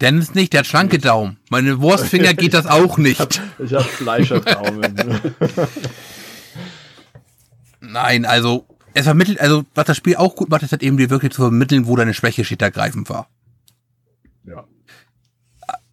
[0.00, 1.38] Dennis nicht, der hat schlanke Daumen.
[1.50, 3.40] Meine Wurstfinger geht das auch nicht.
[3.58, 4.94] Ich habe Fleischerdaumen.
[7.80, 11.10] Nein, also es vermittelt, also was das Spiel auch gut macht, ist halt eben dir
[11.10, 13.28] wirklich zu vermitteln, wo deine Schwäche steht, ergreifend war.
[14.44, 14.64] ja.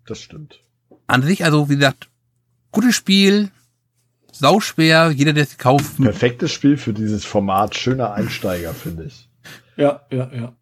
[0.05, 0.59] Das stimmt.
[1.07, 2.09] An sich, also wie gesagt,
[2.71, 3.51] gutes Spiel,
[4.31, 7.75] sauschwer, jeder, der es kauft, Perfektes Spiel für dieses Format.
[7.75, 9.29] Schöner Einsteiger, finde ich.
[9.77, 10.53] Ja, ja, ja.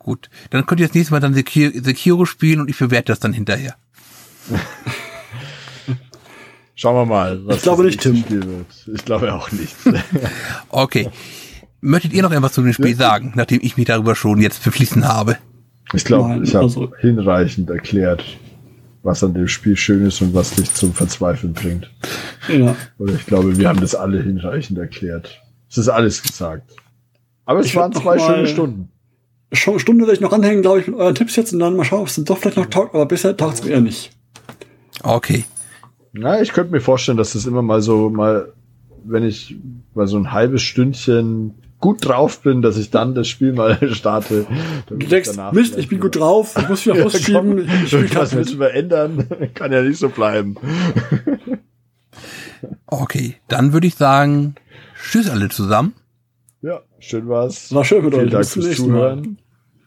[0.00, 0.28] Gut.
[0.50, 3.76] Dann könnt ihr das nächste Mal dann Sekiro, spielen und ich bewerte das dann hinterher.
[6.74, 8.16] Schauen wir mal, was Ich glaube nicht, Tim.
[8.16, 8.66] Spiel wird.
[8.94, 9.76] Ich glaube auch nicht.
[10.70, 11.10] Okay.
[11.82, 15.06] Möchtet ihr noch etwas zu dem Spiel sagen, nachdem ich mich darüber schon jetzt befließen
[15.08, 15.36] habe?
[15.92, 18.24] Ich glaube, ich habe also- hinreichend erklärt,
[19.02, 21.90] was an dem Spiel schön ist und was dich zum Verzweifeln bringt.
[22.48, 22.76] ja.
[22.98, 25.40] Oder ich glaube, wir haben das alle hinreichend erklärt.
[25.70, 26.72] Es ist alles gesagt.
[27.46, 28.89] Aber es Ich waren zwei mal- schöne Stunden.
[29.52, 31.76] Schon eine Stunde werde ich noch anhängen, glaube ich, mit euren Tipps jetzt und dann
[31.76, 33.80] mal schauen, ob es dann doch vielleicht noch taugt, aber bisher taugt es mir eher
[33.80, 34.12] nicht.
[35.02, 35.44] Okay.
[36.12, 38.52] Na, ich könnte mir vorstellen, dass das immer mal so mal,
[39.04, 39.56] wenn ich
[39.94, 44.46] mal so ein halbes Stündchen gut drauf bin, dass ich dann das Spiel mal starte.
[44.86, 48.32] Du denkst, Mist, ich bin gut drauf, ich muss wieder Ja, rausschieben, komm, ich gerade
[48.32, 48.58] willst mit.
[48.58, 49.26] verändern?
[49.54, 50.56] Kann ja nicht so bleiben.
[52.86, 53.36] Okay.
[53.48, 54.54] Dann würde ich sagen,
[55.10, 55.94] tschüss alle zusammen.
[56.62, 57.72] Ja, schön war's.
[57.72, 58.32] War schön mit Vielen euch.
[58.32, 59.22] Dank fürs nächsten Mal.